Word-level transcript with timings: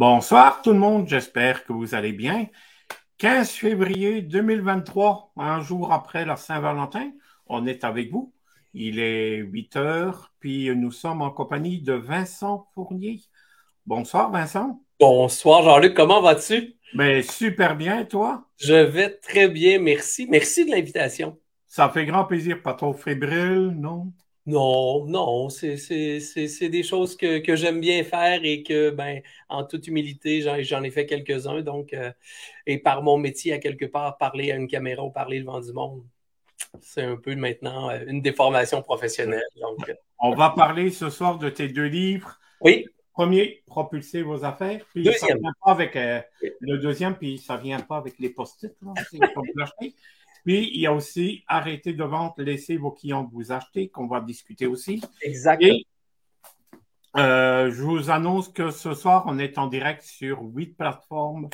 Bonsoir 0.00 0.62
tout 0.62 0.72
le 0.72 0.78
monde, 0.78 1.06
j'espère 1.06 1.66
que 1.66 1.74
vous 1.74 1.94
allez 1.94 2.14
bien. 2.14 2.46
15 3.18 3.50
février 3.50 4.22
2023, 4.22 5.34
un 5.36 5.60
jour 5.60 5.92
après 5.92 6.24
la 6.24 6.36
Saint-Valentin, 6.36 7.10
on 7.46 7.66
est 7.66 7.84
avec 7.84 8.10
vous. 8.10 8.32
Il 8.72 8.98
est 8.98 9.36
8 9.36 9.76
heures, 9.76 10.32
puis 10.40 10.74
nous 10.74 10.90
sommes 10.90 11.20
en 11.20 11.30
compagnie 11.30 11.82
de 11.82 11.92
Vincent 11.92 12.66
Fournier. 12.72 13.20
Bonsoir 13.84 14.30
Vincent. 14.30 14.82
Bonsoir 14.98 15.64
Jean-Luc, 15.64 15.92
comment 15.92 16.22
vas-tu? 16.22 16.76
Ben, 16.94 17.22
super 17.22 17.76
bien, 17.76 18.06
toi? 18.06 18.46
Je 18.56 18.72
vais 18.72 19.10
très 19.10 19.48
bien, 19.48 19.78
merci. 19.80 20.26
Merci 20.30 20.64
de 20.64 20.70
l'invitation. 20.70 21.38
Ça 21.66 21.90
fait 21.90 22.06
grand 22.06 22.24
plaisir, 22.24 22.62
pas 22.62 22.72
trop 22.72 22.94
fébrile, 22.94 23.74
non? 23.76 24.14
Non, 24.50 25.06
non, 25.06 25.48
c'est 25.48 26.68
des 26.68 26.82
choses 26.82 27.16
que, 27.16 27.54
j'aime 27.54 27.80
bien 27.80 28.02
faire 28.02 28.40
et 28.42 28.64
que, 28.64 28.90
ben, 28.90 29.20
en 29.48 29.62
toute 29.64 29.86
humilité, 29.86 30.42
j'en 30.64 30.82
ai 30.82 30.90
fait 30.90 31.06
quelques-uns. 31.06 31.60
Donc, 31.60 31.92
euh, 31.92 32.10
et 32.66 32.78
par 32.78 33.02
mon 33.02 33.16
métier, 33.16 33.52
à 33.52 33.58
quelque 33.58 33.84
part, 33.84 34.18
parler 34.18 34.50
à 34.50 34.56
une 34.56 34.66
caméra 34.66 35.04
ou 35.04 35.10
parler 35.10 35.38
devant 35.38 35.60
du 35.60 35.72
monde, 35.72 36.02
c'est 36.80 37.02
un 37.02 37.16
peu 37.16 37.36
maintenant 37.36 37.90
euh, 37.90 38.00
une 38.08 38.22
déformation 38.22 38.82
professionnelle. 38.82 39.46
Donc, 39.60 39.88
euh. 39.88 39.94
On 40.18 40.34
va 40.34 40.50
parler 40.50 40.90
ce 40.90 41.10
soir 41.10 41.38
de 41.38 41.48
tes 41.48 41.68
deux 41.68 41.86
livres. 41.86 42.40
Oui. 42.60 42.86
Premier, 43.12 43.62
propulser 43.66 44.22
vos 44.22 44.44
affaires. 44.44 44.84
Puis 44.92 45.04
deuxième. 45.04 45.36
Ça 45.36 45.42
vient 45.42 45.52
pas 45.64 45.70
avec 45.70 45.94
le 46.60 46.78
deuxième, 46.78 47.14
puis 47.14 47.38
ça 47.38 47.56
ne 47.56 47.62
vient 47.62 47.80
pas 47.80 47.98
avec 47.98 48.18
les 48.18 48.30
post-it. 48.30 48.74
Puis, 50.44 50.70
il 50.72 50.80
y 50.80 50.86
a 50.86 50.92
aussi 50.92 51.44
arrêter 51.46 51.92
de 51.92 52.04
vente, 52.04 52.38
laissez 52.38 52.76
vos 52.76 52.90
clients 52.90 53.28
vous 53.32 53.52
acheter, 53.52 53.88
qu'on 53.88 54.06
va 54.06 54.20
discuter 54.20 54.66
aussi. 54.66 55.02
Exactement. 55.22 55.72
Et 55.72 55.86
euh, 57.16 57.70
je 57.70 57.82
vous 57.82 58.10
annonce 58.10 58.48
que 58.48 58.70
ce 58.70 58.94
soir, 58.94 59.24
on 59.26 59.38
est 59.38 59.58
en 59.58 59.66
direct 59.66 60.02
sur 60.02 60.42
huit 60.42 60.76
plateformes 60.76 61.48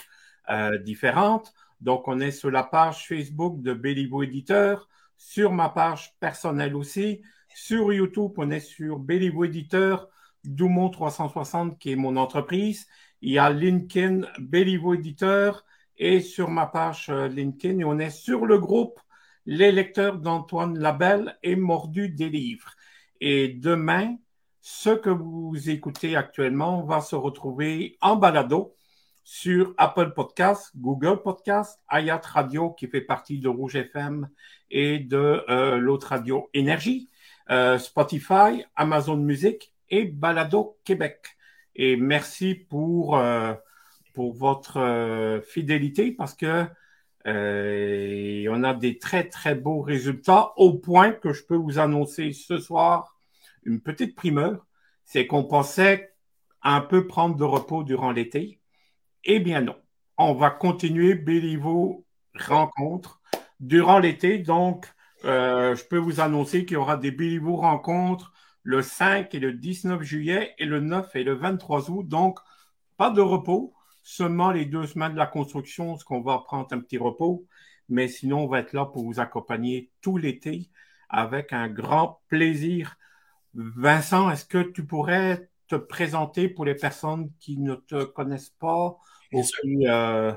euh, 0.51 0.79
différentes. 0.79 1.53
Donc, 1.81 2.09
on 2.09 2.21
est 2.21 2.31
sur 2.31 2.51
la 2.51 2.63
page 2.63 3.07
Facebook 3.07 3.63
de 3.63 3.73
Béliveau 3.73 4.23
Éditeur, 4.23 4.89
sur 5.17 5.53
ma 5.53 5.69
page 5.69 6.15
personnelle 6.21 6.75
aussi. 6.75 7.23
Sur 7.55 7.93
YouTube, 7.93 8.33
on 8.37 8.51
est 8.51 8.61
sur 8.61 8.99
Béliveau 8.99 9.45
Éditeur, 9.45 10.09
Doumont 10.45 10.91
360, 10.91 11.79
qui 11.79 11.93
est 11.93 11.97
mon 11.97 12.17
entreprise. 12.17 12.87
Il 13.23 13.33
y 13.33 13.39
a 13.39 13.51
LinkedIn 13.51 14.27
Béliveau 14.39 14.95
Éditeur, 14.95 15.65
et 15.99 16.21
sur 16.21 16.51
ma 16.51 16.67
page 16.67 17.07
euh, 17.09 17.29
LinkedIn. 17.29 17.85
on 17.87 17.99
est 17.99 18.11
sur 18.11 18.47
le 18.47 18.59
groupe 18.59 19.01
Les 19.47 19.73
lecteurs 19.73 20.19
d'Antoine 20.19 20.79
Labelle 20.79 21.39
et 21.43 21.57
Mordu 21.57 22.09
des 22.09 22.29
livres. 22.29 22.73
Et 23.21 23.49
demain, 23.49 24.17
ce 24.61 24.91
que 24.91 25.11
vous 25.11 25.71
écoutez 25.71 26.17
actuellement 26.17 26.83
va 26.83 27.01
se 27.01 27.15
retrouver 27.15 27.97
en 28.01 28.17
balado 28.17 28.75
sur 29.23 29.75
Apple 29.79 30.13
Podcasts, 30.13 30.73
Google 30.77 31.23
Podcasts, 31.23 31.81
Ayat 31.89 32.21
Radio 32.25 32.71
qui 32.71 32.87
fait 32.89 33.01
partie 33.01 33.39
de 33.39 33.49
Rouge 33.49 33.77
FM 33.77 34.29
et 34.71 34.99
de 34.99 35.45
euh, 35.49 35.79
l'autre 35.79 36.09
radio 36.09 36.51
Énergie, 36.55 37.09
euh, 37.51 37.79
Spotify, 37.79 38.65
Amazon 38.75 39.17
Music 39.17 39.73
et 39.89 40.05
Balado 40.05 40.79
Québec. 40.85 41.25
Et 41.75 41.97
merci 41.97 42.55
pour 42.55 43.19
pour 44.17 44.33
votre 44.33 44.79
euh, 44.79 45.43
fidélité 45.43 46.11
parce 46.11 46.35
que 46.35 46.65
euh, 47.27 48.47
on 48.51 48.65
a 48.65 48.73
des 48.73 48.99
très 48.99 49.29
très 49.29 49.55
beaux 49.55 49.83
résultats 49.83 50.55
au 50.57 50.73
point 50.73 51.13
que 51.13 51.35
je 51.35 51.45
peux 51.45 51.55
vous 51.55 51.79
annoncer 51.79 52.33
ce 52.33 52.57
soir 52.57 53.19
une 53.65 53.83
petite 53.83 54.17
primeur, 54.17 54.67
c'est 55.05 55.27
qu'on 55.27 55.45
pensait 55.45 56.15
un 56.63 56.81
peu 56.81 57.07
prendre 57.07 57.37
de 57.37 57.45
repos 57.45 57.83
durant 57.83 58.11
l'été. 58.11 58.63
Eh 59.25 59.39
bien 59.39 59.61
non, 59.61 59.77
on 60.17 60.33
va 60.33 60.49
continuer 60.49 61.15
Béliveau 61.15 62.07
rencontres 62.35 63.21
durant 63.61 63.99
l'été. 63.99 64.39
Donc, 64.39 64.87
euh, 65.27 65.77
je 65.77 65.85
peux 65.85 65.99
vous 65.99 66.21
annoncer 66.21 66.65
qu'il 66.65 66.75
y 66.75 66.81
aura 66.81 66.97
des 66.97 67.11
Béliveau 67.11 67.57
rencontres 67.57 68.33
le 68.63 68.81
5 68.81 69.35
et 69.35 69.41
le 69.41 69.53
19 69.53 70.01
juillet 70.03 70.55
et 70.57 70.65
le 70.65 70.81
9 70.81 71.15
et 71.17 71.23
le 71.23 71.35
23 71.35 71.91
août. 71.91 72.09
Donc, 72.09 72.39
pas 72.97 73.11
de 73.11 73.21
repos 73.21 73.76
seulement 74.07 74.53
les 74.53 74.67
deux 74.67 74.87
semaines 74.87 75.15
de 75.15 75.19
la 75.19 75.27
construction, 75.27 75.97
ce 75.97 76.05
qu'on 76.05 76.21
va 76.21 76.39
prendre 76.39 76.69
un 76.71 76.79
petit 76.79 76.97
repos, 76.97 77.45
mais 77.89 78.07
sinon, 78.07 78.45
on 78.45 78.47
va 78.47 78.61
être 78.61 78.73
là 78.73 78.87
pour 78.87 79.03
vous 79.03 79.19
accompagner 79.19 79.91
tout 80.01 80.17
l'été 80.17 80.71
avec 81.09 81.53
un 81.53 81.69
grand 81.69 82.21
plaisir. 82.29 82.97
Vincent, 83.55 84.31
est-ce 84.31 84.45
que 84.45 84.63
tu 84.63 84.87
pourrais 84.87 85.51
te 85.67 85.75
présenter 85.75 86.49
pour 86.49 86.65
les 86.65 86.77
personnes 86.77 87.33
qui 87.41 87.59
ne 87.59 87.75
te 87.75 88.05
connaissent 88.05 88.55
pas 88.61 88.97
ou 89.33 89.43
euh, 89.89 90.33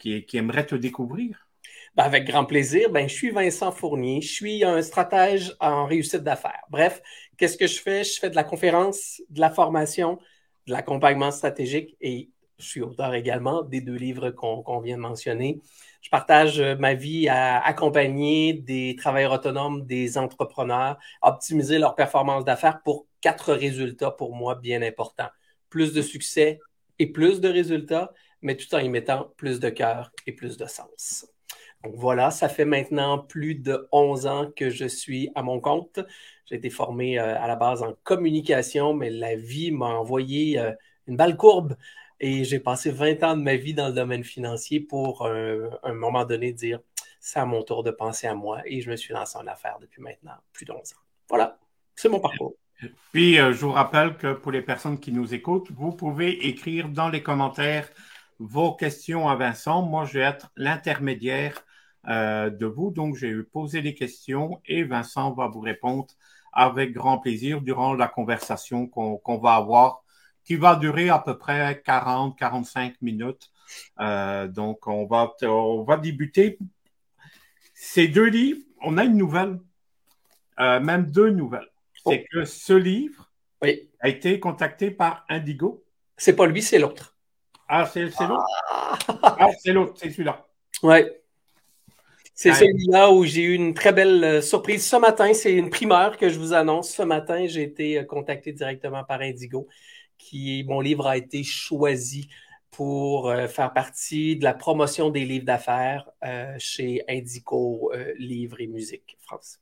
qui, 0.00 0.26
aimeraient 0.34 0.66
te 0.66 0.74
découvrir? 0.74 1.46
Ben, 1.94 2.02
avec 2.02 2.24
grand 2.24 2.44
plaisir. 2.44 2.90
Ben, 2.90 3.08
je 3.08 3.14
suis 3.14 3.30
Vincent 3.30 3.70
Fournier. 3.70 4.20
Je 4.20 4.32
suis 4.32 4.64
un 4.64 4.82
stratège 4.82 5.54
en 5.60 5.86
réussite 5.86 6.24
d'affaires. 6.24 6.64
Bref, 6.70 7.00
qu'est-ce 7.36 7.56
que 7.56 7.68
je 7.68 7.80
fais? 7.80 8.02
Je 8.02 8.18
fais 8.18 8.30
de 8.30 8.36
la 8.36 8.44
conférence, 8.44 9.22
de 9.30 9.40
la 9.40 9.50
formation, 9.50 10.18
de 10.66 10.72
l'accompagnement 10.72 11.30
stratégique 11.30 11.96
et 12.00 12.30
je 12.58 12.66
suis 12.66 12.80
auteur 12.80 13.14
également 13.14 13.62
des 13.62 13.80
deux 13.80 13.94
livres 13.94 14.30
qu'on 14.30 14.80
vient 14.80 14.96
de 14.96 15.02
mentionner. 15.02 15.60
Je 16.00 16.10
partage 16.10 16.60
euh, 16.60 16.76
ma 16.76 16.94
vie 16.94 17.28
à 17.28 17.64
accompagner 17.64 18.54
des 18.54 18.96
travailleurs 18.96 19.32
autonomes, 19.32 19.84
des 19.86 20.18
entrepreneurs, 20.18 20.98
optimiser 21.22 21.78
leur 21.78 21.94
performance 21.94 22.44
d'affaires 22.44 22.80
pour 22.82 23.06
quatre 23.20 23.52
résultats 23.52 24.10
pour 24.10 24.34
moi 24.34 24.54
bien 24.54 24.82
importants. 24.82 25.28
Plus 25.68 25.92
de 25.92 26.02
succès 26.02 26.60
et 26.98 27.12
plus 27.12 27.40
de 27.40 27.48
résultats, 27.48 28.12
mais 28.40 28.56
tout 28.56 28.74
en 28.74 28.78
y 28.78 28.88
mettant 28.88 29.32
plus 29.36 29.60
de 29.60 29.68
cœur 29.68 30.12
et 30.26 30.32
plus 30.32 30.56
de 30.56 30.66
sens. 30.66 31.26
Donc 31.84 31.94
voilà, 31.96 32.30
ça 32.30 32.48
fait 32.48 32.64
maintenant 32.64 33.18
plus 33.18 33.54
de 33.54 33.86
11 33.92 34.26
ans 34.26 34.50
que 34.56 34.70
je 34.70 34.86
suis 34.86 35.30
à 35.34 35.42
mon 35.42 35.60
compte. 35.60 36.00
J'ai 36.46 36.56
été 36.56 36.70
formé 36.70 37.18
euh, 37.18 37.38
à 37.38 37.46
la 37.46 37.56
base 37.56 37.82
en 37.82 37.94
communication, 38.02 38.94
mais 38.94 39.10
la 39.10 39.36
vie 39.36 39.70
m'a 39.72 39.86
envoyé 39.86 40.58
euh, 40.58 40.72
une 41.06 41.16
balle 41.16 41.36
courbe 41.36 41.76
et 42.20 42.44
j'ai 42.44 42.60
passé 42.60 42.90
20 42.90 43.22
ans 43.22 43.36
de 43.36 43.42
ma 43.42 43.56
vie 43.56 43.74
dans 43.74 43.88
le 43.88 43.92
domaine 43.92 44.24
financier 44.24 44.80
pour 44.80 45.26
euh, 45.26 45.68
un 45.82 45.94
moment 45.94 46.24
donné 46.24 46.52
dire 46.52 46.80
c'est 47.20 47.40
à 47.40 47.46
mon 47.46 47.62
tour 47.62 47.82
de 47.82 47.90
penser 47.90 48.26
à 48.26 48.34
moi 48.34 48.62
et 48.64 48.80
je 48.80 48.90
me 48.90 48.96
suis 48.96 49.12
lancé 49.12 49.36
en 49.36 49.46
affaires 49.46 49.78
depuis 49.80 50.00
maintenant 50.00 50.36
plus 50.52 50.64
de 50.64 50.72
11 50.72 50.78
ans. 50.78 51.02
Voilà, 51.28 51.58
c'est 51.94 52.08
mon 52.08 52.20
parcours. 52.20 52.54
Puis, 53.12 53.38
euh, 53.38 53.52
je 53.52 53.64
vous 53.64 53.72
rappelle 53.72 54.16
que 54.16 54.34
pour 54.34 54.52
les 54.52 54.62
personnes 54.62 55.00
qui 55.00 55.12
nous 55.12 55.34
écoutent, 55.34 55.70
vous 55.72 55.92
pouvez 55.92 56.46
écrire 56.46 56.88
dans 56.88 57.08
les 57.08 57.22
commentaires 57.22 57.88
vos 58.38 58.74
questions 58.74 59.28
à 59.28 59.36
Vincent. 59.36 59.82
Moi, 59.82 60.04
je 60.04 60.18
vais 60.18 60.24
être 60.24 60.50
l'intermédiaire 60.56 61.64
euh, 62.08 62.50
de 62.50 62.66
vous. 62.66 62.90
Donc, 62.90 63.16
j'ai 63.16 63.34
posé 63.42 63.80
des 63.80 63.94
questions 63.94 64.60
et 64.66 64.84
Vincent 64.84 65.32
va 65.32 65.48
vous 65.48 65.60
répondre 65.60 66.08
avec 66.52 66.92
grand 66.92 67.18
plaisir 67.18 67.60
durant 67.60 67.94
la 67.94 68.08
conversation 68.08 68.86
qu'on 68.86 69.38
va 69.38 69.54
avoir 69.54 70.02
qui 70.46 70.54
va 70.54 70.76
durer 70.76 71.10
à 71.10 71.18
peu 71.18 71.36
près 71.36 71.82
40-45 71.84 72.94
minutes. 73.02 73.50
Euh, 74.00 74.46
donc, 74.46 74.86
on 74.86 75.04
va, 75.04 75.34
on 75.42 75.82
va 75.82 75.96
débuter. 75.96 76.58
Ces 77.74 78.06
deux 78.08 78.26
livres, 78.26 78.62
on 78.80 78.96
a 78.96 79.04
une 79.04 79.16
nouvelle, 79.16 79.58
euh, 80.60 80.80
même 80.80 81.10
deux 81.10 81.30
nouvelles. 81.30 81.68
C'est 82.06 82.24
oh. 82.24 82.28
que 82.32 82.44
ce 82.44 82.72
livre 82.72 83.28
a 84.00 84.08
été 84.08 84.38
contacté 84.38 84.92
par 84.92 85.24
Indigo. 85.28 85.84
C'est 86.16 86.36
pas 86.36 86.46
lui, 86.46 86.62
c'est 86.62 86.78
l'autre. 86.78 87.16
Ah, 87.68 87.84
c'est 87.92 88.02
l'autre? 88.02 88.46
Ah, 88.68 88.96
ah 89.40 89.48
c'est 89.58 89.72
l'autre, 89.72 89.94
c'est 89.96 90.10
celui-là. 90.10 90.46
Oui. 90.84 90.98
C'est 92.34 92.52
celui-là 92.52 93.10
où 93.10 93.24
j'ai 93.24 93.42
eu 93.42 93.54
une 93.54 93.72
très 93.72 93.94
belle 93.94 94.22
euh, 94.22 94.42
surprise 94.42 94.86
ce 94.86 94.96
matin. 94.96 95.32
C'est 95.32 95.54
une 95.54 95.70
primeur 95.70 96.18
que 96.18 96.28
je 96.28 96.38
vous 96.38 96.52
annonce. 96.52 96.90
Ce 96.90 97.02
matin, 97.02 97.46
j'ai 97.46 97.62
été 97.62 98.04
contacté 98.06 98.52
directement 98.52 99.04
par 99.04 99.22
Indigo 99.22 99.66
qui, 100.18 100.64
mon 100.64 100.80
livre 100.80 101.06
a 101.06 101.16
été 101.16 101.42
choisi 101.42 102.28
pour 102.76 103.30
euh, 103.30 103.48
faire 103.48 103.72
partie 103.72 104.36
de 104.36 104.44
la 104.44 104.52
promotion 104.52 105.08
des 105.08 105.24
livres 105.24 105.46
d'affaires 105.46 106.10
euh, 106.24 106.54
chez 106.58 107.02
Indico 107.08 107.90
euh, 107.94 108.12
Livres 108.18 108.60
et 108.60 108.66
Musique 108.66 109.16
France. 109.20 109.60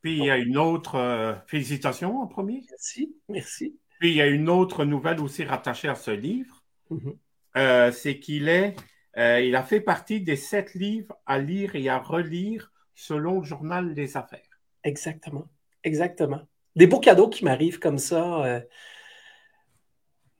Puis 0.00 0.16
il 0.16 0.24
y 0.24 0.30
a 0.30 0.38
une 0.38 0.56
autre 0.56 1.42
félicitation 1.46 2.22
en 2.22 2.26
premier. 2.26 2.64
Merci, 2.70 3.14
merci. 3.28 3.78
Puis 4.00 4.12
il 4.12 4.16
y 4.16 4.22
a 4.22 4.26
une 4.26 4.48
autre 4.48 4.84
nouvelle 4.84 5.20
aussi 5.20 5.44
rattachée 5.44 5.88
à 5.88 5.94
ce 5.94 6.10
livre. 6.10 6.64
Mm-hmm. 6.90 7.92
c'est 7.92 8.18
qu'il 8.18 8.48
est, 8.48 8.74
il 9.16 9.54
a 9.54 9.62
fait 9.62 9.80
partie 9.80 10.20
des 10.20 10.34
sept 10.34 10.74
livres 10.74 11.14
à 11.24 11.38
lire 11.38 11.76
et 11.76 11.88
à 11.88 11.98
relire 11.98 12.72
selon 12.96 13.40
le 13.40 13.44
journal 13.44 13.94
des 13.94 14.16
affaires. 14.16 14.60
Exactement, 14.82 15.46
exactement. 15.84 16.40
Des 16.74 16.88
beaux 16.88 16.98
cadeaux 16.98 17.28
qui 17.28 17.44
m'arrivent 17.44 17.78
comme 17.78 17.98
ça. 17.98 18.62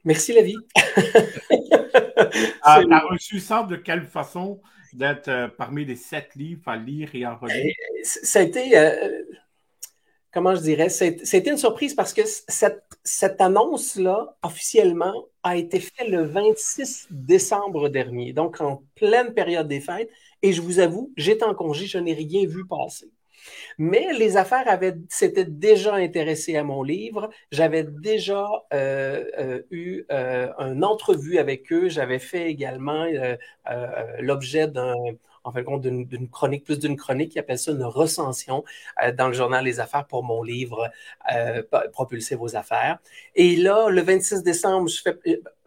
Merci 0.05 0.33
la 0.33 0.43
vie. 0.43 0.57
ah, 2.63 2.81
tu 2.83 2.93
as 2.93 3.07
reçu 3.11 3.41
ça 3.41 3.63
de 3.63 3.77
quelle 3.77 4.05
façon 4.05 4.61
d'être 4.93 5.29
euh, 5.29 5.49
parmi 5.49 5.85
les 5.85 5.97
sept 5.97 6.35
livres 6.35 6.67
à 6.67 6.77
lire 6.77 7.11
et 7.15 7.25
à 7.25 7.35
relire? 7.35 7.75
Euh, 7.97 8.01
ça 8.03 8.41
a 8.41 8.43
été. 8.43 8.77
Euh, 8.77 9.23
comment 10.33 10.55
je 10.55 10.63
dirais, 10.63 10.89
c'était 10.89 11.51
une 11.51 11.59
surprise 11.59 11.95
parce 11.95 12.13
que 12.13 12.23
cette, 12.25 12.83
cette 13.05 13.41
annonce-là, 13.41 14.37
officiellement, 14.43 15.15
a 15.43 15.57
été 15.57 15.81
faite 15.81 16.09
le 16.09 16.25
26 16.25 17.09
décembre 17.11 17.89
dernier, 17.89 18.33
donc 18.33 18.61
en 18.61 18.83
pleine 18.95 19.35
période 19.35 19.69
des 19.69 19.81
fêtes. 19.81 20.11
Et 20.43 20.53
je 20.53 20.61
vous 20.61 20.81
avoue, 20.81 21.13
j'étais 21.17 21.45
en 21.45 21.55
congé, 21.55 21.87
je 21.87 21.99
n'ai 21.99 22.15
rien 22.15 22.47
vu 22.47 22.67
passer. 22.67 23.11
Mais 23.79 24.13
les 24.13 24.37
affaires 24.37 24.69
avaient, 24.69 24.95
s'étaient 25.09 25.45
déjà 25.45 25.95
intéressées 25.95 26.57
à 26.57 26.65
mon 26.65 26.83
livre. 26.83 27.31
J'avais 27.51 27.85
déjà 27.85 28.47
euh, 28.73 29.25
euh, 29.39 29.63
eu 29.71 30.05
euh, 30.11 30.53
une 30.59 30.85
entrevue 30.85 31.39
avec 31.39 31.73
eux. 31.73 31.89
J'avais 31.89 32.19
fait 32.19 32.51
également 32.51 33.07
l'objet 34.19 34.69
d'un 34.69 34.95
en 35.45 35.51
fin 35.51 35.59
de 35.59 35.65
compte, 35.65 35.83
d'une 35.83 36.29
chronique, 36.31 36.63
plus 36.65 36.79
d'une 36.79 36.97
chronique, 36.97 37.33
qui 37.33 37.39
appelle 37.41 37.59
ça 37.59 37.73
une 37.73 37.83
recension 37.83 38.63
dans 39.19 39.27
le 39.27 39.33
journal 39.33 39.65
Les 39.65 39.81
Affaires 39.81 40.07
pour 40.07 40.23
mon 40.23 40.43
livre 40.43 40.89
Propulser 41.93 42.37
vos 42.37 42.55
affaires. 42.55 42.99
Et 43.35 43.57
là, 43.57 43.89
le 43.89 44.03
26 44.03 44.45
décembre, 44.45 44.89
je 44.89 45.03
fais, 45.03 45.19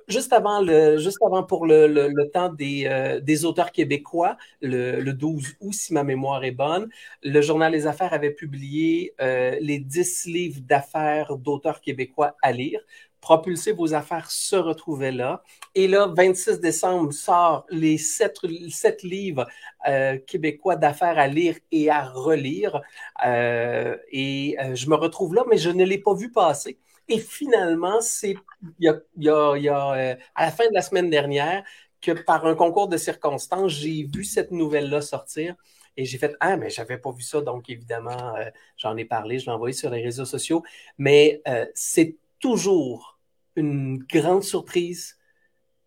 juste 0.08 0.34
avant, 0.34 0.66
juste 0.98 1.22
avant 1.26 1.44
pour 1.44 1.66
le, 1.66 2.30
temps 2.32 2.50
des, 2.50 2.86
euh, 2.86 3.20
des, 3.20 3.46
auteurs 3.46 3.72
québécois, 3.72 4.38
le, 4.62 5.00
le, 5.00 5.14
12 5.14 5.56
août, 5.62 5.74
si 5.74 5.94
ma 5.94 6.04
mémoire 6.04 6.44
est 6.44 6.52
bonne, 6.52 6.90
le 7.24 7.42
journal 7.42 7.72
Les 7.72 7.88
Affaires 7.88 8.14
avait 8.14 8.32
publié 8.32 9.14
euh, 9.22 9.58
les 9.62 9.80
10 9.80 10.26
livres 10.26 10.62
d'affaires 10.62 11.38
d'auteurs 11.38 11.82
québécois 11.82 12.36
à 12.42 12.52
lire. 12.52 12.80
Propulser 13.22 13.72
vos 13.72 13.96
affaires 13.96 14.30
se 14.30 14.56
retrouvait 14.56 15.12
là. 15.12 15.42
Et 15.74 15.88
là, 15.88 16.08
26 16.16 16.60
décembre 16.60 17.12
sort 17.12 17.66
les 17.72 17.98
sept, 17.98 18.38
sept 18.70 19.02
livres 19.02 19.48
euh, 19.88 20.20
québécois 20.20 20.76
d'affaires 20.76 21.18
à 21.18 21.28
lire 21.28 21.56
et 21.72 21.90
à 21.90 22.04
relire. 22.06 22.82
Et 23.24 24.56
je 24.74 24.90
me 24.90 24.96
retrouve 24.96 25.34
là, 25.34 25.44
mais 25.50 25.58
je 25.58 25.72
ne 25.72 25.84
l'ai 25.84 25.98
pas 25.98 26.14
vu 26.14 26.32
passer. 26.32 26.78
Et 27.08 27.20
finalement, 27.20 28.02
c'est 28.02 28.36
il 28.80 29.02
y 29.18 29.30
a, 29.30 29.52
euh, 29.52 30.16
à 30.36 30.46
la 30.46 30.52
fin 30.52 30.68
de 30.68 30.74
la 30.74 30.82
semaine 30.82 31.10
dernière 31.10 31.64
que 32.02 32.12
par 32.12 32.46
un 32.46 32.56
concours 32.56 32.88
de 32.88 32.98
circonstances, 32.98 33.72
j'ai 33.72 34.04
vu 34.04 34.24
cette 34.24 34.52
nouvelle-là 34.52 35.02
sortir. 35.02 35.56
Et 35.98 36.06
j'ai 36.06 36.18
fait 36.18 36.36
Ah, 36.40 36.58
mais 36.58 36.70
j'avais 36.70 36.98
pas 36.98 37.12
vu 37.12 37.22
ça, 37.22 37.42
donc 37.42 37.70
évidemment, 37.70 38.36
euh, 38.36 38.50
j'en 38.78 38.98
ai 38.98 39.06
parlé, 39.06 39.40
je 39.40 39.46
l'ai 39.46 39.52
envoyé 39.52 39.74
sur 39.74 39.90
les 39.90 40.02
réseaux 40.02 40.26
sociaux. 40.26 40.64
Mais 40.98 41.42
euh, 41.48 41.66
c'est 41.74 42.18
toujours 42.40 43.20
une 43.56 44.00
grande 44.00 44.44
surprise 44.44 45.18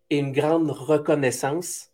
et 0.09 0.17
une 0.17 0.31
grande 0.31 0.71
reconnaissance, 0.71 1.91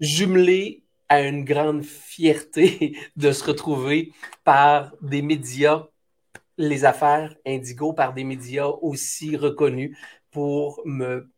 jumelée 0.00 0.84
à 1.08 1.22
une 1.22 1.44
grande 1.44 1.84
fierté 1.84 2.98
de 3.16 3.32
se 3.32 3.44
retrouver 3.44 4.12
par 4.44 4.94
des 5.00 5.22
médias 5.22 5.86
les 6.58 6.84
affaires 6.84 7.34
Indigo 7.46 7.92
par 7.92 8.12
des 8.12 8.24
médias 8.24 8.66
aussi 8.66 9.36
reconnus 9.36 9.96
pour 10.30 10.82
me, 10.84 11.30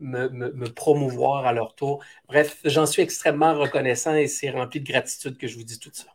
me, 0.00 0.66
promouvoir 0.66 1.46
à 1.46 1.52
leur 1.52 1.74
tour. 1.74 2.02
Bref, 2.26 2.58
j'en 2.64 2.86
suis 2.86 3.02
extrêmement 3.02 3.54
reconnaissant 3.54 4.14
et 4.14 4.26
c'est 4.26 4.50
rempli 4.50 4.80
de 4.80 4.90
gratitude 4.90 5.36
que 5.36 5.46
je 5.46 5.56
vous 5.56 5.64
dis 5.64 5.78
tout 5.78 5.90
ça. 5.92 6.06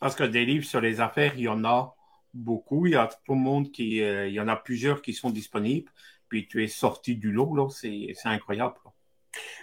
Parce 0.00 0.14
que 0.14 0.24
des 0.24 0.44
livres 0.44 0.64
sur 0.64 0.80
les 0.80 1.00
affaires, 1.00 1.34
il 1.36 1.42
y 1.42 1.48
en 1.48 1.64
a 1.64 1.94
beaucoup. 2.34 2.86
Il 2.86 2.92
y 2.92 2.96
a 2.96 3.08
tout 3.24 3.34
le 3.34 3.40
monde 3.40 3.70
qui. 3.70 4.02
Euh, 4.02 4.26
il 4.26 4.34
y 4.34 4.40
en 4.40 4.48
a 4.48 4.56
plusieurs 4.56 5.02
qui 5.02 5.12
sont 5.12 5.30
disponibles. 5.30 5.90
Puis 6.28 6.48
tu 6.48 6.64
es 6.64 6.68
sorti 6.68 7.16
du 7.16 7.30
lot, 7.30 7.54
là. 7.54 7.68
C'est 7.70 8.14
incroyable. 8.24 8.74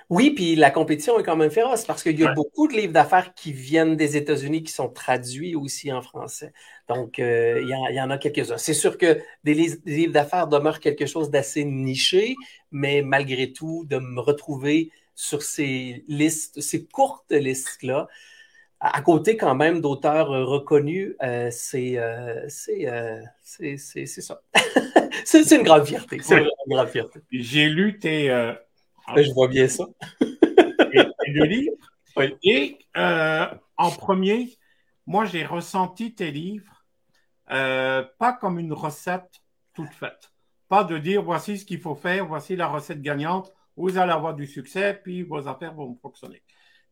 Oui, 0.10 0.32
puis 0.32 0.56
la 0.56 0.70
compétition 0.70 1.20
est 1.20 1.24
quand 1.24 1.36
même 1.36 1.50
féroce 1.50 1.86
parce 1.86 2.04
qu'il 2.04 2.20
y 2.20 2.26
a 2.26 2.34
beaucoup 2.34 2.68
de 2.68 2.74
livres 2.74 2.94
d'affaires 2.94 3.34
qui 3.34 3.52
viennent 3.52 3.96
des 3.96 4.18
États-Unis 4.18 4.64
qui 4.64 4.72
sont 4.72 4.90
traduits 4.90 5.56
aussi 5.56 5.92
en 5.92 6.02
français. 6.02 6.54
Donc, 6.88 7.20
euh, 7.20 7.62
il, 7.62 7.96
y 7.96 8.02
en, 8.02 8.10
a 8.10 8.18
quelques-uns. 8.18 8.58
C'est 8.58 8.74
sûr 8.74 8.98
que 8.98 9.20
des, 9.44 9.54
livres 9.54 10.14
d'affaires 10.14 10.48
demeurent 10.48 10.80
quelque 10.80 11.06
chose 11.06 11.30
d'assez 11.30 11.64
niché, 11.64 12.36
mais 12.72 13.02
malgré 13.02 13.54
tout, 13.54 13.86
de 13.90 13.98
me 13.98 14.20
retrouver 14.20 14.92
sur 15.16 15.42
ces 15.42 16.04
listes, 16.08 16.60
ces 16.62 16.86
courtes 16.86 17.32
listes-là, 17.32 18.08
à 18.82 19.02
côté 19.02 19.38
quand 19.38 19.56
même 19.56 19.80
d'auteurs 19.80 20.28
reconnus, 20.28 21.16
euh, 21.24 21.50
c'est 21.50 21.96
ça. 24.22 24.42
c'est 25.26 25.56
une 25.56 25.64
grande 25.64 25.86
fierté. 25.86 26.18
C'est 26.22 26.40
une 26.40 26.50
grande 26.68 26.90
fierté. 26.90 27.22
J'ai 27.32 27.70
lu 27.70 27.98
tes 27.98 28.30
euh, 28.30 28.54
je 29.18 29.32
vois 29.34 29.48
bien 29.48 29.68
ça. 29.68 29.86
et, 30.22 31.32
le 31.32 31.46
livre? 31.46 31.76
Et 32.44 32.78
euh, 32.96 33.48
en 33.78 33.92
premier, 33.92 34.58
moi, 35.06 35.26
j'ai 35.26 35.46
ressenti 35.46 36.14
tes 36.14 36.32
livres 36.32 36.74
euh, 37.52 38.04
pas 38.20 38.34
comme 38.34 38.60
une 38.60 38.74
recette 38.74 39.42
toute 39.74 39.94
faite. 39.94 40.32
Pas 40.70 40.84
de 40.84 40.98
dire 40.98 41.22
voici 41.22 41.58
ce 41.58 41.66
qu'il 41.66 41.80
faut 41.80 41.96
faire, 41.96 42.26
voici 42.26 42.56
la 42.56 42.68
recette 42.68 43.02
gagnante, 43.02 43.54
vous 43.76 43.98
allez 43.98 44.12
avoir 44.12 44.34
du 44.34 44.48
succès, 44.48 45.00
puis 45.04 45.24
vos 45.24 45.48
affaires 45.48 45.74
vont 45.74 45.96
fonctionner. 46.02 46.42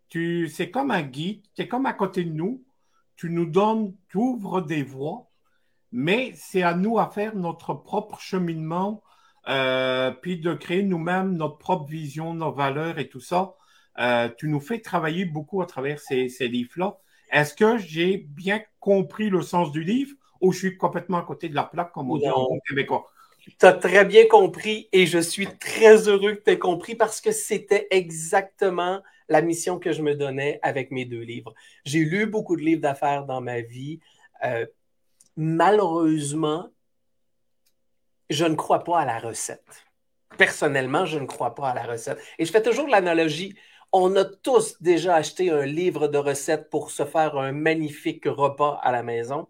Tu, 0.09 0.49
c'est 0.49 0.69
comme 0.69 0.91
un 0.91 1.03
guide, 1.03 1.43
tu 1.55 1.61
es 1.61 1.67
comme 1.67 1.85
à 1.85 1.93
côté 1.93 2.23
de 2.23 2.31
nous, 2.31 2.63
tu 3.15 3.29
nous 3.29 3.45
donnes, 3.45 3.95
tu 4.09 4.17
ouvres 4.17 4.61
des 4.61 4.83
voies, 4.83 5.29
mais 5.91 6.33
c'est 6.35 6.63
à 6.63 6.73
nous 6.75 6.99
à 6.99 7.09
faire 7.09 7.35
notre 7.35 7.73
propre 7.73 8.19
cheminement 8.19 9.01
euh, 9.47 10.11
puis 10.11 10.39
de 10.39 10.53
créer 10.53 10.83
nous-mêmes 10.83 11.35
notre 11.35 11.57
propre 11.57 11.89
vision, 11.89 12.33
nos 12.33 12.51
valeurs 12.51 12.99
et 12.99 13.09
tout 13.09 13.19
ça. 13.19 13.55
Euh, 13.99 14.29
tu 14.37 14.47
nous 14.47 14.59
fais 14.59 14.79
travailler 14.79 15.25
beaucoup 15.25 15.61
à 15.61 15.65
travers 15.65 15.99
ces, 15.99 16.27
livres-là. 16.41 16.97
Est-ce 17.31 17.53
que 17.53 17.77
j'ai 17.77 18.17
bien 18.17 18.61
compris 18.79 19.29
le 19.29 19.41
sens 19.41 19.71
du 19.71 19.83
livre 19.83 20.15
ou 20.41 20.51
je 20.51 20.59
suis 20.59 20.77
complètement 20.77 21.17
à 21.17 21.23
côté 21.23 21.49
de 21.49 21.55
la 21.55 21.63
plaque, 21.63 21.91
comme 21.91 22.11
on 22.11 22.17
dit 22.17 22.29
en 22.29 22.47
québécois? 22.67 23.05
Tu 23.59 23.65
as 23.65 23.73
très 23.73 24.05
bien 24.05 24.27
compris 24.27 24.87
et 24.91 25.05
je 25.05 25.17
suis 25.17 25.47
très 25.47 26.07
heureux 26.07 26.35
que 26.35 26.43
tu 26.43 26.51
aies 26.51 26.59
compris 26.59 26.95
parce 26.95 27.21
que 27.21 27.31
c'était 27.31 27.87
exactement 27.89 29.01
la 29.29 29.41
mission 29.41 29.79
que 29.79 29.93
je 29.93 30.01
me 30.01 30.13
donnais 30.13 30.59
avec 30.61 30.91
mes 30.91 31.05
deux 31.05 31.21
livres. 31.21 31.53
J'ai 31.85 32.03
lu 32.05 32.27
beaucoup 32.27 32.55
de 32.55 32.61
livres 32.61 32.81
d'affaires 32.81 33.25
dans 33.25 33.41
ma 33.41 33.61
vie. 33.61 33.99
Euh, 34.43 34.65
malheureusement, 35.37 36.69
je 38.31 38.45
ne 38.45 38.55
crois 38.55 38.83
pas 38.83 38.99
à 38.99 39.05
la 39.05 39.19
recette. 39.19 39.85
Personnellement, 40.37 41.05
je 41.05 41.19
ne 41.19 41.25
crois 41.25 41.55
pas 41.55 41.69
à 41.69 41.73
la 41.73 41.83
recette. 41.83 42.19
Et 42.39 42.45
je 42.45 42.51
fais 42.51 42.61
toujours 42.61 42.87
l'analogie. 42.87 43.55
On 43.91 44.15
a 44.15 44.23
tous 44.23 44.81
déjà 44.81 45.15
acheté 45.15 45.51
un 45.51 45.65
livre 45.65 46.07
de 46.07 46.17
recettes 46.17 46.69
pour 46.69 46.91
se 46.91 47.05
faire 47.05 47.37
un 47.37 47.51
magnifique 47.51 48.25
repas 48.25 48.79
à 48.83 48.91
la 48.91 49.03
maison. 49.03 49.47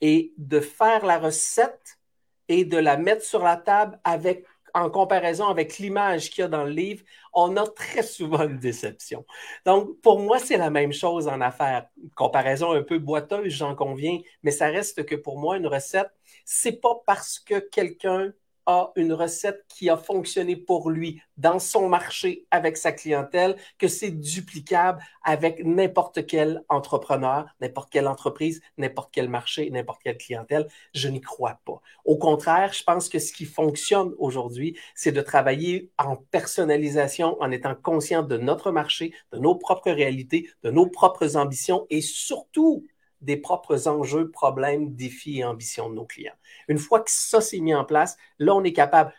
Et 0.00 0.32
de 0.38 0.60
faire 0.60 1.04
la 1.04 1.18
recette 1.18 1.98
et 2.48 2.64
de 2.64 2.76
la 2.78 2.96
mettre 2.96 3.24
sur 3.24 3.42
la 3.42 3.56
table 3.56 4.00
avec 4.04 4.44
en 4.74 4.90
comparaison 4.90 5.46
avec 5.48 5.78
l'image 5.78 6.30
qu'il 6.30 6.42
y 6.42 6.44
a 6.44 6.48
dans 6.48 6.64
le 6.64 6.70
livre, 6.70 7.02
on 7.32 7.56
a 7.56 7.66
très 7.66 8.02
souvent 8.02 8.42
une 8.48 8.58
déception. 8.58 9.24
Donc, 9.66 10.00
pour 10.00 10.20
moi, 10.20 10.38
c'est 10.38 10.56
la 10.56 10.70
même 10.70 10.92
chose 10.92 11.28
en 11.28 11.40
affaires. 11.40 11.86
comparaison 12.14 12.72
un 12.72 12.82
peu 12.82 12.98
boiteuse, 12.98 13.52
j'en 13.52 13.74
conviens, 13.74 14.18
mais 14.42 14.50
ça 14.50 14.66
reste 14.66 15.04
que 15.04 15.14
pour 15.14 15.38
moi, 15.38 15.56
une 15.56 15.66
recette, 15.66 16.10
c'est 16.44 16.80
pas 16.80 17.02
parce 17.06 17.38
que 17.38 17.58
quelqu'un 17.60 18.32
a 18.66 18.92
une 18.96 19.12
recette 19.12 19.64
qui 19.68 19.90
a 19.90 19.96
fonctionné 19.96 20.56
pour 20.56 20.90
lui 20.90 21.20
dans 21.36 21.58
son 21.58 21.88
marché 21.88 22.46
avec 22.50 22.76
sa 22.76 22.92
clientèle, 22.92 23.56
que 23.78 23.88
c'est 23.88 24.10
duplicable 24.10 25.02
avec 25.24 25.64
n'importe 25.64 26.26
quel 26.26 26.62
entrepreneur, 26.68 27.46
n'importe 27.60 27.90
quelle 27.90 28.06
entreprise, 28.06 28.60
n'importe 28.78 29.10
quel 29.12 29.28
marché, 29.28 29.70
n'importe 29.70 30.02
quelle 30.02 30.18
clientèle. 30.18 30.68
Je 30.94 31.08
n'y 31.08 31.20
crois 31.20 31.60
pas. 31.64 31.80
Au 32.04 32.16
contraire, 32.16 32.72
je 32.72 32.84
pense 32.84 33.08
que 33.08 33.18
ce 33.18 33.32
qui 33.32 33.44
fonctionne 33.44 34.12
aujourd'hui, 34.18 34.78
c'est 34.94 35.12
de 35.12 35.20
travailler 35.20 35.90
en 35.98 36.16
personnalisation, 36.16 37.40
en 37.40 37.50
étant 37.50 37.74
conscient 37.74 38.22
de 38.22 38.36
notre 38.36 38.70
marché, 38.70 39.12
de 39.32 39.38
nos 39.38 39.54
propres 39.54 39.90
réalités, 39.90 40.48
de 40.62 40.70
nos 40.70 40.86
propres 40.86 41.36
ambitions 41.36 41.86
et 41.90 42.00
surtout 42.00 42.86
des 43.22 43.36
propres 43.36 43.88
enjeux, 43.88 44.30
problèmes, 44.30 44.94
défis 44.94 45.38
et 45.38 45.44
ambitions 45.44 45.88
de 45.88 45.94
nos 45.94 46.04
clients. 46.04 46.34
Une 46.68 46.78
fois 46.78 47.00
que 47.00 47.10
ça 47.10 47.40
s'est 47.40 47.60
mis 47.60 47.74
en 47.74 47.84
place, 47.84 48.16
là, 48.38 48.54
on 48.54 48.62
est 48.64 48.72
capable, 48.72 49.12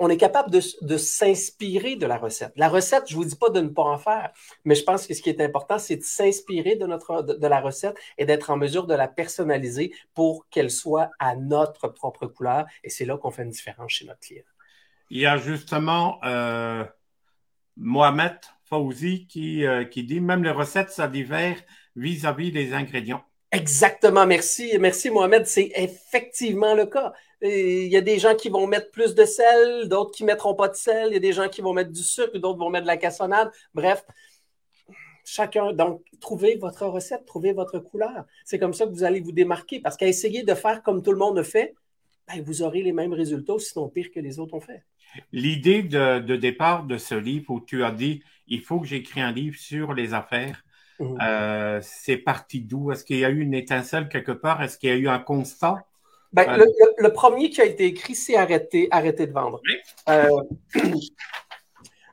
on 0.00 0.08
est 0.08 0.16
capable 0.16 0.50
de, 0.50 0.96
s'inspirer 0.96 1.96
de 1.96 2.06
la 2.06 2.16
recette. 2.16 2.52
La 2.56 2.70
recette, 2.70 3.04
je 3.08 3.16
ne 3.16 3.22
vous 3.22 3.28
dis 3.28 3.36
pas 3.36 3.50
de 3.50 3.60
ne 3.60 3.68
pas 3.68 3.82
en 3.82 3.98
faire, 3.98 4.32
mais 4.64 4.74
je 4.74 4.82
pense 4.82 5.06
que 5.06 5.12
ce 5.12 5.20
qui 5.20 5.28
est 5.28 5.42
important, 5.42 5.78
c'est 5.78 5.96
de 5.96 6.02
s'inspirer 6.02 6.76
de, 6.76 6.86
de, 6.86 7.46
la 7.46 7.60
recette 7.60 7.96
et 8.16 8.24
d'être 8.24 8.48
en 8.48 8.56
mesure 8.56 8.86
de 8.86 8.94
la 8.94 9.08
personnaliser 9.08 9.94
pour 10.14 10.48
qu'elle 10.48 10.70
soit 10.70 11.10
à 11.18 11.36
notre 11.36 11.88
propre 11.88 12.26
couleur. 12.26 12.64
Et 12.82 12.88
c'est 12.88 13.04
là 13.04 13.18
qu'on 13.18 13.30
fait 13.30 13.42
une 13.42 13.50
différence 13.50 13.92
chez 13.92 14.06
notre 14.06 14.20
client. 14.20 14.44
Il 15.10 15.20
y 15.20 15.26
a 15.26 15.36
justement 15.36 16.18
euh, 16.24 16.84
Mohamed 17.76 18.38
Fauzi 18.64 19.26
qui, 19.26 19.66
euh, 19.66 19.84
qui 19.84 20.04
dit 20.04 20.20
même 20.20 20.44
les 20.44 20.50
recettes, 20.50 20.90
ça 20.90 21.08
diffère 21.08 21.56
vis-à-vis 21.94 22.52
des 22.52 22.72
ingrédients. 22.72 23.24
Exactement, 23.52 24.26
merci. 24.26 24.76
Merci 24.78 25.10
Mohamed, 25.10 25.46
c'est 25.46 25.72
effectivement 25.74 26.74
le 26.74 26.86
cas. 26.86 27.12
Il 27.42 27.88
y 27.88 27.96
a 27.96 28.00
des 28.00 28.18
gens 28.18 28.34
qui 28.34 28.48
vont 28.48 28.66
mettre 28.66 28.90
plus 28.90 29.14
de 29.14 29.24
sel, 29.24 29.88
d'autres 29.88 30.12
qui 30.12 30.24
mettront 30.24 30.54
pas 30.54 30.68
de 30.68 30.76
sel, 30.76 31.08
il 31.10 31.14
y 31.14 31.16
a 31.16 31.20
des 31.20 31.32
gens 31.32 31.48
qui 31.48 31.62
vont 31.62 31.72
mettre 31.72 31.90
du 31.90 32.02
sucre, 32.02 32.38
d'autres 32.38 32.58
vont 32.58 32.70
mettre 32.70 32.84
de 32.84 32.88
la 32.88 32.96
cassonade. 32.96 33.50
Bref, 33.74 34.04
chacun, 35.24 35.72
donc, 35.72 36.02
trouvez 36.20 36.56
votre 36.56 36.86
recette, 36.86 37.24
trouvez 37.24 37.52
votre 37.52 37.78
couleur. 37.78 38.24
C'est 38.44 38.58
comme 38.58 38.74
ça 38.74 38.86
que 38.86 38.90
vous 38.90 39.04
allez 39.04 39.20
vous 39.20 39.32
démarquer 39.32 39.80
parce 39.80 39.96
qu'à 39.96 40.06
essayer 40.06 40.42
de 40.42 40.54
faire 40.54 40.82
comme 40.82 41.02
tout 41.02 41.12
le 41.12 41.18
monde 41.18 41.36
le 41.36 41.42
fait, 41.42 41.74
ben, 42.28 42.42
vous 42.42 42.62
aurez 42.62 42.82
les 42.82 42.92
mêmes 42.92 43.12
résultats, 43.12 43.58
sinon 43.58 43.88
pire 43.88 44.10
que 44.12 44.20
les 44.20 44.38
autres 44.38 44.54
ont 44.54 44.60
fait. 44.60 44.84
L'idée 45.32 45.82
de, 45.82 46.36
départ 46.36 46.84
de 46.84 46.98
ce 46.98 47.14
livre 47.14 47.50
où 47.50 47.60
tu 47.60 47.82
as 47.82 47.90
dit 47.90 48.22
il 48.46 48.60
faut 48.62 48.80
que 48.80 48.86
j'écris 48.86 49.20
un 49.20 49.32
livre 49.32 49.56
sur 49.56 49.94
les 49.94 50.14
affaires, 50.14 50.64
mhm. 51.00 51.18
euh, 51.20 51.80
c'est 51.82 52.16
parti 52.16 52.60
d'où? 52.60 52.92
Est-ce 52.92 53.04
qu'il 53.04 53.18
y 53.18 53.24
a 53.24 53.30
eu 53.30 53.40
une 53.40 53.54
étincelle 53.54 54.08
quelque 54.08 54.32
part? 54.32 54.62
Est-ce 54.62 54.78
qu'il 54.78 54.90
y 54.90 54.92
a 54.92 54.96
eu 54.96 55.08
un 55.08 55.18
constat? 55.18 55.84
Ben, 56.32 56.60
euh, 56.60 56.66
le, 56.98 57.12
premier 57.12 57.50
qui 57.50 57.60
a 57.60 57.64
été 57.64 57.86
écrit, 57.86 58.14
c'est 58.14 58.36
arrêter, 58.36 58.86
arrêter 58.92 59.26
de 59.26 59.32
vendre. 59.32 59.60
Euh, 60.08 60.28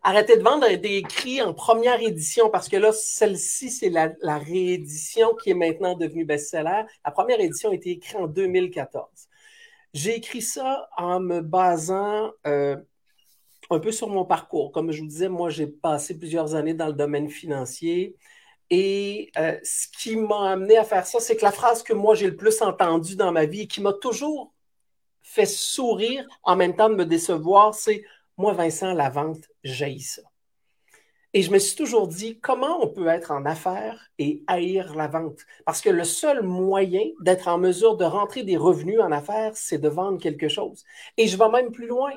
arrêter 0.03 0.38
de 0.38 0.41
vendre 0.41 0.65
a 0.65 0.72
été 0.72 0.98
écrit 0.98 1.39
en 1.41 1.53
première 1.53 2.01
édition 2.01 2.50
parce 2.50 2.67
que 2.67 2.77
là, 2.77 2.91
celle-ci, 2.91 3.70
c'est 3.70 3.89
la, 3.89 4.13
la, 4.22 4.39
réédition 4.39 5.36
qui 5.36 5.51
est 5.51 5.53
maintenant 5.53 5.96
devenue 5.96 6.25
best-seller. 6.25 6.84
La 7.06 7.12
première 7.12 7.39
édition 7.39 7.70
a 7.70 7.75
été 7.75 7.91
écrite 7.91 8.15
en 8.15 8.25
2014. 8.25 9.27
J'ai 9.94 10.15
écrit 10.15 10.41
ça 10.41 10.89
en 10.98 11.20
me 11.20 11.41
basant 11.41 12.32
euh, 12.48 12.75
un 13.70 13.79
peu 13.79 13.91
sur 13.91 14.10
mon 14.10 14.25
parcours. 14.25 14.72
Comme 14.72 14.91
je 14.91 15.01
vous 15.01 15.08
disais, 15.08 15.29
moi, 15.29 15.50
j'ai 15.50 15.67
passé 15.67 16.17
plusieurs 16.17 16.56
années 16.56 16.74
dans 16.74 16.88
le 16.88 16.94
domaine 16.94 17.29
financier. 17.29 18.15
Et 18.70 19.32
euh, 19.38 19.58
ce 19.64 19.88
qui 19.88 20.16
m'a 20.16 20.52
amené 20.52 20.78
à 20.78 20.84
faire 20.84 21.08
ça, 21.08 21.20
c'est 21.20 21.38
que 21.38 21.46
la 21.46 21.52
phrase 21.52 21.84
que 21.84 21.94
moi 21.94 22.16
j'ai 22.16 22.28
le 22.28 22.36
plus 22.36 22.62
entendue 22.62 23.16
dans 23.16 23.32
ma 23.32 23.46
vie 23.46 23.62
et 23.62 23.68
qui 23.68 23.82
m'a 23.82 23.94
toujours 23.94 24.54
fait 25.22 25.46
sourire 25.46 26.28
en 26.44 26.56
même 26.56 26.76
temps 26.76 26.90
de 26.90 26.96
me 26.96 27.06
décevoir, 27.06 27.74
c'est 27.74 28.04
moi, 28.38 28.54
Vincent, 28.54 28.94
la 28.94 29.10
vente, 29.10 29.50
j'ai 29.64 29.98
ça. 30.00 30.22
Et 31.34 31.42
je 31.42 31.52
me 31.52 31.60
suis 31.60 31.76
toujours 31.76 32.08
dit, 32.08 32.40
comment 32.40 32.84
on 32.84 32.88
peut 32.88 33.08
être 33.08 33.32
en 33.32 33.46
affaires 33.46 34.10
et 34.18 34.44
haïr 34.48 34.96
la 34.96 35.08
vente? 35.08 35.40
Parce 35.66 35.82
que 35.82 35.90
le 35.90 36.04
seul 36.04 36.44
moyen 36.44 37.04
d'être 37.20 37.48
en 37.48 37.58
mesure 37.58 37.98
de 37.98 38.06
rentrer 38.06 38.44
des 38.44 38.58
revenus 38.58 39.00
en 39.00 39.12
affaires, 39.12 39.52
c'est 39.56 39.80
de 39.80 39.90
vendre 39.90 40.22
quelque 40.22 40.48
chose. 40.48 40.84
Et 41.18 41.28
je 41.28 41.38
vais 41.38 41.50
même 41.50 41.72
plus 41.72 41.88
loin. 41.88 42.12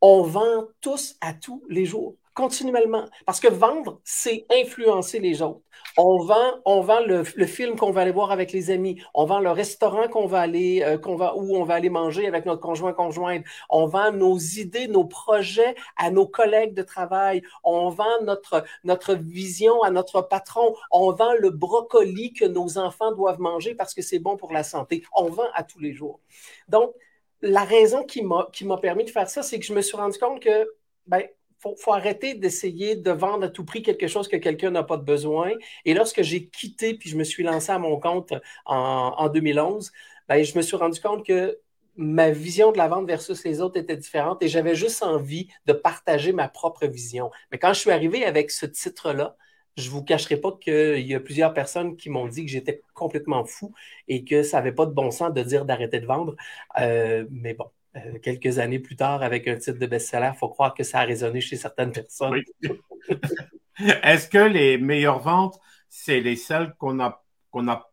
On 0.00 0.22
vend 0.22 0.66
tous 0.80 1.16
à 1.20 1.34
tous 1.34 1.64
les 1.68 1.86
jours 1.86 2.16
continuellement. 2.34 3.08
Parce 3.26 3.40
que 3.40 3.48
vendre, 3.48 4.00
c'est 4.04 4.46
influencer 4.50 5.20
les 5.20 5.40
autres. 5.40 5.60
On 5.96 6.18
vend, 6.18 6.60
on 6.64 6.80
vend 6.80 7.00
le, 7.06 7.22
film 7.46 7.76
qu'on 7.76 7.92
va 7.92 8.02
aller 8.02 8.10
voir 8.10 8.32
avec 8.32 8.52
les 8.52 8.70
amis. 8.70 9.00
On 9.14 9.24
vend 9.24 9.38
le 9.38 9.50
restaurant 9.50 10.08
qu'on 10.08 10.26
va 10.26 10.40
aller, 10.40 10.82
euh, 10.82 10.98
qu'on 10.98 11.14
va, 11.14 11.36
où 11.36 11.56
on 11.56 11.64
va 11.64 11.74
aller 11.74 11.90
manger 11.90 12.26
avec 12.26 12.46
notre 12.46 12.60
conjoint 12.60 12.92
conjointe. 12.92 13.44
On 13.70 13.86
vend 13.86 14.12
nos 14.12 14.36
idées, 14.36 14.88
nos 14.88 15.04
projets 15.04 15.76
à 15.96 16.10
nos 16.10 16.26
collègues 16.26 16.74
de 16.74 16.82
travail. 16.82 17.42
On 17.62 17.90
vend 17.90 18.22
notre, 18.22 18.64
notre 18.82 19.14
vision 19.14 19.82
à 19.82 19.90
notre 19.90 20.20
patron. 20.22 20.74
On 20.90 21.12
vend 21.12 21.34
le 21.38 21.50
brocoli 21.50 22.32
que 22.32 22.44
nos 22.44 22.78
enfants 22.78 23.12
doivent 23.12 23.40
manger 23.40 23.74
parce 23.74 23.94
que 23.94 24.02
c'est 24.02 24.18
bon 24.18 24.36
pour 24.36 24.52
la 24.52 24.64
santé. 24.64 25.04
On 25.14 25.28
vend 25.30 25.46
à 25.54 25.62
tous 25.62 25.78
les 25.78 25.92
jours. 25.92 26.20
Donc, 26.68 26.92
la 27.40 27.64
raison 27.64 28.04
qui 28.04 28.22
m'a, 28.22 28.48
qui 28.52 28.64
m'a 28.64 28.78
permis 28.78 29.04
de 29.04 29.10
faire 29.10 29.28
ça, 29.28 29.42
c'est 29.42 29.60
que 29.60 29.66
je 29.66 29.74
me 29.74 29.82
suis 29.82 29.96
rendu 29.96 30.18
compte 30.18 30.40
que, 30.40 30.66
ben, 31.06 31.22
faut, 31.64 31.76
faut 31.76 31.92
arrêter 31.92 32.34
d'essayer 32.34 32.96
de 32.96 33.10
vendre 33.10 33.44
à 33.46 33.48
tout 33.48 33.64
prix 33.64 33.82
quelque 33.82 34.06
chose 34.06 34.28
que 34.28 34.36
quelqu'un 34.36 34.70
n'a 34.70 34.82
pas 34.82 34.98
de 34.98 35.04
besoin. 35.04 35.52
Et 35.84 35.94
lorsque 35.94 36.22
j'ai 36.22 36.46
quitté 36.48 36.94
puis 36.94 37.08
je 37.10 37.16
me 37.16 37.24
suis 37.24 37.42
lancé 37.42 37.72
à 37.72 37.78
mon 37.78 37.98
compte 37.98 38.34
en, 38.66 39.28
2011, 39.28 39.92
ben, 40.28 40.42
je 40.42 40.56
me 40.56 40.62
suis 40.62 40.76
rendu 40.76 41.00
compte 41.00 41.24
que 41.26 41.58
ma 41.96 42.30
vision 42.30 42.72
de 42.72 42.78
la 42.78 42.88
vente 42.88 43.06
versus 43.06 43.44
les 43.44 43.60
autres 43.60 43.78
était 43.78 43.96
différente 43.96 44.42
et 44.42 44.48
j'avais 44.48 44.74
juste 44.74 45.02
envie 45.02 45.48
de 45.66 45.72
partager 45.72 46.32
ma 46.32 46.48
propre 46.48 46.86
vision. 46.86 47.30
Mais 47.50 47.58
quand 47.58 47.72
je 47.72 47.80
suis 47.80 47.90
arrivé 47.90 48.24
avec 48.24 48.50
ce 48.50 48.66
titre-là, 48.66 49.36
je 49.76 49.90
vous 49.90 50.04
cacherai 50.04 50.36
pas 50.36 50.52
qu'il 50.60 51.06
y 51.06 51.14
a 51.14 51.20
plusieurs 51.20 51.52
personnes 51.54 51.96
qui 51.96 52.10
m'ont 52.10 52.28
dit 52.28 52.44
que 52.44 52.50
j'étais 52.50 52.82
complètement 52.94 53.44
fou 53.44 53.72
et 54.08 54.24
que 54.24 54.42
ça 54.42 54.58
n'avait 54.58 54.72
pas 54.72 54.86
de 54.86 54.92
bon 54.92 55.10
sens 55.10 55.32
de 55.32 55.42
dire 55.42 55.64
d'arrêter 55.64 56.00
de 56.00 56.06
vendre. 56.06 56.36
Euh, 56.80 57.26
mais 57.30 57.54
bon, 57.54 57.70
euh, 57.96 58.18
quelques 58.22 58.58
années 58.58 58.78
plus 58.78 58.96
tard 58.96 59.22
avec 59.22 59.46
un 59.48 59.56
titre 59.56 59.78
de 59.78 59.86
best-seller, 59.86 60.30
il 60.34 60.38
faut 60.38 60.48
croire 60.48 60.74
que 60.74 60.82
ça 60.82 61.00
a 61.00 61.04
résonné 61.04 61.40
chez 61.40 61.56
certaines 61.56 61.92
personnes. 61.92 62.42
Est-ce 64.02 64.28
que 64.28 64.38
les 64.38 64.78
meilleures 64.78 65.20
ventes, 65.20 65.58
c'est 65.88 66.20
les 66.20 66.36
celles 66.36 66.74
qu'on 66.74 67.00
a, 67.00 67.24
qu'on 67.50 67.68
a, 67.68 67.90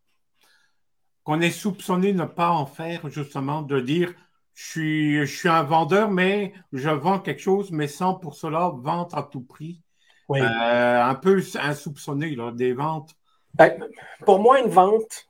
qu'on 1.24 1.42
est 1.42 1.52
soupçonné 1.52 2.14
de 2.14 2.20
ne 2.20 2.26
pas 2.26 2.50
en 2.50 2.66
faire, 2.66 3.10
justement, 3.10 3.62
de 3.62 3.80
dire 3.80 4.14
je 4.54 4.66
suis, 4.66 5.18
je 5.26 5.38
suis 5.38 5.50
un 5.50 5.64
vendeur, 5.64 6.12
mais 6.12 6.54
je 6.74 6.90
vends 6.90 7.20
quelque 7.20 7.42
chose, 7.42 7.72
mais 7.72 7.88
sans 7.88 8.16
pour 8.16 8.36
cela 8.36 8.72
vendre 8.76 9.18
à 9.18 9.24
tout 9.24 9.42
prix? 9.42 9.82
Oui. 10.30 10.40
Euh, 10.42 11.04
un 11.04 11.16
peu 11.16 11.42
insoupçonné, 11.60 12.36
là, 12.36 12.52
des 12.52 12.74
ventes. 12.74 13.16
Ben, 13.54 13.78
pour 14.26 14.40
moi, 14.40 14.62
une 14.62 14.70
vente, 14.70 15.30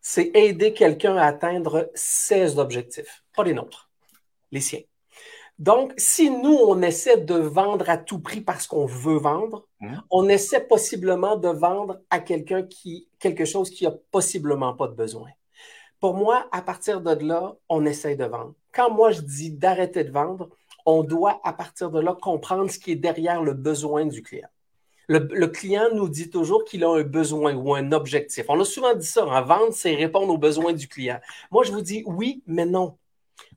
c'est 0.00 0.30
aider 0.34 0.72
quelqu'un 0.72 1.16
à 1.16 1.26
atteindre 1.26 1.90
ses 1.94 2.58
objectifs, 2.58 3.24
pas 3.34 3.44
les 3.44 3.54
nôtres, 3.54 3.90
les 4.50 4.60
siens. 4.60 4.80
Donc, 5.58 5.92
si 5.98 6.30
nous, 6.30 6.56
on 6.56 6.80
essaie 6.80 7.18
de 7.18 7.34
vendre 7.34 7.90
à 7.90 7.98
tout 7.98 8.18
prix 8.18 8.40
parce 8.40 8.66
qu'on 8.66 8.86
veut 8.86 9.18
vendre, 9.18 9.66
mmh. 9.80 9.96
on 10.10 10.28
essaie 10.28 10.66
possiblement 10.66 11.36
de 11.36 11.48
vendre 11.48 12.00
à 12.08 12.18
quelqu'un 12.20 12.62
qui, 12.62 13.08
quelque 13.18 13.44
chose 13.44 13.68
qui 13.68 13.86
a 13.86 13.92
possiblement 14.10 14.74
pas 14.74 14.88
de 14.88 14.94
besoin. 14.94 15.28
Pour 16.00 16.14
moi, 16.14 16.48
à 16.50 16.62
partir 16.62 17.02
de 17.02 17.26
là, 17.26 17.56
on 17.68 17.84
essaie 17.84 18.16
de 18.16 18.24
vendre. 18.24 18.54
Quand 18.72 18.90
moi, 18.90 19.10
je 19.10 19.20
dis 19.20 19.50
d'arrêter 19.50 20.02
de 20.02 20.10
vendre, 20.10 20.48
on 20.86 21.02
doit, 21.02 21.42
à 21.44 21.52
partir 21.52 21.90
de 21.90 22.00
là, 22.00 22.16
comprendre 22.18 22.70
ce 22.70 22.78
qui 22.78 22.92
est 22.92 22.96
derrière 22.96 23.42
le 23.42 23.52
besoin 23.52 24.06
du 24.06 24.22
client 24.22 24.48
le, 25.10 25.46
client 25.48 25.88
nous 25.92 26.08
dit 26.08 26.30
toujours 26.30 26.64
qu'il 26.64 26.84
a 26.84 26.90
un 26.90 27.02
besoin 27.02 27.54
ou 27.54 27.74
un 27.74 27.90
objectif. 27.92 28.44
On 28.48 28.60
a 28.60 28.64
souvent 28.64 28.94
dit 28.94 29.06
ça, 29.06 29.26
en 29.26 29.42
vente, 29.42 29.72
c'est 29.72 29.94
répondre 29.94 30.32
aux 30.32 30.38
besoins 30.38 30.72
du 30.72 30.86
client. 30.86 31.18
Moi, 31.50 31.64
je 31.64 31.72
vous 31.72 31.80
dis 31.80 32.04
oui, 32.06 32.42
mais 32.46 32.64
non. 32.66 32.96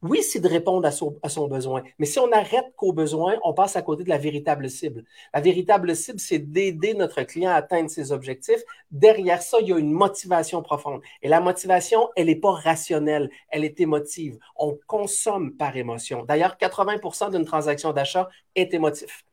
Oui, 0.01 0.23
c'est 0.23 0.39
de 0.39 0.47
répondre 0.47 0.87
à 0.87 0.91
son, 0.91 1.47
besoin. 1.47 1.83
Mais 1.99 2.05
si 2.05 2.17
on 2.19 2.31
arrête 2.31 2.73
qu'au 2.75 2.93
besoin, 2.93 3.35
on 3.43 3.53
passe 3.53 3.75
à 3.75 3.81
côté 3.81 4.03
de 4.03 4.09
la 4.09 4.17
véritable 4.17 4.69
cible. 4.69 5.03
La 5.33 5.41
véritable 5.41 5.95
cible, 5.95 6.19
c'est 6.19 6.39
d'aider 6.39 6.93
notre 6.93 7.21
client 7.23 7.51
à 7.51 7.55
atteindre 7.55 7.89
ses 7.89 8.11
objectifs. 8.11 8.63
Derrière 8.91 9.41
ça, 9.41 9.59
il 9.61 9.67
y 9.67 9.73
a 9.73 9.77
une 9.77 9.91
motivation 9.91 10.61
profonde. 10.63 11.01
Et 11.21 11.27
la 11.27 11.41
motivation, 11.41 12.09
elle 12.15 12.27
n'est 12.27 12.35
pas 12.35 12.53
rationnelle, 12.53 13.29
elle 13.49 13.65
est 13.65 13.79
émotive. 13.79 14.39
On 14.55 14.77
consomme 14.87 15.55
par 15.55 15.75
émotion. 15.77 16.23
D'ailleurs, 16.23 16.57
80% 16.59 17.31
d'une 17.31 17.45
transaction 17.45 17.93
d'achat 17.93 18.29
est 18.55 18.73
émotif. 18.73 19.23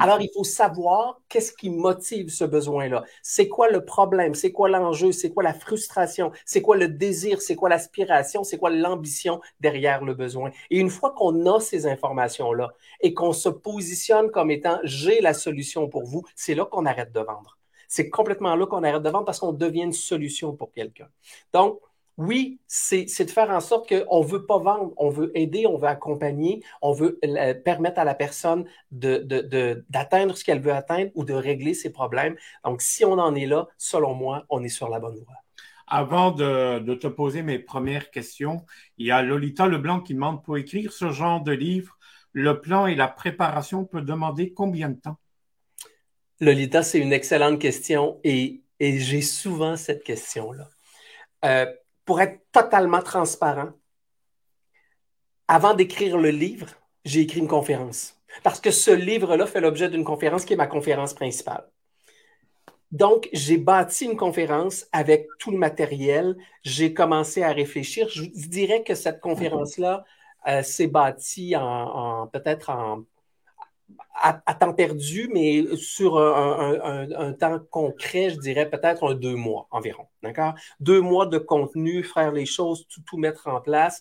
Alors, 0.00 0.20
il 0.20 0.30
faut 0.34 0.44
savoir 0.44 1.20
qu'est-ce 1.28 1.52
qui 1.52 1.70
motive 1.70 2.28
ce 2.28 2.44
besoin-là. 2.44 3.04
C'est 3.22 3.48
quoi 3.48 3.68
le 3.70 3.84
problème? 3.84 4.34
C'est 4.34 4.52
quoi 4.52 4.68
l'enjeu? 4.68 5.12
C'est 5.12 5.30
quoi 5.30 5.42
la 5.42 5.54
frustration? 5.54 6.32
C'est 6.44 6.62
quoi 6.62 6.76
le 6.76 6.88
désir? 6.88 7.42
C'est 7.42 7.56
quoi 7.56 7.68
l'aspiration? 7.68 8.44
C'est 8.44 8.58
quoi 8.58 8.70
l'ambition 8.70 9.40
derrière 9.60 10.04
le 10.04 10.14
besoin? 10.14 10.50
Et 10.70 10.78
une 10.78 10.90
fois 10.90 11.12
qu'on 11.12 11.46
a 11.46 11.60
ces 11.60 11.86
informations-là 11.86 12.72
et 13.00 13.14
qu'on 13.14 13.32
se 13.32 13.48
positionne 13.48 14.30
comme 14.30 14.50
étant 14.50 14.78
j'ai 14.84 15.20
la 15.20 15.34
solution 15.34 15.88
pour 15.88 16.04
vous, 16.04 16.24
c'est 16.34 16.54
là 16.54 16.64
qu'on 16.64 16.86
arrête 16.86 17.12
de 17.12 17.20
vendre. 17.20 17.58
C'est 17.88 18.08
complètement 18.08 18.54
là 18.54 18.66
qu'on 18.66 18.84
arrête 18.84 19.02
de 19.02 19.10
vendre 19.10 19.24
parce 19.24 19.40
qu'on 19.40 19.52
devient 19.52 19.82
une 19.82 19.92
solution 19.92 20.54
pour 20.54 20.72
quelqu'un. 20.72 21.08
Donc, 21.52 21.80
oui, 22.20 22.60
c'est 22.66 23.06
de 23.06 23.30
faire 23.30 23.48
en 23.48 23.60
sorte 23.60 23.88
qu'on 23.88 24.22
ne 24.22 24.28
veut 24.28 24.44
pas 24.44 24.58
vendre, 24.58 24.92
on 24.98 25.08
veut 25.08 25.32
aider, 25.34 25.66
on 25.66 25.78
veut 25.78 25.88
accompagner, 25.88 26.62
on 26.82 26.92
veut 26.92 27.18
permettre 27.64 27.98
à 27.98 28.04
la 28.04 28.14
personne 28.14 28.66
d'atteindre 28.90 30.36
ce 30.36 30.44
qu'elle 30.44 30.60
veut 30.60 30.74
atteindre 30.74 31.10
ou 31.14 31.24
de 31.24 31.32
régler 31.32 31.72
ses 31.72 31.90
problèmes. 31.90 32.36
Donc, 32.62 32.82
si 32.82 33.06
on 33.06 33.12
en 33.12 33.34
est 33.34 33.46
là, 33.46 33.68
selon 33.78 34.12
moi, 34.12 34.44
on 34.50 34.62
est 34.62 34.68
sur 34.68 34.90
la 34.90 35.00
bonne 35.00 35.16
voie. 35.16 35.36
Avant 35.86 36.30
de, 36.30 36.94
te 36.94 37.06
poser 37.06 37.40
mes 37.40 37.58
premières 37.58 38.10
questions, 38.10 38.66
il 38.98 39.06
y 39.06 39.10
a 39.10 39.22
Lolita 39.22 39.66
Leblanc 39.66 40.00
qui 40.00 40.12
demande 40.12 40.44
pour 40.44 40.58
écrire 40.58 40.92
ce 40.92 41.12
genre 41.12 41.40
de 41.40 41.52
livre, 41.52 41.96
le 42.34 42.60
plan 42.60 42.86
et 42.86 42.96
la 42.96 43.08
préparation 43.08 43.86
peut 43.86 44.02
demander 44.02 44.52
combien 44.52 44.90
de 44.90 45.00
temps? 45.00 45.16
Lolita, 46.38 46.82
c'est 46.82 46.98
une 46.98 47.14
excellente 47.14 47.58
question 47.58 48.20
et, 48.24 48.60
j'ai 48.78 49.22
souvent 49.22 49.76
cette 49.78 50.04
question-là. 50.04 50.68
Euh, 51.46 51.66
pour 52.10 52.20
être 52.20 52.40
totalement 52.50 53.02
transparent, 53.02 53.70
avant 55.46 55.74
d'écrire 55.74 56.18
le 56.18 56.30
livre, 56.30 56.66
j'ai 57.04 57.20
écrit 57.20 57.38
une 57.38 57.46
conférence. 57.46 58.16
Parce 58.42 58.60
que 58.60 58.72
ce 58.72 58.90
livre-là 58.90 59.46
fait 59.46 59.60
l'objet 59.60 59.88
d'une 59.88 60.02
conférence 60.02 60.44
qui 60.44 60.54
est 60.54 60.56
ma 60.56 60.66
conférence 60.66 61.14
principale. 61.14 61.68
Donc, 62.90 63.28
j'ai 63.32 63.58
bâti 63.58 64.06
une 64.06 64.16
conférence 64.16 64.86
avec 64.90 65.28
tout 65.38 65.52
le 65.52 65.56
matériel. 65.56 66.36
J'ai 66.64 66.92
commencé 66.94 67.44
à 67.44 67.52
réfléchir. 67.52 68.08
Je 68.08 68.24
dirais 68.48 68.82
que 68.82 68.96
cette 68.96 69.20
conférence-là 69.20 70.04
euh, 70.48 70.64
s'est 70.64 70.88
bâtie 70.88 71.54
en 71.54 72.26
peut-être 72.26 72.70
en 72.70 73.04
à, 74.22 74.54
temps 74.54 74.74
perdu, 74.74 75.30
mais 75.32 75.64
sur 75.76 76.18
un, 76.18 77.32
temps 77.32 77.58
concret, 77.70 78.30
je 78.30 78.38
dirais 78.38 78.68
peut-être 78.68 79.10
un 79.10 79.14
deux 79.14 79.34
mois 79.34 79.66
environ. 79.70 80.06
D'accord? 80.22 80.54
Deux 80.80 81.00
mois 81.00 81.26
de 81.26 81.38
contenu, 81.38 82.02
faire 82.04 82.32
les 82.32 82.46
choses, 82.46 82.86
tout, 83.06 83.16
mettre 83.16 83.48
en 83.48 83.60
place. 83.60 84.00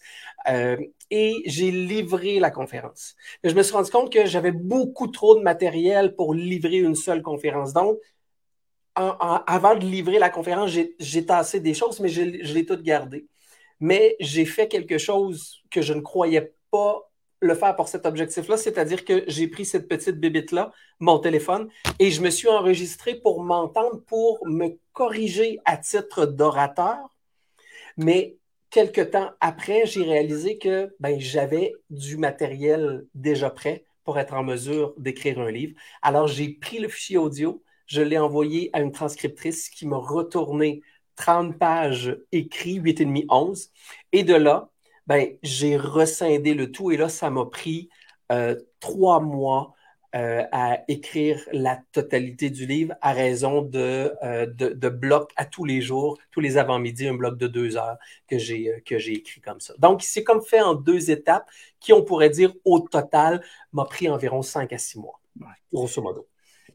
Euh, 0.50 0.78
et 1.10 1.42
j'ai 1.46 1.72
livré 1.72 2.40
la 2.40 2.52
conférence. 2.52 3.16
je 3.44 3.54
me 3.54 3.64
suis 3.64 3.74
rendu 3.74 3.90
compte 3.90 4.12
que 4.12 4.26
j'avais 4.26 4.52
beaucoup 4.52 5.08
trop 5.08 5.36
de 5.36 5.42
matériel 5.42 6.16
pour 6.16 6.34
livrer 6.34 6.78
une 6.78 6.96
seule 6.96 7.22
conférence. 7.22 7.74
Donc, 7.74 7.98
avant 8.96 9.76
de 9.76 9.86
livrer 9.86 10.20
la 10.20 10.30
conférence, 10.30 10.72
j'ai 11.00 11.26
tassé 11.26 11.62
des 11.62 11.74
choses, 11.74 12.00
mais 12.02 12.10
je, 12.10 12.44
je 12.44 12.54
l'ai 12.54 12.66
tout 12.66 12.82
gardé. 12.82 13.28
Mais 13.80 14.18
j'ai 14.20 14.46
fait 14.46 14.68
quelque 14.68 14.98
chose 14.98 15.64
que 15.72 15.82
je 15.82 15.94
ne 15.94 16.02
croyais 16.02 16.54
pas 16.70 17.09
le 17.42 17.56
faire 17.56 17.76
pour 17.76 17.88
cet 17.88 18.06
objectif-là, 18.06 18.58
c'est-à-dire 18.58 19.06
que 19.06 19.24
j'ai 19.28 19.48
pris 19.48 19.66
cette 19.66 19.88
petite 19.88 20.20
bébite-là, 20.20 20.72
mon 21.00 21.20
téléphone, 21.20 21.70
et 22.00 22.12
je 22.12 22.22
me 22.22 22.30
suis 22.30 22.50
enregistré 22.50 23.16
pour 23.16 23.44
m'entendre, 23.44 24.02
pour 24.08 24.46
me 24.46 24.78
corriger 24.94 25.60
à 25.66 25.78
titre 25.78 26.26
d'orateur. 26.26 26.98
Mais 27.98 28.38
quelque 28.70 29.02
temps 29.02 29.32
après, 29.40 29.86
j'ai 29.86 30.04
réalisé 30.04 30.58
que 30.58 30.94
ben, 31.00 31.20
j'avais 31.20 31.74
du 31.90 32.18
matériel 32.18 33.06
déjà 33.16 33.50
prêt 33.50 33.86
pour 34.04 34.20
être 34.20 34.34
en 34.34 34.44
mesure 34.44 34.94
d'écrire 34.98 35.40
un 35.40 35.52
livre. 35.52 35.76
Alors, 36.02 36.28
j'ai 36.28 36.50
pris 36.50 36.80
le 36.80 36.88
fichier 36.88 37.18
audio, 37.18 37.64
je 37.86 38.02
l'ai 38.02 38.18
envoyé 38.18 38.70
à 38.74 38.82
une 38.82 38.92
transcriptrice 38.92 39.70
qui 39.70 39.88
m'a 39.88 39.98
retourné 39.98 40.82
30 41.16 41.58
pages 41.58 42.18
écrites, 42.32 42.82
8,5, 42.82 43.26
11. 43.30 43.72
Et 44.14 44.24
de 44.24 44.36
là, 44.36 44.69
ben, 45.10 45.36
j'ai 45.42 45.76
rescindé 45.76 46.54
le 46.54 46.72
tout 46.72 46.92
et 46.92 46.98
là, 46.98 47.10
ça 47.10 47.32
m'a 47.32 47.46
pris 47.46 47.90
euh, 48.32 48.56
trois 48.80 49.20
mois 49.20 49.74
euh, 50.16 50.44
à 50.52 50.84
écrire 50.88 51.44
la 51.52 51.80
totalité 51.92 52.52
du 52.52 52.68
livre 52.68 52.94
à 53.02 53.14
raison 53.14 53.64
de, 53.64 54.14
euh, 54.24 54.46
de, 54.46 54.90
blocs 54.90 55.32
à 55.36 55.46
tous 55.46 55.66
les 55.66 55.82
jours, 55.82 56.20
tous 56.32 56.42
les 56.42 56.60
avant-midi, 56.60 57.08
un 57.08 57.16
bloc 57.16 57.40
de 57.40 57.48
deux 57.48 57.76
heures 57.76 57.98
que 58.28 58.38
j'ai, 58.38 58.84
que 58.86 59.00
j'ai 59.00 59.14
écrit 59.14 59.42
comme 59.42 59.60
ça. 59.60 59.74
Donc, 59.80 60.04
c'est 60.04 60.24
comme 60.24 60.44
fait 60.44 60.62
en 60.62 60.76
deux 60.76 61.10
étapes 61.10 61.50
qui, 61.80 61.92
on 61.92 62.04
pourrait 62.04 62.30
dire, 62.30 62.54
au 62.64 62.80
total, 62.80 63.44
m'a 63.74 63.86
pris 63.86 64.10
environ 64.10 64.44
cinq 64.44 64.74
à 64.74 64.78
six 64.78 65.00
mois, 65.00 65.20
grosso 65.74 66.02
modo. 66.04 66.29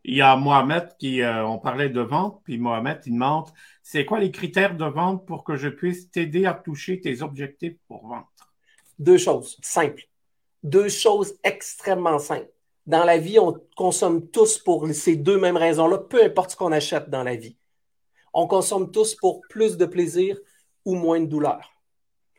Il 0.07 0.17
y 0.17 0.21
a 0.21 0.37
Mohamed 0.37 0.97
qui, 0.99 1.23
on 1.25 1.59
parlait 1.59 1.89
de 1.89 2.01
vente, 2.01 2.43
puis 2.45 2.59
Mohamed, 2.59 3.01
il 3.07 3.15
demande, 3.15 3.49
c'est 3.83 4.05
quoi 4.05 4.21
les 4.21 4.31
critères 4.31 4.77
de 4.77 4.85
vente 4.85 5.27
pour 5.27 5.45
que 5.45 5.57
je 5.57 5.69
puisse 5.69 6.11
t'aider 6.11 6.45
à 6.45 6.53
toucher 6.53 7.01
tes 7.01 7.23
objectifs 7.23 7.77
pour 7.89 8.07
vendre? 8.07 8.29
Deux 8.99 9.19
choses 9.19 9.59
simples. 9.63 10.05
Deux 10.63 10.89
choses 10.89 11.35
extrêmement 11.43 12.19
simples. 12.19 12.51
Dans 12.87 13.05
la 13.05 13.17
vie, 13.17 13.39
on 13.39 13.59
consomme 13.77 14.29
tous 14.29 14.59
pour 14.59 14.87
ces 14.93 15.17
deux 15.17 15.39
mêmes 15.39 15.57
raisons-là, 15.57 15.99
peu 15.99 16.23
importe 16.23 16.51
ce 16.51 16.57
qu'on 16.57 16.73
achète 16.73 17.09
dans 17.09 17.23
la 17.23 17.37
vie. 17.37 17.57
On 18.35 18.47
consomme 18.47 18.91
tous 18.91 19.15
pour 19.15 19.41
plus 19.49 19.79
de 19.79 19.87
plaisir 19.87 20.37
ou 20.85 20.95
moins 20.97 21.21
de 21.21 21.27
douleur. 21.27 21.73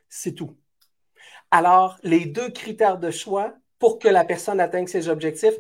C'est 0.07 0.34
tout. 0.34 0.55
Alors, 1.50 1.98
les 2.03 2.25
deux 2.25 2.50
critères 2.50 3.00
de 3.00 3.10
choix 3.10 3.55
pour 3.79 3.98
que 3.98 4.07
la 4.07 4.24
personne 4.24 4.60
atteigne 4.60 4.88
ses 4.88 5.10
objectifs, 5.10 5.55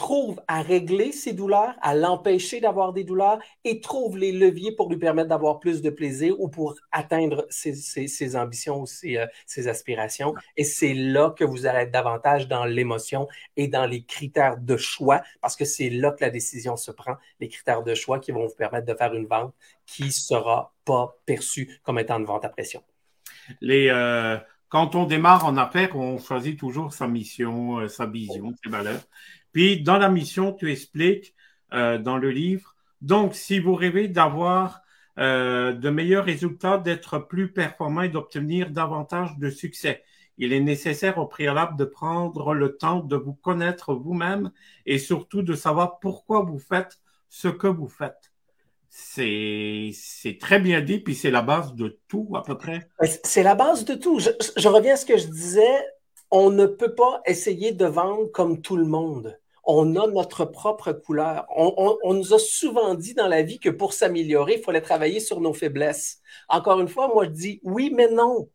trouve 0.00 0.40
à 0.48 0.62
régler 0.62 1.12
ses 1.12 1.34
douleurs, 1.34 1.74
à 1.82 1.94
l'empêcher 1.94 2.58
d'avoir 2.58 2.94
des 2.94 3.04
douleurs 3.04 3.38
et 3.64 3.82
trouve 3.82 4.16
les 4.16 4.32
leviers 4.32 4.72
pour 4.72 4.88
lui 4.88 4.96
permettre 4.96 5.28
d'avoir 5.28 5.60
plus 5.60 5.82
de 5.82 5.90
plaisir 5.90 6.40
ou 6.40 6.48
pour 6.48 6.74
atteindre 6.90 7.46
ses, 7.50 8.34
ambitions 8.34 8.80
ou 8.80 8.86
euh, 9.04 9.26
ses, 9.44 9.68
aspirations. 9.68 10.32
Et 10.56 10.64
c'est 10.64 10.94
là 10.94 11.34
que 11.36 11.44
vous 11.44 11.66
allez 11.66 11.80
être 11.80 11.90
davantage 11.90 12.48
dans 12.48 12.64
l'émotion 12.64 13.28
et 13.58 13.68
dans 13.68 13.84
les 13.84 14.02
critères 14.02 14.56
de 14.56 14.78
choix 14.78 15.20
parce 15.42 15.54
que 15.54 15.66
c'est 15.66 15.90
là 15.90 16.12
que 16.12 16.24
la 16.24 16.30
décision 16.30 16.78
se 16.78 16.92
prend, 16.92 17.16
les 17.38 17.48
critères 17.50 17.82
de 17.82 17.94
choix 17.94 18.20
qui 18.20 18.32
vont 18.32 18.46
vous 18.46 18.56
permettre 18.56 18.86
de 18.86 18.94
faire 18.94 19.12
une 19.12 19.26
vente 19.26 19.52
qui 19.84 20.12
sera 20.12 20.72
pas 20.86 21.14
perçue 21.26 21.78
comme 21.82 21.98
étant 21.98 22.18
une 22.18 22.24
vente 22.24 22.46
à 22.46 22.48
pression. 22.48 22.82
Les, 23.60 23.90
euh, 23.90 24.38
quand 24.70 24.94
on 24.94 25.04
démarre 25.04 25.44
en 25.44 25.56
affaires, 25.56 25.96
on 25.96 26.16
choisit 26.18 26.56
toujours 26.56 26.94
sa 26.94 27.08
mission, 27.08 27.80
euh, 27.80 27.88
sa 27.88 28.06
vision, 28.06 28.54
ses 28.62 28.70
valeurs. 28.70 29.02
Puis 29.52 29.82
dans 29.82 29.98
la 29.98 30.08
mission, 30.08 30.52
tu 30.52 30.70
expliques 30.70 31.34
euh, 31.72 31.98
dans 31.98 32.16
le 32.16 32.30
livre, 32.30 32.74
donc 33.00 33.34
si 33.34 33.58
vous 33.58 33.74
rêvez 33.74 34.08
d'avoir 34.08 34.82
euh, 35.18 35.72
de 35.72 35.90
meilleurs 35.90 36.24
résultats, 36.24 36.78
d'être 36.78 37.18
plus 37.18 37.52
performant 37.52 38.02
et 38.02 38.08
d'obtenir 38.08 38.70
davantage 38.70 39.36
de 39.38 39.50
succès, 39.50 40.02
il 40.38 40.52
est 40.52 40.60
nécessaire 40.60 41.18
au 41.18 41.26
préalable 41.26 41.76
de 41.76 41.84
prendre 41.84 42.54
le 42.54 42.76
temps 42.76 43.00
de 43.00 43.16
vous 43.16 43.34
connaître 43.34 43.94
vous-même 43.94 44.50
et 44.86 44.98
surtout 44.98 45.42
de 45.42 45.54
savoir 45.54 45.98
pourquoi 45.98 46.42
vous 46.42 46.58
faites 46.58 46.98
ce 47.28 47.48
que 47.48 47.66
vous 47.66 47.88
faites. 47.88 48.32
C'est, 48.88 49.90
c'est 49.92 50.38
très 50.38 50.58
bien 50.58 50.80
dit, 50.80 50.98
puis 50.98 51.14
c'est 51.14 51.30
la 51.30 51.42
base 51.42 51.74
de 51.74 52.00
tout 52.08 52.28
à 52.34 52.42
peu 52.42 52.56
près. 52.56 52.88
C'est 53.22 53.42
la 53.42 53.54
base 53.54 53.84
de 53.84 53.94
tout. 53.94 54.18
Je, 54.18 54.30
je 54.56 54.68
reviens 54.68 54.94
à 54.94 54.96
ce 54.96 55.06
que 55.06 55.16
je 55.16 55.26
disais 55.26 55.78
on 56.30 56.50
ne 56.50 56.66
peut 56.66 56.94
pas 56.94 57.22
essayer 57.26 57.72
de 57.72 57.86
vendre 57.86 58.26
comme 58.32 58.60
tout 58.60 58.76
le 58.76 58.84
monde. 58.84 59.38
On 59.64 59.96
a 59.96 60.06
notre 60.06 60.44
propre 60.44 60.92
couleur. 60.92 61.46
On, 61.56 62.14
nous 62.14 62.34
a 62.34 62.38
souvent 62.38 62.94
dit 62.94 63.14
dans 63.14 63.28
la 63.28 63.42
vie 63.42 63.58
que 63.58 63.68
pour 63.68 63.92
s'améliorer, 63.92 64.54
il 64.58 64.62
fallait 64.62 64.80
travailler 64.80 65.20
sur 65.20 65.40
nos 65.40 65.52
faiblesses. 65.52 66.20
Encore 66.48 66.80
une 66.80 66.88
fois, 66.88 67.08
moi, 67.08 67.24
je 67.24 67.30
dis 67.30 67.60
oui, 67.62 67.92
mais 67.94 68.08
non 68.08 68.48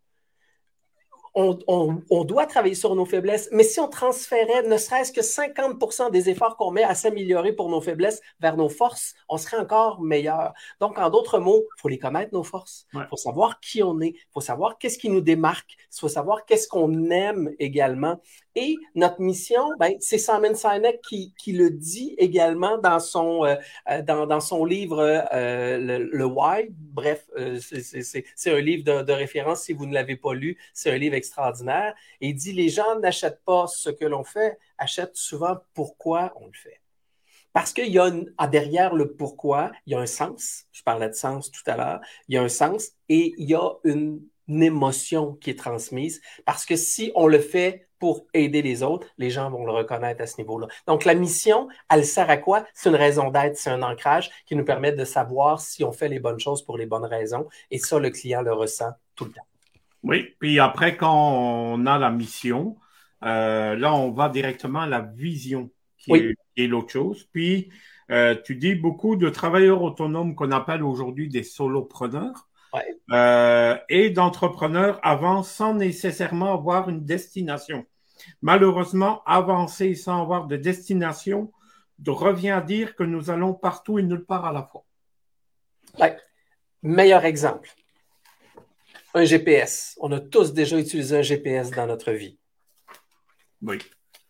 on, 1.36 2.24
doit 2.24 2.46
travailler 2.46 2.76
sur 2.76 2.96
nos 2.96 3.06
faiblesses, 3.06 3.50
mais 3.52 3.64
si 3.64 3.80
on 3.80 3.90
transférait 3.90 4.64
ne 4.64 4.78
serait-ce 4.78 5.12
que 5.12 5.22
50% 5.22 6.10
des 6.10 6.30
efforts 6.30 6.56
qu'on 6.56 6.72
met 6.72 6.84
à 6.84 6.96
s'améliorer 6.96 7.54
pour 7.54 7.70
nos 7.70 7.82
faiblesses 7.82 8.22
vers 8.40 8.56
nos 8.56 8.70
forces, 8.70 9.16
on 9.28 9.38
serait 9.38 9.58
encore 9.58 10.02
meilleur. 10.02 10.54
Donc, 10.80 10.98
en 10.98 11.10
d'autres 11.10 11.40
mots, 11.40 11.66
il 11.78 11.82
faut 11.82 11.90
les 11.90 12.00
connaître, 12.00 12.34
nos 12.34 12.44
forces. 12.44 12.88
Il 12.94 13.06
faut 13.10 13.18
savoir 13.18 13.60
qui 13.60 13.84
on 13.84 14.00
est. 14.00 14.16
Il 14.16 14.32
faut 14.34 14.42
savoir 14.42 14.78
qu'est-ce 14.78 14.98
qui 14.98 15.10
nous 15.10 15.22
démarque. 15.22 15.76
Il 15.78 16.00
faut 16.00 16.08
savoir 16.08 16.46
qu'est-ce 16.46 16.68
qu'on 16.68 17.10
aime 17.10 17.52
également. 17.60 18.20
Et 18.58 18.78
notre 18.96 19.20
mission, 19.20 19.70
ben, 19.80 19.96
c'est 20.00 20.18
Simon 20.18 20.56
Sinek 20.56 21.02
qui, 21.02 21.34
qui, 21.38 21.52
le 21.52 21.70
dit 21.70 22.16
également 22.18 22.78
dans 22.78 23.02
son, 23.02 23.44
euh, 23.44 23.56
euh, 23.90 24.02
dans, 24.02 24.26
dans, 24.26 24.40
son 24.40 24.64
livre 24.64 25.28
euh, 25.34 26.00
le, 26.00 26.26
Why. 26.26 26.68
Bref, 26.70 27.28
c'est 27.60 28.52
un 28.52 28.62
livre 28.62 29.04
de, 29.04 29.12
référence 29.12 29.64
si 29.64 29.74
vous 29.74 29.86
ne 29.86 29.94
l'avez 29.94 30.16
pas 30.16 30.34
lu. 30.34 30.58
C'est 30.74 30.90
un 30.90 30.98
livre 30.98 31.16
extraordinaire. 31.16 31.96
Il 32.22 32.34
dit 32.36 32.54
les 32.54 32.70
gens 32.70 32.98
n'achètent 33.00 33.44
pas 33.46 33.68
ce 33.68 33.90
que 33.90 34.06
l'on 34.06 34.24
fait, 34.24 34.58
achètent 34.78 35.18
souvent 35.18 35.58
pourquoi 35.74 36.34
on 36.38 36.46
le 36.46 36.54
fait. 36.54 36.80
Parce 37.52 37.74
qu'il 37.74 37.92
y 37.92 38.00
a 38.00 38.12
derrière 38.48 38.96
le 38.96 39.14
pourquoi, 39.14 39.72
il 39.86 39.94
y 39.94 39.96
a 39.96 40.00
un 40.00 40.06
sens. 40.06 40.66
Je 40.72 40.84
parlais 40.84 41.10
de 41.10 41.14
sens 41.14 41.52
tout 41.52 41.64
à 41.68 41.76
l'heure. 41.76 42.02
Il 42.28 42.36
y 42.36 42.38
a 42.38 42.42
un 42.44 42.50
sens 42.50 42.92
et 43.10 43.34
il 43.38 43.50
y 43.50 43.56
a 43.56 43.70
une 43.84 44.22
émotion 44.50 45.34
qui 45.36 45.50
est 45.50 45.60
transmise. 45.60 46.22
Parce 46.46 46.66
que 46.66 46.76
si 46.76 47.12
on 47.16 47.28
le 47.28 47.40
fait 47.40 47.88
pour 48.00 48.26
aider 48.34 48.62
les 48.62 48.84
autres, 48.84 49.08
les 49.18 49.30
gens 49.30 49.50
vont 49.50 49.66
le 49.66 49.72
reconnaître 49.72 50.22
à 50.22 50.28
ce 50.28 50.38
niveau-là. 50.38 50.68
Donc, 50.88 51.06
la 51.06 51.16
mission, 51.16 51.68
elle 51.90 52.06
sert 52.06 52.30
à 52.30 52.38
quoi? 52.38 52.66
C'est 52.74 52.90
une 52.90 52.96
raison 52.96 53.32
d'être, 53.32 53.58
c'est 53.58 53.70
un 53.70 53.82
ancrage 53.82 54.30
qui 54.46 54.56
nous 54.56 54.66
permet 54.66 54.92
de 54.92 55.06
savoir 55.06 55.62
si 55.62 55.84
on 55.84 55.92
fait 55.92 56.10
les 56.10 56.20
bonnes 56.20 56.40
choses 56.40 56.64
pour 56.64 56.78
les 56.78 56.86
bonnes 56.86 57.06
raisons. 57.06 57.48
Et 57.72 57.80
ça, 57.80 58.00
le 58.00 58.10
client 58.10 58.42
le 58.42 58.54
ressent 58.54 58.92
tout 59.16 59.26
le 59.26 59.32
temps. 59.32 59.48
Oui, 60.04 60.36
puis 60.40 60.60
après, 60.60 60.98
quand 60.98 61.14
on 61.14 61.86
a 61.88 61.98
la 61.98 62.12
mission, 62.12 62.78
euh, 63.24 63.76
là, 63.76 63.96
on 63.96 64.12
va 64.12 64.30
directement 64.30 64.82
à 64.82 64.88
la 64.88 65.02
vision, 65.02 65.72
qui 65.98 66.36
est, 66.58 66.68
l'autre 66.68 66.92
chose. 66.92 67.28
Puis, 67.32 67.70
euh, 68.12 68.36
tu 68.46 68.56
dis 68.56 68.76
beaucoup 68.76 69.16
de 69.16 69.30
travailleurs 69.30 69.82
autonomes 69.82 70.36
qu'on 70.36 70.52
appelle 70.52 70.84
aujourd'hui 70.84 71.28
des 71.28 71.42
solopreneurs 71.42 72.48
euh, 73.12 73.78
et 73.90 74.10
d'entrepreneurs 74.10 75.00
avancent 75.04 75.52
sans 75.52 75.74
nécessairement 75.74 76.54
avoir 76.54 76.90
une 76.90 77.06
destination. 77.06 77.86
Malheureusement, 78.42 79.24
avancer 79.26 79.96
sans 79.96 80.22
avoir 80.22 80.48
de 80.48 80.56
destination 80.56 81.52
revient 82.08 82.52
à 82.52 82.62
dire 82.62 82.96
que 82.96 83.04
nous 83.04 83.30
allons 83.30 83.54
partout 83.54 84.00
et 84.00 84.04
nulle 84.04 84.26
part 84.26 84.46
à 84.46 84.52
la 84.52 84.64
fois. 84.64 84.84
Meilleur 86.82 87.26
exemple. 87.26 87.74
Un 89.14 89.26
GPS. 89.26 89.98
On 90.02 90.12
a 90.12 90.20
tous 90.20 90.54
déjà 90.54 90.78
utilisé 90.78 91.18
un 91.18 91.22
GPS 91.22 91.72
dans 91.72 91.88
notre 91.88 92.12
vie. 92.12 92.38
Oui. 93.62 93.80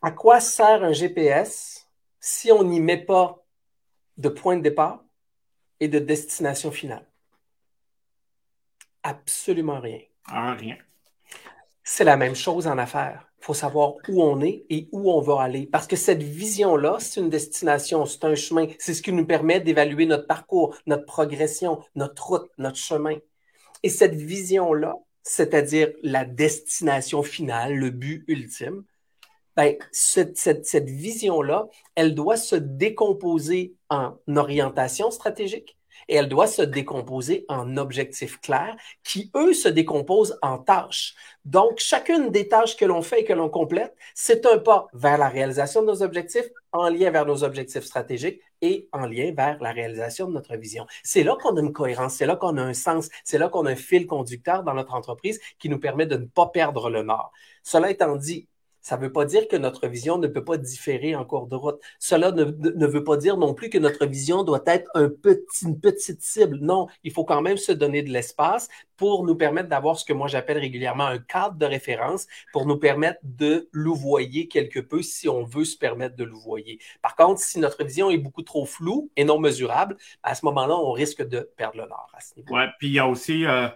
À 0.02 0.12
quoi 0.12 0.40
sert 0.40 0.84
un 0.84 0.94
GPS 0.94 1.88
si 2.20 2.52
on 2.52 2.64
n'y 2.64 2.80
met 2.80 3.04
pas 3.04 3.44
de 4.18 4.30
point 4.30 4.56
de 4.56 4.62
départ 4.62 5.04
et 5.80 5.88
de 5.88 6.00
destination 6.00 6.72
finale? 6.72 7.06
Absolument 9.06 9.80
rien. 9.80 10.00
Ah, 10.28 10.56
rien. 10.56 10.78
C'est 11.84 12.04
la 12.04 12.18
même 12.18 12.34
chose 12.34 12.66
en 12.66 12.80
affaires. 12.80 13.30
Il 13.40 13.46
faut 13.46 13.54
savoir 13.54 13.94
où 14.10 14.24
on 14.24 14.42
est 14.42 14.66
et 14.72 14.90
où 14.92 15.12
on 15.12 15.22
va 15.22 15.44
aller. 15.44 15.68
Parce 15.68 15.86
que 15.86 15.96
cette 15.96 16.24
vision-là, 16.24 16.98
c'est 17.00 17.20
une 17.20 17.30
destination, 17.30 18.08
c'est 18.08 18.26
un 18.26 18.34
chemin. 18.34 18.66
C'est 18.80 18.96
ce 18.96 19.04
qui 19.04 19.12
nous 19.12 19.28
permet 19.28 19.60
d'évaluer 19.60 20.08
notre 20.08 20.26
parcours, 20.26 20.76
notre 20.88 21.06
progression, 21.06 21.84
notre 21.94 22.26
route, 22.26 22.50
notre 22.58 22.78
chemin. 22.78 23.18
Et 23.84 23.90
cette 23.90 24.16
vision-là, 24.16 24.96
c'est-à-dire 25.22 25.92
la 26.02 26.26
destination 26.26 27.22
finale, 27.22 27.76
le 27.76 27.92
but 27.92 28.26
ultime, 28.28 28.86
ben, 29.56 29.76
cette, 29.92 30.36
cette, 30.36 30.66
cette 30.66 30.90
vision-là, 30.90 31.68
elle 31.94 32.16
doit 32.16 32.38
se 32.38 32.56
décomposer 32.56 33.76
en 33.90 34.18
orientation 34.36 35.12
stratégique, 35.12 35.78
et 36.08 36.16
elle 36.16 36.30
doit 36.30 36.48
se 36.48 36.62
décomposer 36.62 37.46
en 37.50 37.78
objectifs 37.78 38.40
clairs 38.42 38.76
qui, 39.04 39.32
eux, 39.36 39.54
se 39.54 39.70
décomposent 39.70 40.38
en 40.42 40.58
tâches. 40.58 41.16
Donc, 41.46 41.80
chacune 41.80 42.32
des 42.32 42.48
tâches 42.48 42.76
que 42.76 42.86
l'on 42.86 43.02
fait 43.02 43.22
et 43.22 43.24
que 43.24 43.34
l'on 43.34 43.50
complète, 43.50 43.96
c'est 44.14 44.46
un 44.46 44.58
pas 44.58 44.88
vers 44.94 45.18
la 45.18 45.30
réalisation 45.30 45.82
de 45.82 45.88
nos 45.88 46.02
objectifs, 46.02 46.50
en 46.72 46.90
lien 46.90 47.10
vers 47.10 47.26
nos 47.26 47.44
objectifs 47.44 47.84
stratégiques 47.84 48.42
et 48.62 48.90
en 48.92 49.06
lien 49.06 49.32
vers 49.36 49.58
la 49.62 49.72
réalisation 49.72 50.28
de 50.28 50.34
notre 50.34 50.56
vision. 50.58 50.86
C'est 51.04 51.24
là 51.24 51.38
qu'on 51.42 51.56
a 51.56 51.62
une 51.62 51.72
cohérence, 51.72 52.16
c'est 52.16 52.26
là 52.26 52.36
qu'on 52.36 52.58
a 52.58 52.62
un 52.62 52.74
sens, 52.74 53.10
c'est 53.24 53.38
là 53.38 53.48
qu'on 53.48 53.66
a 53.66 53.72
un 53.72 53.76
fil 53.76 54.08
conducteur 54.08 54.64
dans 54.64 54.74
notre 54.74 54.94
entreprise 54.94 55.40
qui 55.60 55.70
nous 55.70 55.80
permet 55.80 56.06
de 56.06 56.18
ne 56.18 56.26
pas 56.26 56.48
perdre 56.48 56.90
le 56.90 57.04
nord. 57.04 57.32
Cela 57.64 57.92
étant 57.92 58.16
dit, 58.16 58.48
ça 58.86 58.98
ne 58.98 59.02
veut 59.02 59.12
pas 59.12 59.26
dire 59.26 59.48
que 59.48 59.56
notre 59.56 59.88
vision 59.88 60.20
ne 60.20 60.28
peut 60.28 60.44
pas 60.44 60.58
différer 60.58 61.16
en 61.16 61.26
cours 61.26 61.48
de 61.48 61.56
route. 61.56 61.82
Cela 61.98 62.32
ne, 62.32 62.44
ne, 62.44 62.86
veut 62.86 63.04
pas 63.04 63.18
dire 63.18 63.36
non 63.36 63.56
plus 63.56 63.72
que 63.72 63.80
notre 63.80 64.06
vision 64.06 64.44
doit 64.44 64.62
être 64.68 64.92
une 65.64 65.80
petite 65.80 66.22
cible. 66.22 66.60
Non, 66.62 66.86
il 67.04 67.12
faut 67.12 67.26
quand 67.26 67.42
même 67.42 67.58
se 67.58 67.72
donner 67.72 68.04
de 68.04 68.12
l'espace 68.12 68.70
pour 68.96 69.26
nous 69.26 69.34
permettre 69.34 69.70
d'avoir 69.70 69.98
ce 69.98 70.06
que 70.06 70.14
moi 70.14 70.28
j'appelle 70.28 70.60
régulièrement 70.60 71.08
un 71.08 71.18
cadre 71.18 71.56
de 71.56 71.66
référence 71.66 72.28
pour 72.54 72.68
nous 72.68 72.78
permettre 72.78 73.20
de 73.24 73.68
louvoyer 73.72 74.48
quelque 74.48 74.80
peu 74.80 75.02
si 75.02 75.28
on 75.28 75.44
veut 75.46 75.66
se 75.66 75.80
permettre 75.80 76.16
de 76.16 76.24
louvoyer. 76.24 76.78
Par 77.02 77.16
contre, 77.16 77.42
si 77.42 77.58
notre 77.58 77.84
vision 77.84 78.12
est 78.12 78.20
beaucoup 78.20 78.44
trop 78.44 78.68
floue 78.68 79.10
et 79.16 79.24
non 79.24 79.40
mesurable, 79.40 79.98
à 80.22 80.36
ce 80.36 80.46
moment-là, 80.46 80.76
on 80.76 80.92
risque 80.92 81.28
de 81.28 81.50
perdre 81.58 81.78
le 81.78 81.88
nord. 81.88 82.12
Ouais, 82.52 82.68
puis 82.78 82.90
il 82.90 82.94
y 82.94 83.00
a 83.00 83.08
aussi 83.08 83.48
euh, 83.48 83.68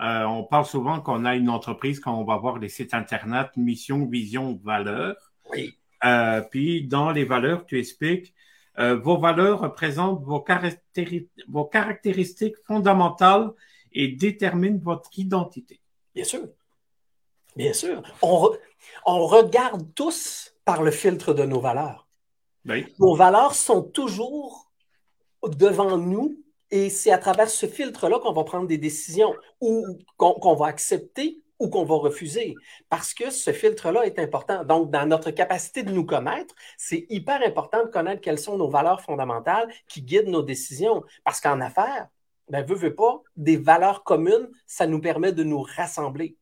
euh, 0.00 0.24
on 0.24 0.44
parle 0.44 0.66
souvent 0.66 1.00
qu'on 1.00 1.24
a 1.24 1.36
une 1.36 1.48
entreprise 1.48 2.00
quand 2.00 2.18
on 2.18 2.24
va 2.24 2.36
voir 2.36 2.58
les 2.58 2.68
sites 2.68 2.92
Internet, 2.92 3.48
mission, 3.56 4.06
vision, 4.06 4.60
valeur. 4.62 5.16
Oui. 5.50 5.78
Euh, 6.04 6.42
puis 6.42 6.86
dans 6.86 7.10
les 7.10 7.24
valeurs, 7.24 7.64
tu 7.64 7.78
expliques, 7.78 8.34
euh, 8.78 8.96
vos 8.96 9.16
valeurs 9.16 9.60
représentent 9.60 10.22
vos, 10.22 10.44
vos, 11.48 11.64
caractéristiques 11.64 12.56
fondamentales 12.66 13.50
et 13.92 14.08
déterminent 14.08 14.78
votre 14.82 15.08
identité. 15.18 15.80
Bien 16.14 16.24
sûr. 16.24 16.46
Bien 17.56 17.72
sûr. 17.72 18.02
On, 18.20 18.50
on 19.06 19.26
regarde 19.26 19.94
tous 19.94 20.54
par 20.66 20.82
le 20.82 20.90
filtre 20.90 21.32
de 21.32 21.44
nos 21.44 21.60
valeurs. 21.60 22.06
Oui. 22.66 22.84
Nos 22.98 23.14
valeurs 23.14 23.54
sont 23.54 23.82
toujours 23.82 24.70
devant 25.42 25.96
nous 25.96 26.36
et 26.70 26.90
c'est 26.90 27.10
à 27.10 27.18
travers 27.18 27.48
ce 27.48 27.66
filtre-là 27.66 28.18
qu'on 28.18 28.32
va 28.32 28.44
prendre 28.44 28.66
des 28.66 28.78
décisions 28.78 29.34
ou 29.60 29.84
qu'on 30.16 30.54
va 30.54 30.66
accepter 30.66 31.42
ou 31.58 31.68
qu'on 31.68 31.84
va 31.84 31.96
refuser. 31.96 32.54
Parce 32.88 33.14
que 33.14 33.30
ce 33.30 33.52
filtre-là 33.52 34.04
est 34.04 34.18
important. 34.18 34.64
Donc, 34.64 34.90
dans 34.90 35.06
notre 35.06 35.30
capacité 35.30 35.82
de 35.82 35.92
nous 35.92 36.04
connaître, 36.04 36.54
c'est 36.76 37.06
hyper 37.08 37.40
important 37.46 37.84
de 37.84 37.90
connaître 37.90 38.20
quelles 38.20 38.38
sont 38.38 38.58
nos 38.58 38.68
valeurs 38.68 39.00
fondamentales 39.00 39.72
qui 39.88 40.02
guident 40.02 40.28
nos 40.28 40.42
décisions. 40.42 41.02
Parce 41.24 41.40
qu'en 41.40 41.60
affaires, 41.60 42.08
ben, 42.48 42.64
veut, 42.64 42.76
veut 42.76 42.94
pas, 42.94 43.22
des 43.36 43.56
valeurs 43.56 44.04
communes, 44.04 44.48
ça 44.66 44.86
nous 44.86 45.00
permet 45.00 45.32
de 45.32 45.44
nous 45.44 45.62
rassembler. 45.62 46.36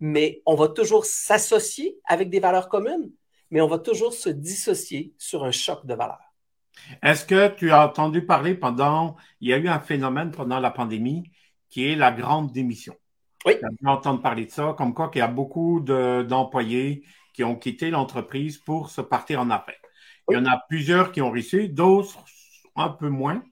Mais 0.00 0.42
on 0.46 0.54
va 0.54 0.68
toujours 0.68 1.04
s'associer 1.04 1.98
avec 2.04 2.30
des 2.30 2.40
valeurs 2.40 2.68
communes, 2.68 3.10
mais 3.50 3.60
on 3.60 3.68
va 3.68 3.78
toujours 3.78 4.12
se 4.12 4.28
dissocier 4.28 5.12
sur 5.18 5.44
un 5.44 5.50
choc 5.50 5.86
de 5.86 5.94
valeurs. 5.94 6.27
Est-ce 7.02 7.24
que 7.24 7.48
tu 7.48 7.70
as 7.70 7.86
entendu 7.86 8.24
parler 8.24 8.54
pendant, 8.54 9.16
il 9.40 9.48
y 9.48 9.52
a 9.52 9.58
eu 9.58 9.68
un 9.68 9.80
phénomène 9.80 10.30
pendant 10.30 10.60
la 10.60 10.70
pandémie 10.70 11.30
qui 11.68 11.86
est 11.86 11.96
la 11.96 12.12
grande 12.12 12.52
démission? 12.52 12.94
Oui. 13.44 13.54
Tu 13.58 13.86
as 13.86 13.90
entendre 13.90 14.20
parler 14.20 14.46
de 14.46 14.50
ça, 14.50 14.74
comme 14.76 14.94
quoi 14.94 15.08
qu'il 15.08 15.20
y 15.20 15.22
a 15.22 15.28
beaucoup 15.28 15.80
d'employés 15.80 17.04
qui 17.32 17.44
ont 17.44 17.56
quitté 17.56 17.90
l'entreprise 17.90 18.58
pour 18.58 18.90
se 18.90 19.00
partir 19.00 19.40
en 19.40 19.50
affaires. 19.50 19.76
Il 20.30 20.34
y 20.34 20.36
en 20.36 20.46
a 20.46 20.62
plusieurs 20.68 21.12
qui 21.12 21.22
ont 21.22 21.30
réussi, 21.30 21.68
d'autres 21.68 22.18
un 22.76 22.90
peu 22.90 23.08
moins. 23.08 23.42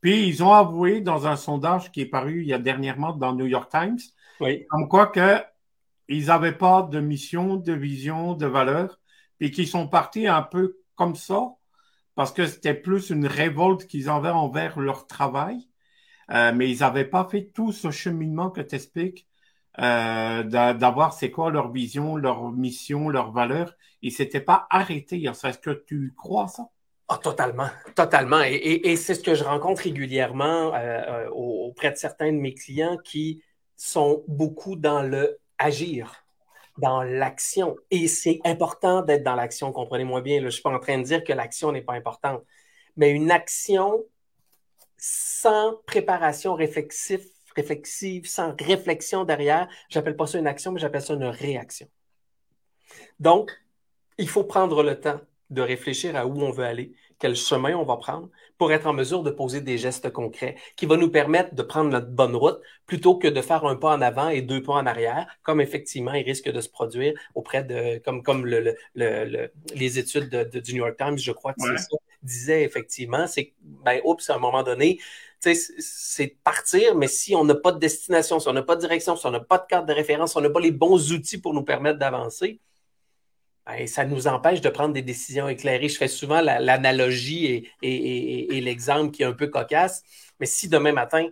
Puis 0.00 0.28
ils 0.28 0.44
ont 0.44 0.52
avoué 0.52 1.00
dans 1.00 1.26
un 1.26 1.36
sondage 1.36 1.90
qui 1.90 2.02
est 2.02 2.06
paru 2.06 2.42
il 2.42 2.48
y 2.48 2.52
a 2.52 2.58
dernièrement 2.58 3.12
dans 3.12 3.34
New 3.34 3.46
York 3.46 3.70
Times, 3.70 3.98
oui. 4.40 4.66
comme 4.68 4.88
quoi 4.88 5.06
que 5.06 5.42
ils 6.08 6.26
n'avaient 6.26 6.52
pas 6.52 6.82
de 6.82 7.00
mission, 7.00 7.56
de 7.56 7.72
vision, 7.72 8.34
de 8.34 8.46
valeur, 8.46 9.00
puis 9.38 9.50
qu'ils 9.50 9.66
sont 9.66 9.88
partis 9.88 10.26
un 10.26 10.42
peu 10.42 10.76
comme 10.94 11.16
ça 11.16 11.54
parce 12.14 12.32
que 12.32 12.46
c'était 12.46 12.74
plus 12.74 13.10
une 13.10 13.26
révolte 13.26 13.86
qu'ils 13.86 14.08
avaient 14.08 14.30
envers 14.30 14.78
leur 14.78 15.06
travail, 15.06 15.68
euh, 16.30 16.52
mais 16.54 16.70
ils 16.70 16.80
n'avaient 16.80 17.04
pas 17.04 17.28
fait 17.30 17.50
tout 17.54 17.72
ce 17.72 17.90
cheminement 17.90 18.50
que 18.50 18.60
tu 18.60 18.74
expliques, 18.74 19.26
euh, 19.80 20.42
d'avoir 20.44 21.12
c'est 21.12 21.30
quoi 21.30 21.50
leur 21.50 21.72
vision, 21.72 22.16
leur 22.16 22.52
mission, 22.52 23.08
leur 23.08 23.32
valeur. 23.32 23.74
Ils 24.02 24.12
s'étaient 24.12 24.40
pas 24.40 24.66
arrêtés. 24.70 25.22
Est-ce 25.24 25.58
que 25.58 25.82
tu 25.86 26.14
crois 26.16 26.48
ça? 26.48 26.68
Ah, 27.08 27.18
totalement, 27.18 27.68
totalement. 27.94 28.42
Et, 28.42 28.54
et, 28.54 28.90
et 28.92 28.96
c'est 28.96 29.14
ce 29.14 29.20
que 29.20 29.34
je 29.34 29.44
rencontre 29.44 29.82
régulièrement 29.82 30.74
euh, 30.74 31.26
euh 31.26 31.28
auprès 31.30 31.90
de 31.90 31.96
certains 31.96 32.32
de 32.32 32.38
mes 32.38 32.54
clients 32.54 32.96
qui 33.04 33.42
sont 33.76 34.24
beaucoup 34.28 34.76
dans 34.76 35.02
le 35.02 35.38
agir 35.58 36.23
dans 36.78 37.02
l'action. 37.02 37.76
Et 37.90 38.08
c'est 38.08 38.40
important 38.44 39.02
d'être 39.02 39.22
dans 39.22 39.34
l'action, 39.34 39.72
comprenez-moi 39.72 40.20
bien. 40.20 40.40
je 40.40 40.46
ne 40.46 40.50
suis 40.50 40.62
pas 40.62 40.74
en 40.74 40.78
train 40.78 40.98
de 40.98 41.04
dire 41.04 41.24
que 41.24 41.32
l'action 41.32 41.72
n'est 41.72 41.82
pas 41.82 41.94
importante, 41.94 42.42
mais 42.96 43.10
une 43.10 43.30
action 43.30 44.04
sans 44.96 45.74
préparation 45.86 46.54
réflexive, 46.54 47.26
réflexive 47.54 48.26
sans 48.26 48.54
réflexion 48.58 49.24
derrière, 49.24 49.68
j'appelle 49.88 50.16
pas 50.16 50.26
ça 50.26 50.38
une 50.38 50.46
action, 50.46 50.72
mais 50.72 50.80
j'appelle 50.80 51.02
ça 51.02 51.14
une 51.14 51.24
réaction. 51.24 51.88
Donc, 53.20 53.52
il 54.18 54.28
faut 54.28 54.44
prendre 54.44 54.82
le 54.82 54.98
temps 55.00 55.20
de 55.50 55.62
réfléchir 55.62 56.16
à 56.16 56.26
où 56.26 56.40
on 56.40 56.50
veut 56.50 56.64
aller, 56.64 56.94
quel 57.18 57.36
chemin 57.36 57.74
on 57.74 57.84
va 57.84 57.96
prendre 57.96 58.28
pour 58.58 58.72
être 58.72 58.86
en 58.86 58.92
mesure 58.92 59.22
de 59.22 59.30
poser 59.30 59.60
des 59.60 59.78
gestes 59.78 60.10
concrets 60.10 60.56
qui 60.76 60.86
vont 60.86 60.96
nous 60.96 61.10
permettre 61.10 61.54
de 61.54 61.62
prendre 61.62 61.90
notre 61.90 62.08
bonne 62.08 62.36
route 62.36 62.60
plutôt 62.86 63.16
que 63.16 63.28
de 63.28 63.40
faire 63.40 63.64
un 63.64 63.76
pas 63.76 63.96
en 63.96 64.00
avant 64.00 64.28
et 64.28 64.42
deux 64.42 64.62
pas 64.62 64.74
en 64.74 64.86
arrière, 64.86 65.26
comme 65.42 65.60
effectivement 65.60 66.12
il 66.12 66.24
risque 66.24 66.50
de 66.50 66.60
se 66.60 66.68
produire 66.68 67.14
auprès 67.34 67.64
de, 67.64 67.98
comme, 68.04 68.22
comme 68.22 68.46
le, 68.46 68.74
le, 68.94 69.50
les 69.74 69.98
études 69.98 70.28
de, 70.28 70.60
du 70.60 70.74
New 70.74 70.84
York 70.84 70.96
Times, 70.96 71.18
je 71.18 71.32
crois 71.32 71.52
que 71.54 71.60
c'est 71.62 71.78
ça, 71.78 71.96
disaient 72.22 72.62
effectivement, 72.62 73.26
c'est, 73.26 73.52
ben, 73.60 74.00
oups, 74.04 74.28
à 74.30 74.36
un 74.36 74.38
moment 74.38 74.62
donné, 74.62 74.98
c'est 75.52 76.36
partir, 76.42 76.94
mais 76.94 77.08
si 77.08 77.34
on 77.34 77.44
n'a 77.44 77.54
pas 77.54 77.72
de 77.72 77.78
destination, 77.78 78.40
si 78.40 78.48
on 78.48 78.52
n'a 78.52 78.62
pas 78.62 78.76
de 78.76 78.80
direction, 78.80 79.16
si 79.16 79.26
on 79.26 79.30
n'a 79.30 79.40
pas 79.40 79.58
de 79.58 79.66
carte 79.66 79.86
de 79.86 79.92
référence, 79.92 80.32
si 80.32 80.38
on 80.38 80.40
n'a 80.40 80.50
pas 80.50 80.60
les 80.60 80.70
bons 80.70 81.12
outils 81.12 81.38
pour 81.38 81.52
nous 81.54 81.64
permettre 81.64 81.98
d'avancer, 81.98 82.60
ben, 83.66 83.86
ça 83.86 84.04
nous 84.04 84.26
empêche 84.26 84.60
de 84.60 84.68
prendre 84.68 84.92
des 84.92 85.02
décisions 85.02 85.48
éclairées. 85.48 85.88
Je 85.88 85.96
fais 85.96 86.08
souvent 86.08 86.40
l'analogie 86.40 87.68
et, 87.82 88.60
l'exemple 88.60 89.10
qui 89.10 89.22
est 89.22 89.26
un 89.26 89.32
peu 89.32 89.46
cocasse, 89.46 90.02
mais 90.38 90.46
si 90.46 90.68
demain 90.68 90.92
matin, 90.92 91.28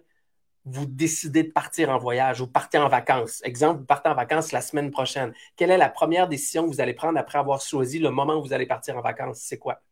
vous 0.65 0.87
décidez 0.87 1.43
de 1.43 1.51
partir 1.51 1.91
en 1.91 1.99
voyage 1.99 2.41
ou 2.41 2.47
partez 2.47 2.79
en 2.79 2.89
vacances, 2.89 3.43
exemple, 3.45 3.81
vous 3.81 3.87
partez 3.87 4.09
en 4.09 4.15
vacances 4.15 4.53
la 4.53 4.61
semaine 4.61 4.93
prochaine, 4.93 5.35
quelle 5.57 5.73
est 5.73 5.77
la 5.77 5.89
première 5.89 6.29
décision 6.29 6.65
que 6.65 6.69
vous 6.69 6.81
allez 6.81 6.95
prendre 6.95 7.19
après 7.19 7.39
avoir 7.39 7.61
choisi 7.61 7.99
le 7.99 8.11
moment 8.11 8.37
où 8.37 8.43
vous 8.43 8.53
allez 8.53 8.67
partir 8.67 8.97
en 8.97 9.01
vacances? 9.01 9.41
C'est 9.41 9.59
quoi? 9.59 9.83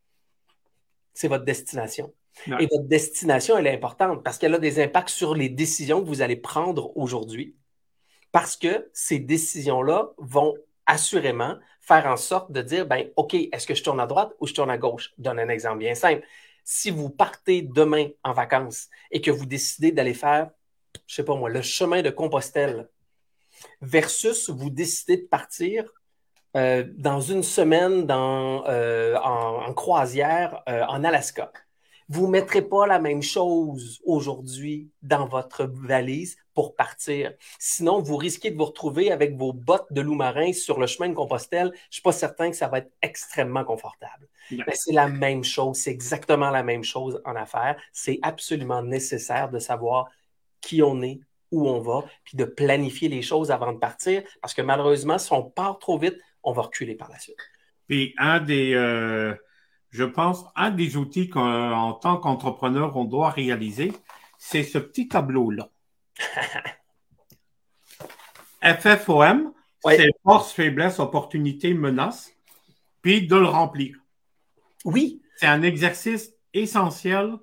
C'est 1.12 1.28
votre 1.28 1.44
destination. 1.44 2.14
Et 2.46 2.68
votre 2.70 2.86
destination, 2.86 3.58
elle 3.58 3.66
est 3.66 3.74
importante 3.74 4.22
parce 4.22 4.38
qu'elle 4.38 4.54
a 4.54 4.58
des 4.58 4.80
impacts 4.80 5.10
sur 5.10 5.34
les 5.34 5.48
décisions 5.48 6.00
que 6.00 6.06
vous 6.06 6.22
allez 6.22 6.36
prendre 6.36 6.96
aujourd'hui. 6.96 7.56
Parce 8.32 8.56
que 8.56 8.88
ces 8.92 9.18
décisions-là 9.18 10.10
vont 10.18 10.54
assurément 10.86 11.56
faire 11.80 12.06
en 12.06 12.16
sorte 12.16 12.52
de 12.52 12.62
dire, 12.62 12.86
ben, 12.86 13.08
OK, 13.16 13.34
est-ce 13.34 13.66
que 13.66 13.74
je 13.74 13.82
tourne 13.82 14.00
à 14.00 14.06
droite 14.06 14.32
ou 14.40 14.46
je 14.46 14.54
tourne 14.54 14.70
à 14.70 14.78
gauche? 14.78 15.12
Je 15.18 15.22
donne 15.22 15.38
un 15.38 15.48
exemple 15.48 15.78
bien 15.78 15.94
simple. 15.94 16.24
Si 16.64 16.90
vous 16.90 17.10
partez 17.10 17.62
demain 17.62 18.08
en 18.22 18.32
vacances 18.32 18.88
et 19.10 19.20
que 19.20 19.30
vous 19.30 19.46
décidez 19.46 19.90
d'aller 19.90 20.14
faire, 20.14 20.50
je 21.06 21.14
sais 21.14 21.24
pas 21.24 21.34
moi, 21.34 21.50
le 21.50 21.62
chemin 21.62 22.02
de 22.02 22.10
Compostelle 22.10 22.88
versus 23.80 24.50
vous 24.50 24.70
décidez 24.70 25.16
de 25.16 25.26
partir 25.26 25.84
euh, 26.56 26.84
dans 26.96 27.20
une 27.20 27.42
semaine 27.42 28.06
dans, 28.06 28.64
euh, 28.66 29.16
en, 29.22 29.72
croisière 29.72 30.62
euh, 30.68 30.84
en 30.86 31.04
Alaska. 31.04 31.52
Vous 32.08 32.26
ne 32.26 32.32
mettrez 32.32 32.62
pas 32.62 32.86
la 32.86 32.98
même 32.98 33.22
chose 33.22 34.00
aujourd'hui 34.04 34.90
dans 35.00 35.26
votre 35.26 35.64
valise 35.64 36.36
pour 36.60 36.76
partir. 36.76 37.32
Sinon, 37.58 38.02
vous 38.02 38.18
risquez 38.18 38.50
de 38.50 38.56
vous 38.58 38.66
retrouver 38.66 39.10
avec 39.10 39.34
vos 39.34 39.54
bottes 39.54 39.90
de 39.90 40.02
loup-marin 40.02 40.52
sur 40.52 40.78
le 40.78 40.86
chemin 40.86 41.08
de 41.08 41.14
Compostelle. 41.14 41.70
Je 41.72 41.78
ne 41.78 41.92
suis 41.92 42.02
pas 42.02 42.12
certain 42.12 42.50
que 42.50 42.56
ça 42.56 42.68
va 42.68 42.80
être 42.80 42.92
extrêmement 43.00 43.64
confortable. 43.64 44.28
Mais 44.50 44.74
c'est 44.74 44.92
la 44.92 45.08
même 45.08 45.42
chose, 45.42 45.78
c'est 45.78 45.90
exactement 45.90 46.50
la 46.50 46.62
même 46.62 46.84
chose 46.84 47.22
en 47.24 47.34
affaires. 47.34 47.80
C'est 47.94 48.18
absolument 48.20 48.82
nécessaire 48.82 49.48
de 49.48 49.58
savoir 49.58 50.10
qui 50.60 50.82
on 50.82 51.00
est, 51.00 51.20
où 51.50 51.66
on 51.66 51.80
va, 51.80 52.04
puis 52.24 52.36
de 52.36 52.44
planifier 52.44 53.08
les 53.08 53.22
choses 53.22 53.50
avant 53.50 53.72
de 53.72 53.78
partir, 53.78 54.22
parce 54.42 54.52
que 54.52 54.60
malheureusement, 54.60 55.16
si 55.16 55.32
on 55.32 55.42
part 55.42 55.78
trop 55.78 55.96
vite, 55.96 56.18
on 56.42 56.52
va 56.52 56.60
reculer 56.60 56.94
par 56.94 57.08
la 57.08 57.18
suite. 57.18 57.38
Puis 57.88 58.12
un 58.18 58.38
des... 58.38 58.74
Euh, 58.74 59.34
je 59.88 60.04
pense, 60.04 60.44
un 60.56 60.70
des 60.70 60.98
outils 60.98 61.30
qu'en 61.30 61.94
tant 61.94 62.18
qu'entrepreneur, 62.18 62.98
on 62.98 63.06
doit 63.06 63.30
réaliser, 63.30 63.92
c'est 64.36 64.62
ce 64.62 64.76
petit 64.76 65.08
tableau-là. 65.08 65.70
FFOM, 68.62 69.52
c'est 69.84 70.10
force, 70.22 70.52
faiblesse, 70.52 70.98
opportunité, 70.98 71.74
menace, 71.74 72.32
puis 73.02 73.26
de 73.26 73.36
le 73.36 73.46
remplir. 73.46 73.96
Oui. 74.84 75.22
C'est 75.36 75.46
un 75.46 75.62
exercice 75.62 76.34
essentiel, 76.52 77.36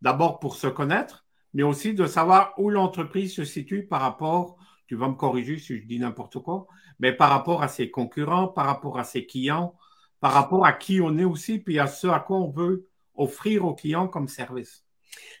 d'abord 0.00 0.40
pour 0.40 0.56
se 0.56 0.66
connaître, 0.66 1.26
mais 1.54 1.62
aussi 1.62 1.94
de 1.94 2.06
savoir 2.06 2.54
où 2.58 2.70
l'entreprise 2.70 3.34
se 3.34 3.44
situe 3.44 3.86
par 3.86 4.00
rapport, 4.00 4.56
tu 4.86 4.96
vas 4.96 5.08
me 5.08 5.14
corriger 5.14 5.58
si 5.58 5.78
je 5.78 5.86
dis 5.86 5.98
n'importe 5.98 6.38
quoi, 6.38 6.66
mais 6.98 7.12
par 7.12 7.30
rapport 7.30 7.62
à 7.62 7.68
ses 7.68 7.90
concurrents, 7.90 8.48
par 8.48 8.66
rapport 8.66 8.98
à 8.98 9.04
ses 9.04 9.26
clients, 9.26 9.76
par 10.20 10.32
rapport 10.32 10.64
à 10.64 10.72
qui 10.72 11.00
on 11.00 11.18
est 11.18 11.24
aussi, 11.24 11.58
puis 11.58 11.78
à 11.78 11.86
ce 11.86 12.06
à 12.06 12.20
quoi 12.20 12.38
on 12.38 12.50
veut 12.50 12.88
offrir 13.14 13.64
aux 13.64 13.74
clients 13.74 14.08
comme 14.08 14.28
service. 14.28 14.84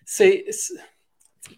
C'est 0.04 0.46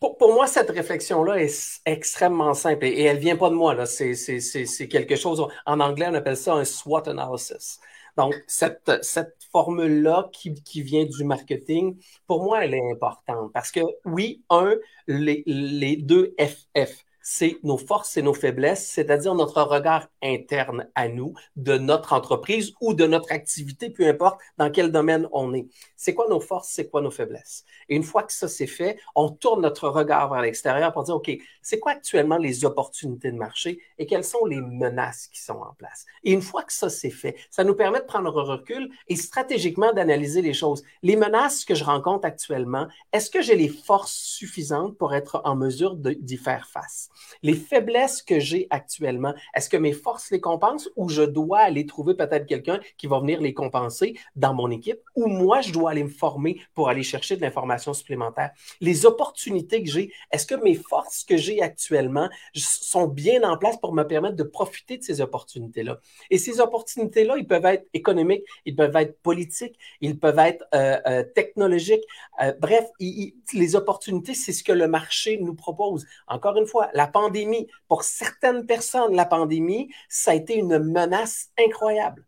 pour, 0.01 0.33
moi, 0.33 0.47
cette 0.47 0.71
réflexion-là 0.71 1.43
est 1.43 1.81
extrêmement 1.87 2.55
simple 2.55 2.85
et, 2.87 3.03
elle 3.03 3.17
ne 3.17 3.21
vient 3.21 3.37
pas 3.37 3.51
de 3.51 3.55
moi. 3.55 3.87
C'est 3.87 4.89
quelque 4.89 5.17
chose, 5.17 5.47
en 5.67 5.81
anglais, 5.81 6.07
on 6.11 6.15
appelle 6.15 6.37
ça 6.37 6.55
un 6.55 6.65
SWOT 6.65 7.09
analysis. 7.09 7.81
Donc, 8.17 8.35
cette, 8.47 9.03
cette 9.03 9.37
formule-là 9.51 10.31
qui, 10.33 10.55
qui, 10.55 10.83
vient 10.83 11.05
du 11.05 11.25
marketing, 11.25 12.01
pour 12.27 12.45
moi, 12.45 12.65
elle 12.65 12.75
est 12.75 12.93
importante 12.93 13.53
parce 13.53 13.73
que 13.73 13.81
oui, 14.05 14.45
un, 14.51 14.77
les, 15.09 15.43
les 15.47 15.97
deux 15.97 16.35
FF, 16.39 17.05
c'est 17.27 17.59
nos 17.63 17.79
forces 17.79 18.19
et 18.19 18.23
nos 18.23 18.35
faiblesses, 18.35 18.87
c'est-à-dire 18.87 19.35
notre 19.35 19.63
regard 19.63 20.09
interne 20.23 20.87
à 20.95 21.09
nous, 21.09 21.33
de 21.57 21.79
notre 21.79 22.13
entreprise 22.13 22.75
ou 22.83 22.93
de 22.93 23.07
notre 23.07 23.33
activité, 23.33 23.89
peu 23.89 24.07
importe 24.07 24.39
dans 24.59 24.71
quel 24.71 24.93
domaine 24.93 25.27
on 25.33 25.55
est. 25.55 25.67
C'est 25.97 26.13
quoi 26.13 26.29
nos 26.29 26.39
forces, 26.39 26.69
c'est 26.69 26.91
quoi 26.91 27.01
nos 27.01 27.11
faiblesses? 27.11 27.65
Et 27.89 27.97
une 27.97 28.03
fois 28.03 28.25
que 28.25 28.33
ça 28.33 28.47
c'est 28.47 28.67
fait, 28.67 28.99
on 29.15 29.31
tourne 29.31 29.63
notre 29.63 29.89
regard 29.89 30.31
vers 30.31 30.43
l'extérieur 30.43 30.93
pour 30.93 31.05
dire, 31.05 31.17
OK, 31.17 31.31
c'est 31.63 31.79
quoi 31.79 31.93
actuellement 31.93 32.37
les 32.37 32.67
opportunités 32.67 33.33
de 33.33 33.39
marché 33.39 33.81
et 33.97 34.05
quelles 34.05 34.23
sont 34.23 34.45
les 34.45 34.61
menaces 34.61 35.29
qui 35.29 35.41
sont 35.41 35.55
en 35.55 35.73
place? 35.79 36.05
Et 36.25 36.33
une 36.33 36.43
fois 36.43 36.63
que 36.63 36.75
ça 36.75 36.91
c'est 36.91 37.11
fait, 37.11 37.37
ça 37.49 37.65
nous 37.65 37.75
permet 37.75 38.01
de 38.01 38.05
prendre 38.05 38.39
un 38.39 38.45
recul 38.45 38.91
et 39.09 39.17
stratégiquement 39.17 39.95
d'analyser 39.95 40.43
les 40.43 40.53
choses. 40.53 40.83
Les 41.03 41.17
menaces 41.17 41.65
que 41.65 41.75
je 41.75 41.85
rencontre 41.85 42.27
actuellement, 42.27 42.87
est-ce 43.15 43.31
que 43.31 43.41
j'ai 43.41 43.57
les 43.57 43.69
forces 43.69 44.13
suffisantes 44.13 44.99
pour 44.99 45.15
être 45.15 45.41
en 45.45 45.57
mesure 45.57 45.97
d'y 45.97 46.37
faire 46.37 46.69
face? 46.69 47.09
Les 47.43 47.55
faiblesses 47.55 48.23
que 48.23 48.39
j'ai 48.39 48.67
actuellement, 48.71 49.35
est-ce 49.55 49.69
que 49.69 49.77
mes 49.77 49.93
forces 49.93 50.31
les 50.31 50.41
compensent 50.41 50.89
ou 50.97 51.09
je 51.09 51.23
dois 51.23 51.61
aller 51.61 51.87
trouver 51.87 52.15
peut-être 52.15 52.47
quelqu'un 52.47 52.81
qui 52.97 53.07
va 53.07 53.21
venir 53.21 53.41
les 53.41 53.55
compenser 53.55 54.19
dans 54.37 54.55
mon 54.55 54.71
équipe 54.71 55.01
ou 55.15 55.27
moi, 55.27 55.61
je 55.61 55.73
dois 55.73 55.91
aller 55.91 56.05
me 56.05 56.09
former 56.09 56.61
pour 56.75 56.89
aller 56.89 57.03
chercher 57.03 57.37
de 57.37 57.43
l'information 57.43 57.95
supplémentaire? 57.95 58.51
Les 58.81 59.07
opportunités 59.07 59.83
que 59.83 59.91
j'ai, 59.91 60.13
est-ce 60.31 60.47
que 60.47 60.55
mes 60.55 60.75
forces 60.75 61.25
que 61.25 61.37
j'ai 61.37 61.61
actuellement 61.63 62.29
sont 62.55 63.07
bien 63.07 63.43
en 63.43 63.57
place 63.57 63.79
pour 63.79 63.95
me 63.95 64.05
permettre 64.05 64.37
de 64.37 64.43
profiter 64.43 64.99
de 64.99 65.03
ces 65.03 65.21
opportunités-là? 65.21 66.01
Et 66.31 66.39
ces 66.39 66.61
opportunités-là, 66.61 67.37
ils 67.39 67.47
peuvent 67.47 67.65
être 67.67 67.87
économiques, 67.93 68.45
ils 68.65 68.77
peuvent 68.77 68.97
être 68.97 69.21
politiques, 69.23 69.79
ils 70.01 70.19
peuvent 70.19 70.39
être 70.39 70.65
euh, 70.75 70.99
euh, 71.07 71.23
technologiques. 71.35 72.05
Euh, 72.43 72.53
bref, 72.59 72.87
les 73.01 73.77
opportunités, 73.77 74.35
c'est 74.35 74.53
ce 74.53 74.65
que 74.65 74.73
le 74.73 74.89
marché 74.89 75.39
nous 75.39 75.55
propose. 75.55 76.07
Encore 76.27 76.57
une 76.57 76.67
fois, 76.67 76.89
la 76.95 77.04
pandémie, 77.07 77.69
pour 77.89 78.03
certaines 78.05 78.67
personnes, 78.67 79.15
la 79.15 79.27
pandémie, 79.27 79.93
ça 80.09 80.33
a 80.33 80.35
été 80.35 80.55
une 80.55 80.79
menace 80.79 81.51
incroyable. 81.59 82.27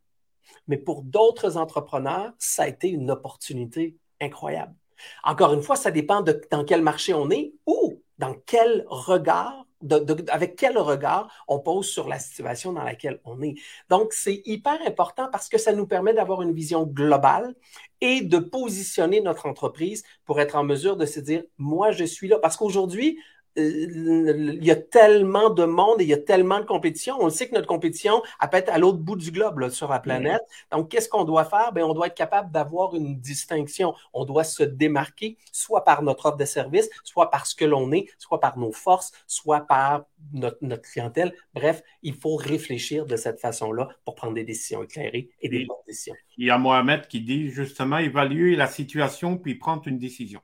Mais 0.68 0.76
pour 0.78 1.02
d'autres 1.02 1.56
entrepreneurs, 1.56 2.32
ça 2.38 2.64
a 2.64 2.68
été 2.68 2.88
une 2.88 3.10
opportunité 3.10 3.96
incroyable. 4.20 4.74
Encore 5.24 5.52
une 5.52 5.62
fois, 5.62 5.76
ça 5.76 5.90
dépend 5.90 6.22
de 6.22 6.40
dans 6.50 6.64
quel 6.64 6.82
marché 6.82 7.14
on 7.14 7.30
est 7.30 7.52
ou 7.66 8.00
dans 8.18 8.34
quel 8.46 8.84
regard, 8.88 9.66
avec 10.30 10.56
quel 10.56 10.78
regard 10.78 11.30
on 11.48 11.60
pose 11.60 11.86
sur 11.86 12.08
la 12.08 12.18
situation 12.18 12.72
dans 12.72 12.82
laquelle 12.82 13.20
on 13.24 13.42
est. 13.42 13.56
Donc, 13.90 14.12
c'est 14.12 14.40
hyper 14.46 14.78
important 14.86 15.28
parce 15.30 15.48
que 15.48 15.58
ça 15.58 15.72
nous 15.72 15.86
permet 15.86 16.14
d'avoir 16.14 16.42
une 16.42 16.52
vision 16.52 16.84
globale 16.84 17.54
et 18.00 18.22
de 18.22 18.38
positionner 18.38 19.20
notre 19.20 19.46
entreprise 19.46 20.02
pour 20.24 20.40
être 20.40 20.56
en 20.56 20.64
mesure 20.64 20.96
de 20.96 21.06
se 21.06 21.20
dire, 21.20 21.44
moi, 21.58 21.90
je 21.90 22.04
suis 22.04 22.28
là. 22.28 22.38
Parce 22.38 22.56
qu'aujourd'hui, 22.56 23.18
il 23.56 24.64
y 24.64 24.70
a 24.70 24.76
tellement 24.76 25.50
de 25.50 25.64
monde 25.64 26.00
et 26.00 26.04
il 26.04 26.10
y 26.10 26.14
a 26.14 26.18
tellement 26.18 26.60
de 26.60 26.64
compétition. 26.64 27.16
On 27.20 27.30
sait 27.30 27.48
que 27.48 27.54
notre 27.54 27.66
compétition, 27.66 28.22
elle 28.42 28.50
peut 28.50 28.56
être 28.58 28.72
à 28.72 28.78
l'autre 28.78 28.98
bout 28.98 29.16
du 29.16 29.30
globe, 29.30 29.68
sur 29.70 29.88
la 29.88 29.98
planète. 29.98 30.42
Donc, 30.70 30.90
qu'est-ce 30.90 31.08
qu'on 31.08 31.24
doit 31.24 31.44
faire? 31.44 31.72
Bien, 31.72 31.86
on 31.86 31.94
doit 31.94 32.08
être 32.08 32.14
capable 32.14 32.52
d'avoir 32.52 32.94
une 32.94 33.18
distinction. 33.18 33.94
On 34.12 34.24
doit 34.24 34.44
se 34.44 34.62
démarquer, 34.62 35.38
soit 35.52 35.84
par 35.84 36.02
notre 36.02 36.26
offre 36.26 36.36
de 36.36 36.44
service, 36.44 36.88
soit 37.04 37.30
par 37.30 37.46
ce 37.46 37.54
que 37.54 37.64
l'on 37.64 37.92
est, 37.92 38.06
soit 38.18 38.40
par 38.40 38.58
nos 38.58 38.72
forces, 38.72 39.12
soit 39.26 39.60
par 39.60 40.04
notre, 40.32 40.58
notre, 40.62 40.82
clientèle. 40.82 41.34
Bref, 41.54 41.82
il 42.02 42.14
faut 42.14 42.36
réfléchir 42.36 43.06
de 43.06 43.16
cette 43.16 43.40
façon-là 43.40 43.88
pour 44.04 44.14
prendre 44.14 44.34
des 44.34 44.44
décisions 44.44 44.82
éclairées 44.82 45.30
et 45.40 45.48
des 45.48 45.64
bonnes 45.64 45.76
décisions. 45.86 46.14
Il 46.36 46.46
y 46.46 46.50
a 46.50 46.58
Mohamed 46.58 47.08
qui 47.08 47.20
dit 47.20 47.48
justement 47.48 47.98
évaluer 47.98 48.56
la 48.56 48.66
situation 48.66 49.38
puis 49.38 49.54
prendre 49.54 49.86
une 49.88 49.98
décision. 49.98 50.40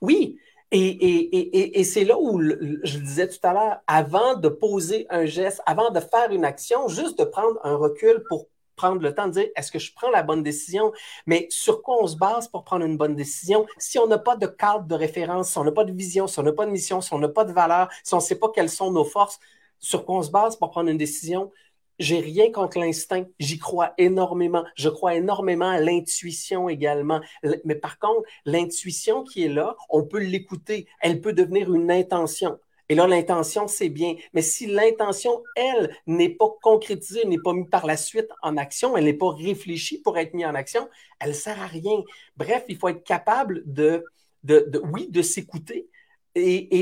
Oui, 0.00 0.38
et, 0.70 1.84
c'est 1.84 2.04
là 2.04 2.18
où 2.18 2.40
je 2.40 2.98
disais 2.98 3.28
tout 3.28 3.38
à 3.42 3.52
l'heure, 3.52 3.78
avant 3.86 4.36
de 4.36 4.48
poser 4.48 5.06
un 5.10 5.24
geste, 5.24 5.62
avant 5.66 5.90
de 5.90 6.00
faire 6.00 6.30
une 6.30 6.44
action, 6.44 6.88
juste 6.88 7.18
de 7.18 7.24
prendre 7.24 7.58
un 7.64 7.76
recul 7.76 8.22
pour 8.28 8.46
prendre 8.76 9.02
le 9.02 9.14
temps 9.14 9.26
de 9.26 9.32
dire 9.32 9.48
est-ce 9.56 9.72
que 9.72 9.78
je 9.78 9.92
prends 9.92 10.10
la 10.10 10.22
bonne 10.22 10.42
décision, 10.42 10.92
mais 11.26 11.46
sur 11.50 11.82
quoi 11.82 11.96
on 12.00 12.06
se 12.06 12.16
base 12.16 12.48
pour 12.48 12.64
prendre 12.64 12.86
une 12.86 12.96
bonne 12.96 13.16
décision? 13.16 13.66
Si 13.76 13.98
on 13.98 14.06
n'a 14.06 14.18
pas 14.18 14.36
de 14.36 14.46
cadre 14.46 14.86
de 14.86 14.94
référence, 14.94 15.50
si 15.50 15.58
on 15.58 15.64
n'a 15.64 15.72
pas 15.72 15.84
de 15.84 15.92
vision, 15.92 16.26
si 16.26 16.38
on 16.38 16.44
n'a 16.44 16.52
pas 16.52 16.64
de 16.64 16.70
mission, 16.70 17.00
si 17.00 17.12
on 17.12 17.18
n'a 17.18 17.28
pas 17.28 17.44
de 17.44 17.52
valeur, 17.52 17.88
si 18.04 18.14
on 18.14 18.18
ne 18.18 18.22
sait 18.22 18.36
pas 18.36 18.48
quelles 18.54 18.70
sont 18.70 18.90
nos 18.92 19.04
forces, 19.04 19.40
sur 19.80 20.04
quoi 20.04 20.16
on 20.16 20.22
se 20.22 20.30
base 20.30 20.56
pour 20.56 20.70
prendre 20.70 20.90
une 20.90 20.98
décision, 20.98 21.50
j'ai 21.98 22.20
rien 22.20 22.50
contre 22.52 22.78
l'instinct. 22.78 23.24
J'y 23.38 23.58
crois 23.58 23.94
énormément. 23.98 24.64
Je 24.76 24.88
crois 24.88 25.14
énormément 25.14 25.68
à 25.68 25.80
l'intuition 25.80 26.68
également. 26.68 27.20
Mais 27.64 27.74
par 27.74 27.98
contre, 27.98 28.22
l'intuition 28.44 29.24
qui 29.24 29.44
est 29.44 29.48
là, 29.48 29.76
on 29.90 30.04
peut 30.04 30.20
l'écouter. 30.20 30.86
Elle 31.00 31.20
peut 31.20 31.32
devenir 31.32 31.72
une 31.72 31.90
intention. 31.90 32.58
Et 32.90 32.94
là, 32.94 33.06
l'intention, 33.06 33.68
c'est 33.68 33.90
bien. 33.90 34.16
Mais 34.32 34.40
si 34.40 34.66
l'intention, 34.66 35.42
elle, 35.56 35.94
n'est 36.06 36.30
pas 36.30 36.48
concrétisée, 36.62 37.26
n'est 37.26 37.38
pas 37.38 37.52
mise 37.52 37.68
par 37.70 37.86
la 37.86 37.98
suite 37.98 38.28
en 38.42 38.56
action, 38.56 38.96
elle 38.96 39.04
n'est 39.04 39.12
pas 39.12 39.30
réfléchie 39.30 40.00
pour 40.00 40.16
être 40.16 40.32
mise 40.32 40.46
en 40.46 40.54
action, 40.54 40.88
elle 41.20 41.30
ne 41.30 41.34
sert 41.34 41.60
à 41.60 41.66
rien. 41.66 42.02
Bref, 42.36 42.64
il 42.68 42.78
faut 42.78 42.88
être 42.88 43.04
capable 43.04 43.62
de, 43.66 44.04
de, 44.44 44.60
de 44.68 44.78
oui, 44.78 45.08
de 45.10 45.20
s'écouter, 45.20 45.88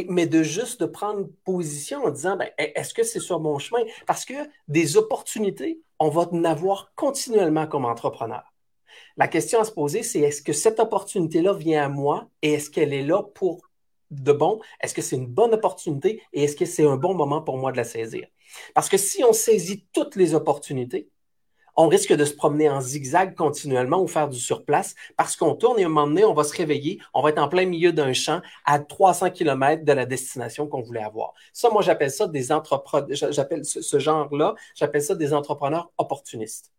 mais 0.09 0.27
de 0.27 0.43
juste 0.43 0.81
de 0.81 0.87
prendre 0.87 1.27
position 1.45 2.05
en 2.05 2.11
disant 2.11 2.37
ben, 2.37 2.51
est-ce 2.59 2.95
que 2.95 3.03
c'est 3.03 3.21
sur 3.21 3.41
mon 3.41 3.59
chemin? 3.59 3.83
Parce 4.07 4.25
que 4.25 4.35
des 4.69 4.97
opportunités, 4.97 5.81
on 5.99 6.09
va 6.09 6.29
en 6.31 6.45
avoir 6.45 6.93
continuellement 6.95 7.67
comme 7.67 7.85
entrepreneur. 7.85 8.43
La 9.17 9.29
question 9.29 9.61
à 9.61 9.65
se 9.65 9.73
poser, 9.73 10.03
c'est 10.03 10.21
est-ce 10.21 10.43
que 10.43 10.53
cette 10.53 10.81
opportunité-là 10.81 11.55
vient 11.55 11.85
à 11.85 11.89
moi 11.89 12.29
et 12.43 12.55
est-ce 12.55 12.71
qu'elle 12.71 12.93
est 12.93 13.03
là 13.03 13.23
pour 13.23 13.63
de 14.11 14.33
bon? 14.33 14.61
Est-ce 14.81 14.95
que 14.95 15.03
c'est 15.03 15.17
une 15.17 15.27
bonne 15.27 15.55
opportunité 15.55 16.23
et 16.33 16.45
est-ce 16.45 16.57
que 16.57 16.65
c'est 16.65 16.87
un 16.87 16.97
bon 16.97 17.15
moment 17.15 17.43
pour 17.43 17.57
moi 17.59 17.73
de 17.73 17.77
la 17.77 17.85
saisir? 17.85 18.27
Parce 18.75 18.89
que 18.89 18.97
si 18.97 19.25
on 19.25 19.33
saisit 19.33 19.87
toutes 19.93 20.17
les 20.17 20.35
opportunités, 20.35 21.09
on 21.77 21.89
risque 21.89 22.13
de 22.13 22.25
se 22.25 22.35
promener 22.35 22.69
en 22.69 22.81
zigzag 22.81 23.35
continuellement 23.35 24.01
ou 24.01 24.09
faire 24.09 24.29
du 24.29 24.39
surplace 24.39 24.95
parce 25.17 25.37
qu'on 25.37 25.55
tourne 25.55 25.79
et 25.79 25.83
à 25.83 25.87
un 25.87 25.89
moment 25.89 26.07
donné, 26.07 26.25
on 26.25 26.35
va 26.35 26.45
se 26.45 26.57
réveiller, 26.57 27.01
on 27.15 27.23
va 27.23 27.31
être 27.31 27.39
en 27.39 27.49
plein 27.49 27.67
milieu 27.67 27.93
d'un 27.93 28.13
champ 28.13 28.41
à 28.65 28.79
300 28.79 29.31
km 29.31 29.85
de 29.85 29.93
la 29.93 30.07
destination 30.07 30.67
qu'on 30.67 30.83
voulait 30.83 31.03
avoir. 31.03 31.33
Ça, 31.53 31.71
moi, 31.71 31.83
j'appelle 31.83 32.11
ça 32.11 32.27
des 32.27 32.53
entrepreneurs, 32.53 33.09
j'appelle 33.31 33.65
ce 33.65 33.99
genre-là, 33.99 34.55
j'appelle 34.75 35.03
ça 35.03 35.15
des 35.15 35.35
entrepreneurs 35.35 35.91
opportunistes. 35.99 36.73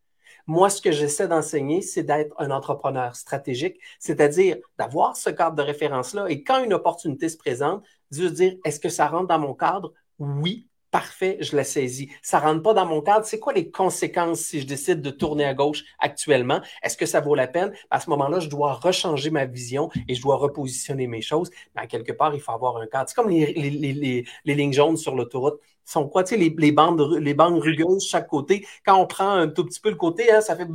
Moi, 0.50 0.70
ce 0.70 0.82
que 0.82 0.94
j'essaie 0.94 1.28
d'enseigner, 1.28 1.82
c'est 1.82 2.04
d'être 2.04 2.34
un 2.40 2.52
entrepreneur 2.52 3.14
stratégique, 3.18 3.82
c'est-à-dire 4.00 4.58
d'avoir 4.80 5.18
ce 5.18 5.30
cadre 5.30 5.58
de 5.58 5.62
référence-là 5.62 6.28
et 6.30 6.42
quand 6.42 6.64
une 6.64 6.74
opportunité 6.74 7.28
se 7.28 7.36
présente, 7.36 7.84
de 8.12 8.30
dire, 8.30 8.56
est-ce 8.64 8.80
que 8.80 8.88
ça 8.88 9.08
rentre 9.08 9.28
dans 9.28 9.40
mon 9.40 9.54
cadre? 9.54 9.94
Oui, 10.20 10.68
parfait, 10.98 11.38
je 11.42 11.56
la 11.56 11.64
saisis. 11.64 12.10
Ça 12.24 12.40
rentre 12.40 12.64
pas 12.64 12.74
dans 12.74 12.88
mon 12.88 13.02
cadre. 13.02 13.24
C'est 13.24 13.38
quoi 13.38 13.54
les 13.54 13.70
conséquences 13.70 14.40
si 14.40 14.62
je 14.62 14.66
décide 14.66 15.00
de 15.00 15.12
tourner 15.12 15.46
à 15.46 15.54
gauche 15.54 15.84
actuellement? 16.00 16.60
Est-ce 16.82 16.98
que 16.98 17.06
ça 17.06 17.22
vaut 17.22 17.36
la 17.36 17.46
peine? 17.46 17.72
À 17.92 18.00
ce 18.00 18.10
moment-là, 18.10 18.40
je 18.40 18.50
dois 18.50 18.74
rechanger 18.74 19.30
ma 19.30 19.46
vision 19.46 19.92
et 20.08 20.16
je 20.16 20.22
dois 20.24 20.38
repositionner 20.38 21.06
mes 21.06 21.22
choses. 21.22 21.52
Mais 21.76 21.86
quelque 21.86 22.12
part, 22.12 22.34
il 22.34 22.42
faut 22.42 22.52
avoir 22.52 22.78
un 22.78 22.88
cadre. 22.88 23.08
C'est 23.10 23.14
comme 23.14 23.30
les, 23.30 23.54
les, 23.54 24.56
lignes 24.56 24.74
jaunes 24.74 24.98
sur 24.98 25.16
l'autoroute 25.16 25.60
sont 25.86 26.10
quoi, 26.10 26.24
tu 26.24 26.36
sais, 26.36 26.50
les, 26.50 26.72
bandes, 26.72 27.00
les 27.22 27.36
bandes 27.36 27.62
rugueuses 27.62 28.04
chaque 28.04 28.28
côté. 28.28 28.66
Quand 28.84 29.00
on 29.00 29.06
prend 29.06 29.30
un 29.30 29.50
tout 29.50 29.66
petit 29.66 29.80
peu 29.80 29.90
le 29.92 29.98
côté, 29.98 30.32
hein, 30.32 30.42
ça 30.42 30.56
fait 30.56 30.68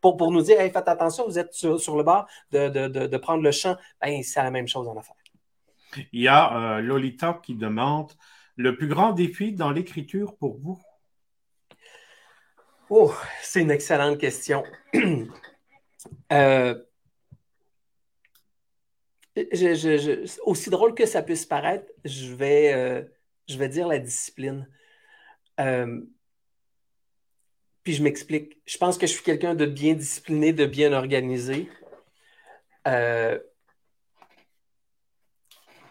pour, 0.00 0.16
pour 0.16 0.30
nous 0.30 0.42
dire, 0.42 0.58
faites 0.58 0.76
attention, 0.86 1.24
vous 1.26 1.40
êtes 1.40 1.52
sur, 1.54 1.96
le 1.96 2.04
bord 2.04 2.26
de, 2.52 2.68
de, 2.68 2.86
de, 2.86 3.16
prendre 3.16 3.42
le 3.42 3.50
champ. 3.50 3.76
Ben, 4.00 4.22
c'est 4.22 4.44
la 4.44 4.52
même 4.52 4.68
chose 4.68 4.86
en 4.86 4.96
affaires. 4.96 5.16
Il 6.12 6.22
y 6.22 6.28
a 6.28 6.76
euh, 6.76 6.80
Lolita 6.80 7.40
qui 7.42 7.56
demande 7.56 8.12
le 8.60 8.76
plus 8.76 8.88
grand 8.88 9.12
défi 9.12 9.52
dans 9.52 9.70
l'écriture 9.70 10.36
pour 10.36 10.58
vous? 10.58 10.78
Oh, 12.90 13.14
c'est 13.42 13.62
une 13.62 13.70
excellente 13.70 14.18
question. 14.18 14.64
Euh, 16.32 16.74
aussi 20.46 20.70
drôle 20.70 20.94
que 20.94 21.04
ça 21.04 21.22
puisse 21.22 21.44
paraître, 21.44 21.84
je 22.06 22.32
vais, 22.32 22.72
euh, 22.72 23.02
je 23.48 23.58
vais 23.58 23.68
dire 23.68 23.86
la 23.86 23.98
discipline. 23.98 24.66
Euh, 25.60 26.00
puis 27.82 27.92
je 27.92 28.02
m'explique. 28.02 28.58
Je 28.64 28.78
pense 28.78 28.96
que 28.96 29.06
je 29.06 29.12
suis 29.12 29.22
quelqu'un 29.22 29.54
de 29.54 29.66
bien 29.66 29.92
discipliné, 29.92 30.54
de 30.54 30.64
bien 30.64 30.94
organisé. 30.94 31.68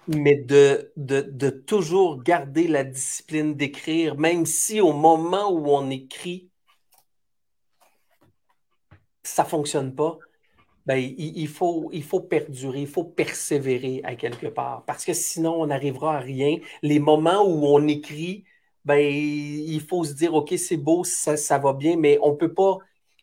Mais 0.10 0.36
de, 0.36 0.92
de, 0.98 1.22
de 1.22 1.50
toujours 1.52 2.24
garder 2.24 2.68
la 2.68 2.84
discipline 2.84 3.54
d'écrire, 3.56 4.18
même 4.18 4.46
si 4.48 4.82
au 4.82 4.92
moment 4.92 5.52
où 5.52 5.68
on 5.68 5.90
écrit, 5.92 6.50
ça 9.22 9.44
ne 9.44 9.50
fonctionne 9.50 9.94
pas, 9.94 10.18
ben, 10.88 10.98
il, 10.98 11.48
faut, 11.48 11.92
il 11.94 12.02
faut 12.04 12.22
perdurer, 12.22 12.82
il 12.82 12.88
faut 12.88 13.04
persévérer 13.04 14.02
à 14.04 14.16
quelque 14.16 14.48
part, 14.48 14.84
parce 14.86 15.06
que 15.06 15.14
sinon, 15.14 15.62
on 15.62 15.68
n'arrivera 15.68 16.18
à 16.18 16.20
rien. 16.20 16.58
Les 16.82 16.98
moments 16.98 17.44
où 17.46 17.68
on 17.68 17.88
écrit, 17.88 18.46
ben, 18.86 18.98
il 19.00 19.82
faut 19.82 20.04
se 20.04 20.14
dire, 20.14 20.34
OK, 20.34 20.52
c'est 20.58 20.78
beau, 20.78 21.04
ça, 21.04 21.38
ça 21.38 21.60
va 21.60 21.74
bien, 21.74 21.98
mais 21.98 22.18
on 22.24 22.32
ne 22.32 22.38
peut 22.38 22.54
pas 22.54 22.80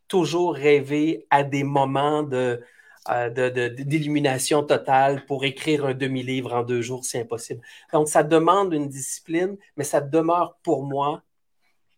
toujours 0.07 0.55
rêver 0.55 1.27
à 1.31 1.43
des 1.43 1.65
moments 1.65 2.23
de, 2.23 2.63
euh, 3.11 3.69
d'illumination 3.71 4.63
totale 4.63 5.25
pour 5.27 5.45
écrire 5.45 5.87
un 5.87 5.95
demi-livre 5.95 6.55
en 6.55 6.63
deux 6.63 6.83
jours, 6.83 7.05
c'est 7.05 7.21
impossible. 7.21 7.61
Donc, 7.93 8.09
ça 8.09 8.23
demande 8.23 8.73
une 8.73 8.89
discipline, 8.89 9.57
mais 9.77 9.85
ça 9.85 10.01
demeure 10.01 10.59
pour 10.63 10.83
moi 10.83 11.23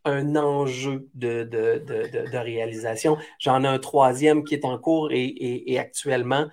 un 0.04 0.36
enjeu 0.36 1.08
de, 1.14 1.44
de, 1.44 2.36
réalisation. 2.36 3.18
J'en 3.38 3.64
ai 3.64 3.66
un 3.66 3.78
troisième 3.78 4.44
qui 4.44 4.54
est 4.54 4.64
en 4.64 4.78
cours 4.78 5.10
et, 5.12 5.78
actuellement, 5.78 6.48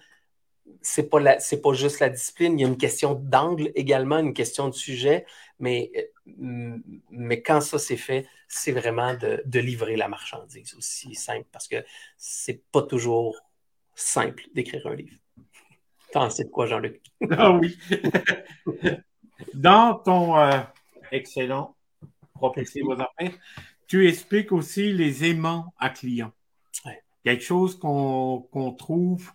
c'est 0.81 1.09
pas 1.09 1.19
pas 1.21 1.73
juste 1.73 1.99
la 1.99 2.09
discipline, 2.09 2.59
il 2.59 2.61
y 2.61 2.65
a 2.65 2.67
une 2.67 2.77
question 2.77 3.15
d'angle 3.15 3.71
également, 3.75 4.19
une 4.19 4.33
question 4.33 4.67
de 4.67 4.73
sujet, 4.73 5.25
mais, 5.59 5.91
mais 6.25 7.41
quand 7.41 7.61
ça 7.61 7.79
c'est 7.79 7.97
fait, 7.97 8.27
c'est 8.47 8.71
vraiment 8.71 9.13
de, 9.15 9.59
livrer 9.59 9.95
la 9.95 10.07
marchandise 10.07 10.75
aussi 10.75 11.15
simple 11.15 11.47
parce 11.51 11.67
que 11.67 11.83
c'est 12.17 12.63
pas 12.71 12.81
toujours 12.81 13.35
simple 13.95 14.43
d'écrire 14.53 14.86
un 14.86 14.95
livre. 14.95 15.17
T'en 16.12 16.29
sais 16.29 16.43
de 16.43 16.49
quoi, 16.49 16.67
Jean-Luc? 16.67 17.01
ah 17.31 17.51
oui. 17.51 17.77
Dans 19.53 19.95
ton 19.95 20.38
euh, 20.38 20.60
excellent 21.12 21.75
propulser 22.34 22.81
vos 22.81 22.93
affaires, 22.93 23.34
tu 23.88 24.08
expliques 24.08 24.51
aussi 24.51 24.93
les 24.93 25.25
aimants 25.25 25.73
à 25.77 25.89
clients. 25.89 26.31
Quelque 27.23 27.43
chose 27.43 27.79
qu'on 27.79 28.75
trouve 28.77 29.31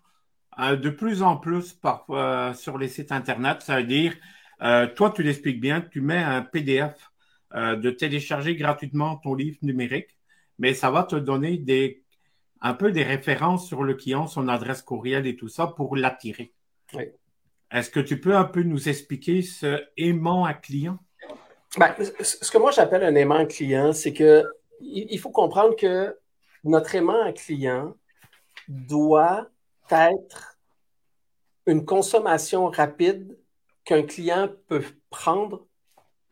euh, 0.60 0.76
de 0.76 0.90
plus 0.90 1.22
en 1.22 1.36
plus 1.36 1.72
parfois 1.72 2.54
sur 2.54 2.78
les 2.78 2.88
sites 2.88 3.10
Internet. 3.10 3.62
Ça 3.62 3.76
veut 3.76 3.86
dire, 3.86 4.14
euh, 4.62 4.86
toi, 4.86 5.10
tu 5.10 5.22
l'expliques 5.22 5.60
bien, 5.60 5.80
tu 5.80 6.00
mets 6.00 6.22
un 6.22 6.42
PDF 6.42 6.94
de 7.52 7.90
télécharger 7.90 8.54
gratuitement 8.54 9.16
ton 9.16 9.34
livre 9.34 9.58
numérique, 9.62 10.16
mais 10.60 10.72
ça 10.72 10.92
va 10.92 11.02
te 11.02 11.16
donner 11.16 11.58
des 11.58 12.04
un 12.60 12.74
peu 12.74 12.92
des 12.92 13.02
références 13.02 13.66
sur 13.66 13.82
le 13.82 13.94
client, 13.94 14.26
son 14.26 14.48
adresse 14.48 14.82
courriel 14.82 15.26
et 15.26 15.36
tout 15.36 15.48
ça 15.48 15.66
pour 15.66 15.96
l'attirer. 15.96 16.52
Oui. 16.94 17.04
Est-ce 17.70 17.90
que 17.90 18.00
tu 18.00 18.20
peux 18.20 18.36
un 18.36 18.44
peu 18.44 18.62
nous 18.62 18.88
expliquer 18.88 19.42
ce 19.42 19.82
aimant 19.96 20.44
à 20.44 20.54
client? 20.54 20.98
Ben, 21.78 21.94
ce 22.20 22.50
que 22.50 22.58
moi 22.58 22.72
j'appelle 22.72 23.04
un 23.04 23.14
aimant 23.14 23.36
à 23.36 23.46
client, 23.46 23.92
c'est 23.92 24.12
que 24.12 24.44
il 24.80 25.18
faut 25.18 25.30
comprendre 25.30 25.76
que 25.76 26.16
notre 26.64 26.94
aimant 26.94 27.22
à 27.22 27.32
client 27.32 27.94
doit 28.68 29.48
être 29.90 30.58
une 31.66 31.84
consommation 31.84 32.66
rapide 32.66 33.38
qu'un 33.84 34.02
client 34.02 34.48
peut 34.66 34.84
prendre 35.10 35.66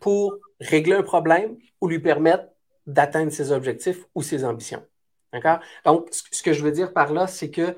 pour 0.01 0.37
régler 0.61 0.95
un 0.95 1.03
problème 1.03 1.57
ou 1.81 1.89
lui 1.89 1.99
permettre 1.99 2.45
d'atteindre 2.87 3.31
ses 3.31 3.53
objectifs 3.53 4.05
ou 4.15 4.23
ses 4.23 4.45
ambitions. 4.45 4.85
D'accord? 5.33 5.59
Donc, 5.85 6.09
ce 6.11 6.43
que 6.43 6.53
je 6.53 6.63
veux 6.63 6.73
dire 6.73 6.93
par 6.93 7.13
là, 7.13 7.27
c'est 7.27 7.51
que 7.51 7.77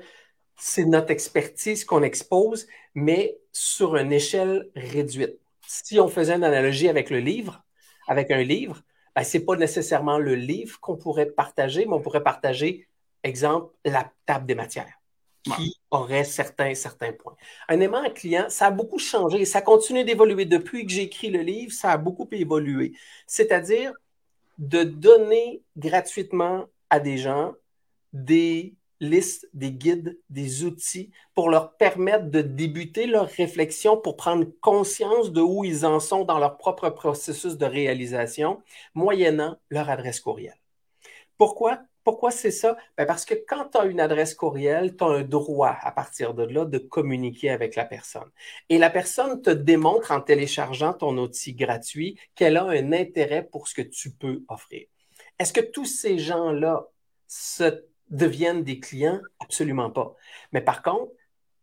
c'est 0.55 0.85
notre 0.85 1.11
expertise 1.11 1.85
qu'on 1.85 2.03
expose, 2.03 2.67
mais 2.93 3.39
sur 3.51 3.95
une 3.95 4.13
échelle 4.13 4.69
réduite. 4.75 5.39
Si 5.67 5.99
on 5.99 6.07
faisait 6.07 6.35
une 6.35 6.43
analogie 6.43 6.87
avec 6.87 7.09
le 7.09 7.19
livre, 7.19 7.63
avec 8.07 8.31
un 8.31 8.43
livre, 8.43 8.81
ben, 9.15 9.23
ce 9.23 9.37
n'est 9.37 9.43
pas 9.43 9.55
nécessairement 9.55 10.17
le 10.17 10.35
livre 10.35 10.79
qu'on 10.79 10.97
pourrait 10.97 11.25
partager, 11.25 11.85
mais 11.85 11.93
on 11.93 12.01
pourrait 12.01 12.23
partager, 12.23 12.87
exemple, 13.23 13.73
la 13.85 14.11
table 14.25 14.45
des 14.45 14.55
matières 14.55 15.01
qui 15.43 15.75
aurait 15.89 16.23
certains, 16.23 16.75
certains 16.75 17.13
points. 17.13 17.35
Un 17.67 17.79
aimant 17.79 18.03
à 18.03 18.09
client, 18.11 18.45
ça 18.49 18.67
a 18.67 18.71
beaucoup 18.71 18.99
changé, 18.99 19.43
ça 19.45 19.61
continue 19.61 20.03
d'évoluer. 20.03 20.45
Depuis 20.45 20.85
que 20.85 20.91
j'ai 20.91 21.03
écrit 21.03 21.31
le 21.31 21.41
livre, 21.41 21.73
ça 21.73 21.91
a 21.91 21.97
beaucoup 21.97 22.27
évolué. 22.31 22.93
C'est-à-dire 23.25 23.91
de 24.59 24.83
donner 24.83 25.63
gratuitement 25.75 26.67
à 26.91 26.99
des 26.99 27.17
gens 27.17 27.53
des 28.13 28.75
listes, 28.99 29.49
des 29.53 29.71
guides, 29.71 30.19
des 30.29 30.63
outils 30.63 31.09
pour 31.33 31.49
leur 31.49 31.75
permettre 31.75 32.25
de 32.29 32.41
débuter 32.41 33.07
leur 33.07 33.27
réflexion, 33.27 33.97
pour 33.97 34.15
prendre 34.15 34.45
conscience 34.61 35.31
de 35.31 35.41
où 35.41 35.65
ils 35.65 35.85
en 35.85 35.99
sont 35.99 36.23
dans 36.23 36.37
leur 36.37 36.57
propre 36.57 36.89
processus 36.89 37.57
de 37.57 37.65
réalisation, 37.65 38.61
moyennant 38.93 39.57
leur 39.69 39.89
adresse 39.89 40.19
courriel. 40.19 40.55
Pourquoi? 41.37 41.79
Pourquoi 42.03 42.31
c'est 42.31 42.51
ça? 42.51 42.77
Ben, 42.97 43.05
parce 43.05 43.25
que 43.25 43.35
quand 43.35 43.69
tu 43.71 43.77
as 43.77 43.85
une 43.85 43.99
adresse 43.99 44.33
courriel, 44.33 44.95
tu 44.95 45.03
as 45.03 45.07
un 45.07 45.21
droit 45.21 45.77
à 45.81 45.91
partir 45.91 46.33
de 46.33 46.43
là 46.43 46.65
de 46.65 46.77
communiquer 46.77 47.49
avec 47.49 47.75
la 47.75 47.85
personne. 47.85 48.29
Et 48.69 48.77
la 48.77 48.89
personne 48.89 49.41
te 49.41 49.51
démontre 49.51 50.11
en 50.11 50.21
téléchargeant 50.21 50.93
ton 50.93 51.17
outil 51.17 51.53
gratuit 51.53 52.19
qu'elle 52.35 52.57
a 52.57 52.65
un 52.65 52.91
intérêt 52.91 53.43
pour 53.43 53.67
ce 53.67 53.75
que 53.75 53.81
tu 53.83 54.11
peux 54.11 54.43
offrir. 54.47 54.87
Est-ce 55.41 55.53
que 55.53 55.61
tous 55.61 55.85
ces 55.85 56.19
gens-là 56.19 56.85
se 57.27 57.83
deviennent 58.11 58.63
des 58.63 58.79
clients? 58.79 59.19
Absolument 59.39 59.89
pas. 59.89 60.15
Mais 60.51 60.61
par 60.61 60.83
contre, 60.83 61.11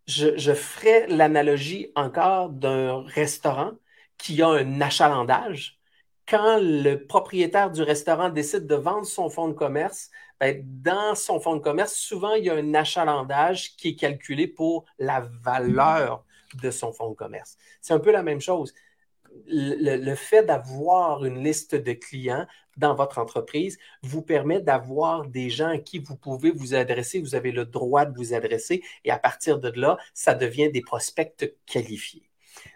je, 0.09 0.53
ferai 0.53 1.07
l'analogie 1.07 1.93
encore 1.95 2.49
d'un 2.49 3.05
restaurant 3.05 3.75
qui 4.17 4.43
a 4.43 4.49
un 4.49 4.81
achalandage. 4.81 5.79
Quand 6.27 6.59
le 6.61 7.07
propriétaire 7.07 7.71
du 7.71 7.83
restaurant 7.83 8.31
décide 8.31 8.67
de 8.67 8.75
vendre 8.75 9.07
son 9.07 9.31
fonds 9.31 9.47
de 9.47 9.53
commerce, 9.55 10.11
ben, 10.41 10.61
dans 10.65 11.15
son 11.15 11.39
fonds 11.39 11.55
de 11.55 11.63
commerce, 11.63 11.95
souvent, 11.95 12.35
il 12.35 12.47
y 12.47 12.51
a 12.51 12.55
un 12.55 12.75
achalandage 12.75 13.77
qui 13.77 13.91
est 13.91 13.97
calculé 13.97 14.49
pour 14.49 14.87
la 14.99 15.21
valeur 15.21 16.25
de 16.61 16.73
son 16.73 16.93
fonds 16.93 17.11
de 17.11 17.15
commerce. 17.15 17.57
C'est 17.81 17.95
un 17.95 18.01
peu 18.01 18.11
la 18.11 18.25
même 18.25 18.41
chose 18.41 18.75
le, 19.47 20.15
fait 20.15 20.45
d'avoir 20.45 21.25
une 21.25 21.43
liste 21.43 21.75
de 21.75 21.93
clients 21.93 22.47
dans 22.77 22.95
votre 22.95 23.19
entreprise 23.19 23.79
vous 24.03 24.23
permet 24.23 24.61
d'avoir 24.61 25.27
des 25.27 25.51
gens 25.51 25.69
à 25.69 25.79
qui 25.79 25.99
vous 25.99 26.17
pouvez 26.17 26.51
vous 26.51 26.75
adresser, 26.75 27.21
vous 27.21 27.35
avez 27.35 27.53
le 27.53 27.65
droit 27.65 28.05
de 28.05 28.17
vous 28.17 28.35
adresser 28.35 28.83
et 29.05 29.11
à 29.11 29.19
partir 29.19 29.59
de 29.59 29.69
là, 29.79 29.99
ça 30.15 30.35
devient 30.35 30.71
des 30.71 30.83
prospects 30.83 31.55
qualifiés. 31.67 32.31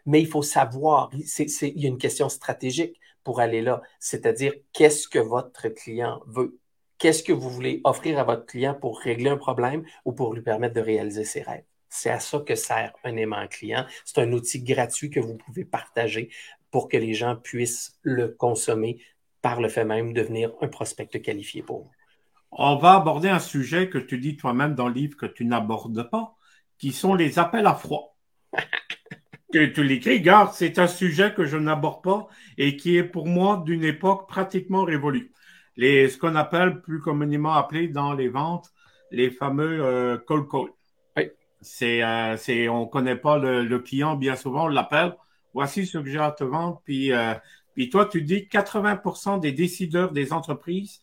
Mais 0.06 0.20
il 0.20 0.26
faut 0.26 0.42
savoir, 0.42 1.10
il 1.12 1.80
y 1.80 1.86
a 1.86 1.88
une 1.88 1.98
question 1.98 2.28
stratégique 2.28 3.00
pour 3.24 3.40
aller 3.40 3.62
là, 3.62 3.82
c'est-à-dire 4.00 4.52
qu'est-ce 4.72 5.08
que 5.08 5.18
votre 5.18 5.68
client 5.68 6.20
veut? 6.26 6.58
Qu'est-ce 6.98 7.22
que 7.22 7.32
vous 7.32 7.50
voulez 7.50 7.80
offrir 7.84 8.18
à 8.18 8.24
votre 8.24 8.46
client 8.46 8.74
pour 8.74 9.00
régler 9.00 9.30
un 9.30 9.36
problème 9.36 9.84
ou 10.04 10.12
pour 10.12 10.34
lui 10.34 10.42
permettre 10.42 10.74
de 10.74 10.80
réaliser 10.80 11.24
ses 11.24 11.42
rêves? 11.42 11.64
C'est 11.94 12.08
à 12.08 12.20
ça 12.20 12.38
que 12.38 12.54
sert 12.54 12.94
un 13.04 13.16
aimant 13.16 13.46
client. 13.48 13.84
C'est 14.06 14.22
un 14.22 14.32
outil 14.32 14.62
gratuit 14.62 15.10
que 15.10 15.20
vous 15.20 15.36
pouvez 15.36 15.66
partager 15.66 16.30
pour 16.70 16.88
que 16.88 16.96
les 16.96 17.12
gens 17.12 17.36
puissent 17.36 17.98
le 18.00 18.28
consommer 18.28 19.04
par 19.42 19.60
le 19.60 19.68
fait 19.68 19.84
même 19.84 20.14
de 20.14 20.22
devenir 20.22 20.52
un 20.62 20.68
prospect 20.68 21.20
qualifié 21.20 21.62
pour 21.62 21.82
vous. 21.82 21.90
On 22.50 22.76
va 22.76 22.94
aborder 22.94 23.28
un 23.28 23.38
sujet 23.38 23.90
que 23.90 23.98
tu 23.98 24.16
dis 24.16 24.38
toi-même 24.38 24.74
dans 24.74 24.88
le 24.88 24.94
livre 24.94 25.18
que 25.18 25.26
tu 25.26 25.44
n'abordes 25.44 26.08
pas, 26.08 26.34
qui 26.78 26.92
sont 26.92 27.12
les 27.14 27.38
appels 27.38 27.66
à 27.66 27.74
froid. 27.74 28.16
que 29.52 29.66
tu 29.66 29.84
l'écris, 29.84 30.22
garde, 30.22 30.54
c'est 30.54 30.78
un 30.78 30.86
sujet 30.86 31.34
que 31.34 31.44
je 31.44 31.58
n'aborde 31.58 32.02
pas 32.02 32.26
et 32.56 32.78
qui 32.78 32.96
est 32.96 33.04
pour 33.04 33.26
moi 33.26 33.62
d'une 33.66 33.84
époque 33.84 34.26
pratiquement 34.30 34.84
révolue. 34.84 35.30
Les, 35.76 36.08
ce 36.08 36.16
qu'on 36.16 36.36
appelle 36.36 36.80
plus 36.80 37.00
communément 37.00 37.52
appelé 37.52 37.88
dans 37.88 38.14
les 38.14 38.30
ventes, 38.30 38.72
les 39.10 39.30
fameux 39.30 39.84
euh, 39.84 40.16
cold 40.16 40.48
call. 40.50 40.70
C'est, 41.62 42.02
euh, 42.02 42.36
c'est, 42.36 42.68
on 42.68 42.86
connaît 42.86 43.16
pas 43.16 43.38
le, 43.38 43.64
le, 43.64 43.78
client 43.78 44.16
bien 44.16 44.36
souvent, 44.36 44.64
on 44.64 44.68
l'appelle. 44.68 45.16
Voici 45.54 45.86
ce 45.86 45.98
que 45.98 46.10
j'ai 46.10 46.18
à 46.18 46.32
te 46.32 46.44
vendre. 46.44 46.82
Puis, 46.84 47.12
euh, 47.12 47.34
puis 47.74 47.88
toi, 47.88 48.06
tu 48.06 48.22
dis 48.22 48.48
80% 48.50 49.40
des 49.40 49.52
décideurs 49.52 50.12
des 50.12 50.32
entreprises 50.32 51.00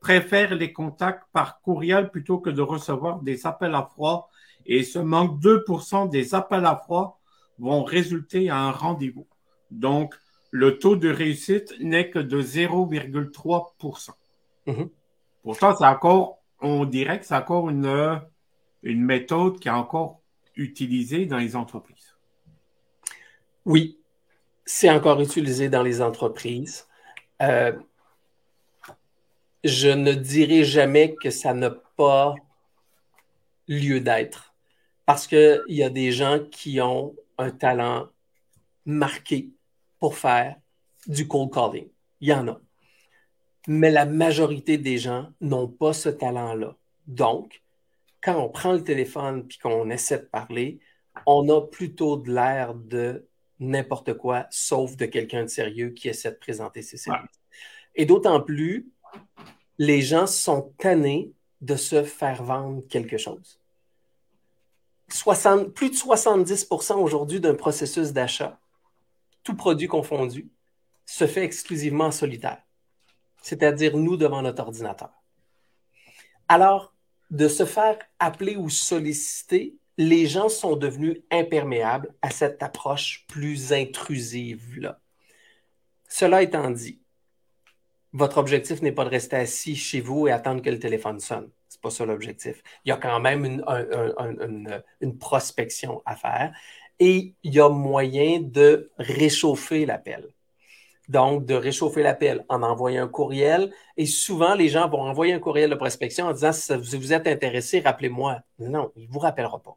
préfèrent 0.00 0.54
les 0.54 0.72
contacts 0.72 1.24
par 1.32 1.60
courriel 1.60 2.10
plutôt 2.10 2.38
que 2.38 2.50
de 2.50 2.62
recevoir 2.62 3.20
des 3.20 3.46
appels 3.46 3.74
à 3.74 3.82
froid. 3.82 4.30
Et 4.64 4.82
seulement 4.82 5.24
2% 5.24 6.08
des 6.08 6.34
appels 6.34 6.64
à 6.64 6.76
froid 6.76 7.20
vont 7.58 7.84
résulter 7.84 8.50
à 8.50 8.58
un 8.58 8.70
rendez-vous. 8.70 9.26
Donc, 9.70 10.14
le 10.50 10.78
taux 10.78 10.96
de 10.96 11.10
réussite 11.10 11.74
n'est 11.80 12.10
que 12.10 12.18
de 12.18 12.40
0,3%. 12.40 14.10
Mm-hmm. 14.66 14.88
Pourtant, 15.42 15.76
c'est 15.76 15.86
encore, 15.86 16.38
on 16.60 16.84
dirait 16.84 17.20
que 17.20 17.26
c'est 17.26 17.34
encore 17.34 17.68
une, 17.68 18.20
une 18.82 19.04
méthode 19.04 19.58
qui 19.58 19.68
est 19.68 19.72
encore 19.72 20.20
utilisée 20.56 21.26
dans 21.26 21.38
les 21.38 21.56
entreprises. 21.56 22.14
Oui, 23.64 23.98
c'est 24.64 24.90
encore 24.90 25.20
utilisé 25.20 25.68
dans 25.68 25.82
les 25.82 26.02
entreprises. 26.02 26.86
Euh, 27.42 27.72
je 29.64 29.88
ne 29.88 30.12
dirai 30.12 30.64
jamais 30.64 31.14
que 31.14 31.30
ça 31.30 31.54
n'a 31.54 31.70
pas 31.70 32.34
lieu 33.66 34.00
d'être 34.00 34.54
parce 35.06 35.26
qu'il 35.26 35.62
y 35.68 35.82
a 35.82 35.90
des 35.90 36.12
gens 36.12 36.38
qui 36.50 36.80
ont 36.80 37.14
un 37.38 37.50
talent 37.50 38.08
marqués 38.84 39.50
pour 39.98 40.16
faire 40.16 40.56
du 41.06 41.26
cold 41.26 41.52
calling. 41.52 41.88
Il 42.20 42.28
y 42.28 42.32
en 42.34 42.48
a. 42.48 42.60
Mais 43.66 43.90
la 43.90 44.06
majorité 44.06 44.78
des 44.78 44.98
gens 44.98 45.30
n'ont 45.40 45.68
pas 45.68 45.92
ce 45.92 46.08
talent-là. 46.08 46.76
Donc, 47.06 47.62
quand 48.22 48.36
on 48.36 48.48
prend 48.48 48.72
le 48.72 48.82
téléphone 48.82 49.46
puis 49.46 49.58
qu'on 49.58 49.90
essaie 49.90 50.18
de 50.18 50.24
parler, 50.24 50.80
on 51.26 51.48
a 51.48 51.60
plutôt 51.60 52.16
de 52.16 52.32
l'air 52.32 52.74
de 52.74 53.26
n'importe 53.60 54.14
quoi, 54.14 54.46
sauf 54.50 54.96
de 54.96 55.06
quelqu'un 55.06 55.42
de 55.42 55.48
sérieux 55.48 55.90
qui 55.90 56.08
essaie 56.08 56.30
de 56.30 56.36
présenter 56.36 56.82
ses 56.82 56.96
services. 56.96 57.40
Et 57.94 58.06
d'autant 58.06 58.40
plus, 58.40 58.88
les 59.78 60.00
gens 60.02 60.26
sont 60.26 60.72
tannés 60.78 61.32
de 61.60 61.76
se 61.76 62.04
faire 62.04 62.42
vendre 62.42 62.86
quelque 62.88 63.18
chose. 63.18 63.60
plus 65.74 65.90
de 65.90 65.94
70% 65.94 66.94
aujourd'hui 66.94 67.40
d'un 67.40 67.54
processus 67.54 68.12
d'achat, 68.12 68.60
tout 69.42 69.56
produit 69.56 69.88
confondu, 69.88 70.48
se 71.06 71.26
fait 71.26 71.42
exclusivement 71.42 72.06
en 72.06 72.10
solitaire, 72.10 72.62
c'est-à-dire 73.42 73.96
nous 73.96 74.16
devant 74.16 74.42
notre 74.42 74.62
ordinateur. 74.62 75.10
Alors, 76.48 76.94
de 77.30 77.48
se 77.48 77.64
faire 77.64 77.98
appeler 78.18 78.56
ou 78.56 78.70
solliciter, 78.70 79.76
les 79.96 80.26
gens 80.26 80.48
sont 80.48 80.76
devenus 80.76 81.18
imperméables 81.30 82.14
à 82.22 82.30
cette 82.30 82.62
approche 82.62 83.26
plus 83.28 83.72
intrusive-là. 83.72 85.00
Cela 86.08 86.42
étant 86.42 86.70
dit, 86.70 87.00
votre 88.12 88.38
objectif 88.38 88.80
n'est 88.80 88.92
pas 88.92 89.04
de 89.04 89.10
rester 89.10 89.36
assis 89.36 89.76
chez 89.76 90.00
vous 90.00 90.28
et 90.28 90.32
attendre 90.32 90.62
que 90.62 90.70
le 90.70 90.78
téléphone 90.78 91.20
sonne. 91.20 91.50
C'est 91.68 91.80
pas 91.80 91.90
ça 91.90 92.06
l'objectif. 92.06 92.62
Il 92.84 92.88
y 92.88 92.92
a 92.92 92.96
quand 92.96 93.20
même 93.20 93.44
une, 93.44 93.62
une, 95.00 95.18
prospection 95.18 96.02
à 96.06 96.16
faire 96.16 96.56
et 96.98 97.34
il 97.42 97.54
y 97.54 97.60
a 97.60 97.68
moyen 97.68 98.40
de 98.40 98.90
réchauffer 98.98 99.84
l'appel. 99.84 100.28
Donc, 101.08 101.46
de 101.46 101.54
réchauffer 101.54 102.02
l'appel 102.02 102.44
en 102.48 102.62
envoyant 102.62 103.04
un 103.04 103.08
courriel. 103.08 103.72
Et 103.96 104.06
souvent, 104.06 104.54
les 104.54 104.68
gens 104.68 104.88
vont 104.88 105.00
envoyer 105.00 105.32
un 105.32 105.38
courriel 105.38 105.70
de 105.70 105.74
prospection 105.74 106.26
en 106.26 106.32
disant 106.32 106.52
si 106.52 106.96
vous 106.96 107.12
êtes 107.12 107.26
intéressé, 107.26 107.80
rappelez-moi. 107.80 108.40
Non, 108.58 108.92
il 108.96 109.08
ne 109.08 109.12
vous 109.12 109.18
rappellera 109.18 109.58
pas. 109.58 109.76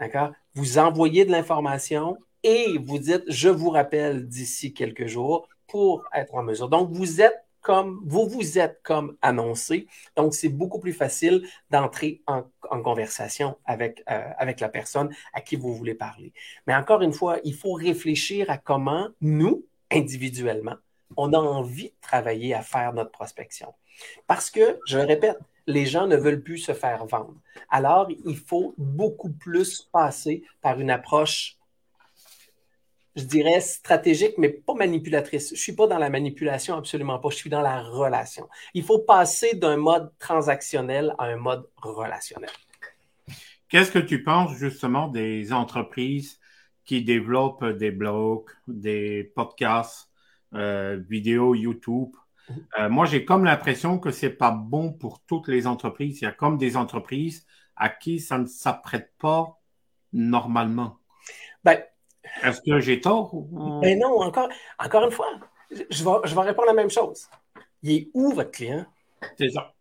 D'accord? 0.00 0.32
Vous 0.54 0.78
envoyez 0.78 1.24
de 1.24 1.30
l'information 1.30 2.18
et 2.42 2.78
vous 2.78 2.98
dites 2.98 3.22
je 3.28 3.48
vous 3.48 3.70
rappelle 3.70 4.28
d'ici 4.28 4.74
quelques 4.74 5.06
jours 5.06 5.48
pour 5.66 6.04
être 6.12 6.34
en 6.34 6.42
mesure. 6.42 6.68
Donc, 6.68 6.90
vous 6.92 7.20
êtes 7.20 7.44
comme, 7.64 8.00
vous 8.04 8.28
vous 8.28 8.58
êtes 8.58 8.80
comme 8.82 9.16
annoncé. 9.22 9.88
Donc, 10.16 10.34
c'est 10.34 10.50
beaucoup 10.50 10.78
plus 10.78 10.92
facile 10.92 11.48
d'entrer 11.70 12.20
en, 12.26 12.44
conversation 12.82 13.56
avec, 13.64 14.04
euh, 14.10 14.28
avec 14.36 14.60
la 14.60 14.68
personne 14.68 15.08
à 15.32 15.40
qui 15.40 15.56
vous 15.56 15.74
voulez 15.74 15.94
parler. 15.94 16.32
Mais 16.66 16.74
encore 16.74 17.00
une 17.00 17.12
fois, 17.12 17.38
il 17.42 17.54
faut 17.54 17.72
réfléchir 17.72 18.50
à 18.50 18.58
comment 18.58 19.08
nous, 19.22 19.64
individuellement, 19.90 20.76
on 21.16 21.32
a 21.32 21.38
envie 21.38 21.90
de 21.90 21.94
travailler 22.00 22.54
à 22.54 22.62
faire 22.62 22.92
notre 22.92 23.10
prospection. 23.10 23.74
Parce 24.26 24.50
que, 24.50 24.78
je 24.86 24.98
le 24.98 25.04
répète, 25.04 25.38
les 25.66 25.86
gens 25.86 26.06
ne 26.06 26.16
veulent 26.16 26.42
plus 26.42 26.58
se 26.58 26.72
faire 26.72 27.06
vendre. 27.06 27.36
Alors, 27.70 28.08
il 28.24 28.36
faut 28.36 28.74
beaucoup 28.76 29.30
plus 29.30 29.88
passer 29.92 30.42
par 30.60 30.80
une 30.80 30.90
approche 30.90 31.58
je 33.16 33.24
dirais, 33.24 33.60
stratégique, 33.60 34.34
mais 34.38 34.48
pas 34.48 34.74
manipulatrice. 34.74 35.48
Je 35.50 35.54
ne 35.54 35.58
suis 35.58 35.72
pas 35.72 35.86
dans 35.86 35.98
la 35.98 36.10
manipulation, 36.10 36.76
absolument 36.76 37.18
pas. 37.18 37.30
Je 37.30 37.36
suis 37.36 37.50
dans 37.50 37.60
la 37.60 37.80
relation. 37.80 38.48
Il 38.74 38.82
faut 38.82 38.98
passer 38.98 39.54
d'un 39.54 39.76
mode 39.76 40.10
transactionnel 40.18 41.14
à 41.18 41.26
un 41.26 41.36
mode 41.36 41.64
relationnel. 41.76 42.50
Qu'est-ce 43.68 43.92
que 43.92 43.98
tu 43.98 44.22
penses 44.22 44.56
justement 44.56 45.08
des 45.08 45.52
entreprises 45.52 46.40
qui 46.84 47.02
développent 47.02 47.64
des 47.64 47.90
blogs, 47.90 48.50
des 48.68 49.24
podcasts, 49.34 50.10
euh, 50.54 51.00
vidéos 51.08 51.54
YouTube? 51.54 52.14
Mhm. 52.48 52.66
Euh, 52.78 52.88
moi, 52.88 53.06
j'ai 53.06 53.24
comme 53.24 53.44
l'impression 53.44 53.98
que 53.98 54.10
c'est 54.10 54.30
pas 54.30 54.50
bon 54.50 54.92
pour 54.92 55.20
toutes 55.20 55.48
les 55.48 55.66
entreprises. 55.66 56.20
Il 56.20 56.24
y 56.24 56.28
a 56.28 56.32
comme 56.32 56.58
des 56.58 56.76
entreprises 56.76 57.46
à 57.76 57.88
qui 57.88 58.20
ça 58.20 58.38
ne 58.38 58.46
s'apprête 58.46 59.12
pas 59.18 59.58
normalement. 60.12 60.98
Ben, 61.64 61.82
est-ce 62.42 62.60
que 62.60 62.80
j'ai 62.80 63.00
tort? 63.00 63.34
Ben 63.80 63.98
non, 63.98 64.20
encore, 64.20 64.48
encore 64.78 65.04
une 65.04 65.10
fois, 65.10 65.28
je 65.70 66.04
vais, 66.04 66.10
je 66.24 66.34
vais 66.34 66.40
répondre 66.40 66.68
la 66.68 66.74
même 66.74 66.90
chose. 66.90 67.28
Il 67.82 67.92
est 67.92 68.10
où 68.14 68.32
votre 68.32 68.50
client? 68.50 68.86
C'est 69.38 69.50
ça. 69.50 69.73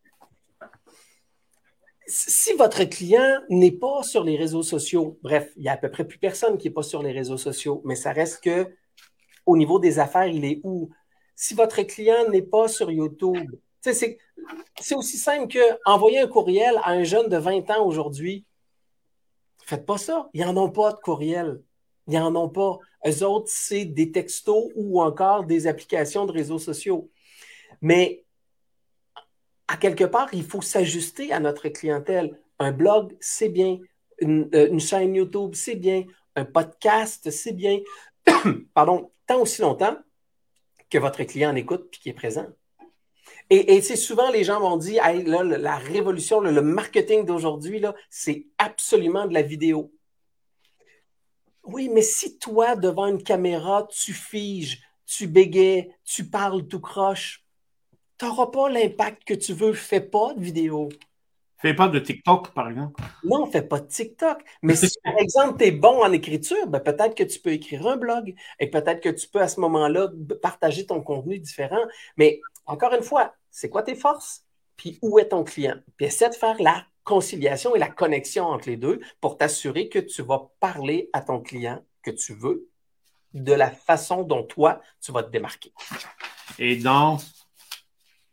Si 2.05 2.53
votre 2.53 2.83
client 2.83 3.41
n'est 3.49 3.71
pas 3.71 4.03
sur 4.03 4.23
les 4.23 4.35
réseaux 4.35 4.63
sociaux, 4.63 5.17
bref, 5.21 5.51
il 5.55 5.63
y 5.63 5.69
a 5.69 5.73
à 5.73 5.77
peu 5.77 5.89
près 5.89 6.05
plus 6.05 6.17
personne 6.17 6.57
qui 6.57 6.67
n'est 6.67 6.73
pas 6.73 6.83
sur 6.83 7.01
les 7.01 7.11
réseaux 7.11 7.37
sociaux, 7.37 7.81
mais 7.85 7.95
ça 7.95 8.11
reste 8.11 8.43
que 8.43 8.75
au 9.45 9.57
niveau 9.57 9.79
des 9.79 9.99
affaires, 9.99 10.27
il 10.27 10.45
est 10.45 10.61
où? 10.63 10.89
Si 11.35 11.53
votre 11.53 11.81
client 11.83 12.29
n'est 12.29 12.41
pas 12.41 12.67
sur 12.67 12.91
YouTube, 12.91 13.49
c'est 13.81 14.95
aussi 14.95 15.17
simple 15.17 15.47
que 15.47 15.59
envoyer 15.85 16.19
un 16.19 16.27
courriel 16.27 16.77
à 16.83 16.91
un 16.91 17.03
jeune 17.03 17.27
de 17.27 17.37
20 17.37 17.69
ans 17.71 17.85
aujourd'hui. 17.85 18.45
Faites 19.65 19.85
pas 19.85 19.97
ça. 19.97 20.29
Ils 20.33 20.45
n'en 20.45 20.55
ont 20.57 20.69
pas 20.69 20.93
de 20.93 20.99
courriel. 20.99 21.61
Ils 22.07 22.19
n'en 22.19 22.35
ont 22.35 22.49
pas. 22.49 22.79
Eux 23.05 23.23
autres, 23.23 23.49
c'est 23.49 23.85
des 23.85 24.11
textos 24.11 24.71
ou 24.75 25.01
encore 25.01 25.45
des 25.45 25.67
applications 25.67 26.25
de 26.25 26.31
réseaux 26.31 26.59
sociaux. 26.59 27.09
Mais 27.81 28.23
à 29.73 29.77
quelque 29.77 30.03
part, 30.03 30.29
il 30.33 30.43
faut 30.43 30.61
s'ajuster 30.61 31.33
à 31.33 31.39
notre 31.39 31.67
clientèle. 31.67 32.39
Un 32.59 32.71
blog, 32.71 33.17
c'est 33.19 33.49
bien. 33.49 33.79
Une, 34.19 34.47
euh, 34.53 34.77
chaîne 34.77 35.15
YouTube, 35.15 35.55
c'est 35.55 35.73
bien. 35.75 36.05
Un 36.35 36.45
podcast, 36.45 37.31
c'est 37.31 37.53
bien. 37.53 37.79
Pardon, 38.75 39.11
tant 39.25 39.41
aussi 39.41 39.63
longtemps 39.63 39.97
que 40.91 40.99
votre 40.99 41.23
client 41.23 41.49
en 41.49 41.55
écoute 41.55 41.89
et 41.91 41.97
qui 41.97 42.09
est 42.09 42.13
présent. 42.13 42.45
Et, 43.49 43.81
c'est 43.81 43.95
souvent 43.95 44.29
les 44.29 44.43
gens 44.43 44.59
m'ont 44.59 44.77
dit 44.77 44.99
la 45.25 45.75
révolution, 45.77 46.39
le 46.39 46.61
marketing 46.61 47.25
d'aujourd'hui, 47.25 47.81
c'est 48.11 48.45
absolument 48.59 49.25
de 49.25 49.33
la 49.33 49.41
vidéo. 49.41 49.91
Oui, 51.63 51.89
mais 51.89 52.03
si 52.03 52.37
toi, 52.37 52.75
devant 52.75 53.07
une 53.07 53.23
caméra, 53.23 53.87
tu 53.89 54.13
figes, 54.13 54.83
tu 55.07 55.25
bégayes, 55.27 55.91
tu 56.05 56.29
parles 56.29 56.67
tout 56.67 56.79
croche, 56.79 57.42
tu 58.17 58.25
n'auras 58.25 58.47
pas 58.47 58.69
l'impact 58.69 59.23
que 59.23 59.33
tu 59.33 59.53
veux. 59.53 59.73
Fais 59.73 60.01
pas 60.01 60.33
de 60.33 60.41
vidéo. 60.41 60.89
Fais 61.57 61.73
pas 61.73 61.87
de 61.87 61.97
TikTok, 61.97 62.51
par 62.53 62.69
exemple. 62.69 63.01
Non, 63.23 63.45
fais 63.45 63.61
pas 63.61 63.79
de 63.79 63.87
TikTok. 63.87 64.43
Mais 64.61 64.75
si, 64.75 64.93
par 65.03 65.17
exemple, 65.17 65.57
tu 65.57 65.65
es 65.65 65.71
bon 65.71 66.03
en 66.03 66.11
écriture, 66.11 66.67
ben, 66.67 66.81
peut-être 66.81 67.15
que 67.15 67.23
tu 67.23 67.39
peux 67.39 67.53
écrire 67.53 67.87
un 67.87 67.95
blog 67.95 68.35
et 68.59 68.69
peut-être 68.69 68.99
que 68.99 69.07
tu 69.07 69.29
peux, 69.29 69.39
à 69.39 69.47
ce 69.47 69.61
moment-là, 69.61 70.09
partager 70.41 70.85
ton 70.85 71.01
contenu 71.01 71.39
différent. 71.39 71.85
Mais 72.17 72.41
encore 72.65 72.93
une 72.93 73.03
fois, 73.03 73.33
c'est 73.49 73.69
quoi 73.69 73.81
tes 73.81 73.95
forces? 73.95 74.45
Puis 74.75 74.99
où 75.01 75.19
est 75.19 75.29
ton 75.29 75.45
client? 75.45 75.77
Puis 75.95 76.07
essaie 76.07 76.29
de 76.29 76.35
faire 76.35 76.61
la 76.61 76.85
conciliation 77.05 77.75
et 77.75 77.79
la 77.79 77.89
connexion 77.89 78.45
entre 78.45 78.69
les 78.69 78.77
deux 78.77 78.99
pour 79.21 79.37
t'assurer 79.37 79.87
que 79.87 79.99
tu 79.99 80.21
vas 80.21 80.49
parler 80.59 81.09
à 81.13 81.21
ton 81.21 81.39
client 81.39 81.81
que 82.01 82.11
tu 82.11 82.33
veux 82.33 82.67
de 83.33 83.53
la 83.53 83.71
façon 83.71 84.23
dont 84.23 84.43
toi, 84.43 84.81
tu 85.01 85.11
vas 85.11 85.23
te 85.23 85.31
démarquer. 85.31 85.73
Et 86.59 86.75
dans 86.75 87.17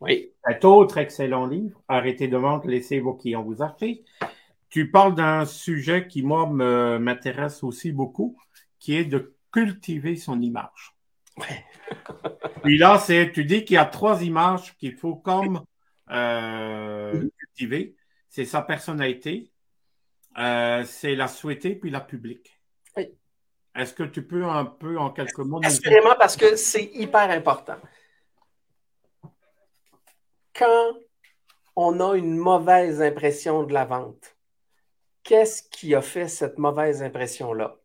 oui. 0.01 0.33
cet 0.47 0.65
autre 0.65 0.99
excellent 0.99 1.47
livre, 1.47 1.81
Arrêtez 1.89 2.29
de 2.29 2.37
vendre, 2.37 2.67
laissez 2.67 3.01
vos 3.01 3.15
clients 3.15 3.43
vous 3.43 3.63
acheter, 3.63 4.05
tu 4.69 4.91
parles 4.91 5.15
d'un 5.15 5.45
sujet 5.45 6.07
qui, 6.07 6.23
moi, 6.23 6.47
m'intéresse 6.47 7.63
aussi 7.65 7.93
beaucoup, 7.93 8.37
qui 8.79 8.97
est 8.97 9.05
de 9.05 9.35
cultiver 9.53 10.17
son 10.17 10.41
image. 10.41 10.95
Ouais. 11.37 11.65
Puis 12.63 12.79
là, 12.79 12.99
c'est, 12.99 13.33
tu 13.33 13.45
dis 13.45 13.65
qu'il 13.65 13.75
y 13.75 13.79
a 13.79 13.85
trois 13.85 14.23
images 14.23 14.77
qu'il 14.77 14.95
faut 14.95 15.17
comme 15.17 15.65
euh, 16.11 17.29
cultiver 17.39 17.97
c'est 18.31 18.45
sa 18.45 18.63
personnalité, 18.63 19.51
euh, 20.39 20.85
c'est 20.87 21.17
la 21.17 21.29
souhaiter 21.29 21.75
puis 21.75 21.91
la 21.91 22.01
publique. 22.01 22.61
Oui. 22.97 23.09
Est-ce 23.75 23.93
que 23.93 24.05
tu 24.05 24.25
peux 24.25 24.45
un 24.45 24.65
peu 24.65 24.99
en 24.99 25.11
quelques 25.11 25.39
mots 25.39 25.61
Assurément, 25.63 26.15
parce 26.19 26.37
que 26.37 26.57
c'est 26.57 26.91
hyper 26.95 27.29
important. 27.31 27.77
Quand 30.55 30.95
on 31.77 32.01
a 32.01 32.17
une 32.17 32.37
mauvaise 32.37 33.01
impression 33.01 33.63
de 33.65 33.73
la 33.73 33.85
vente, 33.85 34.37
qu'est-ce 35.23 35.63
qui 35.63 35.95
a 35.95 36.03
fait 36.03 36.29
cette 36.29 36.59
mauvaise 36.59 37.03
impression-là? 37.03 37.77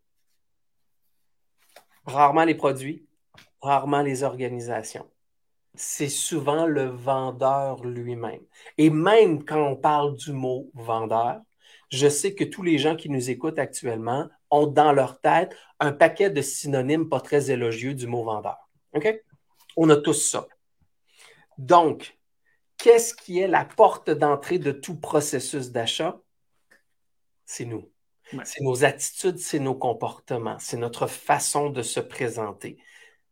Rarement 2.05 2.43
les 2.43 2.55
produits, 2.55 3.07
rarement 3.61 4.01
les 4.01 4.23
organisations 4.23 5.09
c'est 5.77 6.09
souvent 6.09 6.65
le 6.65 6.85
vendeur 6.85 7.83
lui-même. 7.83 8.41
Et 8.77 8.89
même 8.89 9.43
quand 9.43 9.61
on 9.61 9.75
parle 9.75 10.15
du 10.15 10.31
mot 10.31 10.69
vendeur, 10.73 11.41
je 11.89 12.07
sais 12.07 12.33
que 12.33 12.43
tous 12.43 12.63
les 12.63 12.77
gens 12.77 12.95
qui 12.95 13.09
nous 13.09 13.29
écoutent 13.29 13.59
actuellement 13.59 14.29
ont 14.49 14.67
dans 14.67 14.91
leur 14.91 15.19
tête 15.19 15.55
un 15.79 15.91
paquet 15.91 16.29
de 16.29 16.41
synonymes 16.41 17.09
pas 17.09 17.21
très 17.21 17.51
élogieux 17.51 17.93
du 17.93 18.07
mot 18.07 18.23
vendeur. 18.23 18.69
OK? 18.93 19.21
On 19.77 19.89
a 19.89 19.95
tous 19.97 20.13
ça. 20.13 20.47
Donc, 21.57 22.17
qu'est-ce 22.77 23.13
qui 23.13 23.39
est 23.39 23.47
la 23.47 23.65
porte 23.65 24.09
d'entrée 24.09 24.59
de 24.59 24.71
tout 24.71 24.99
processus 24.99 25.71
d'achat? 25.71 26.19
C'est 27.45 27.65
nous. 27.65 27.89
C'est 28.43 28.63
nos 28.63 28.83
attitudes, 28.83 29.37
c'est 29.37 29.59
nos 29.59 29.75
comportements, 29.75 30.57
c'est 30.59 30.77
notre 30.77 31.05
façon 31.05 31.69
de 31.69 31.83
se 31.83 31.99
présenter. 31.99 32.77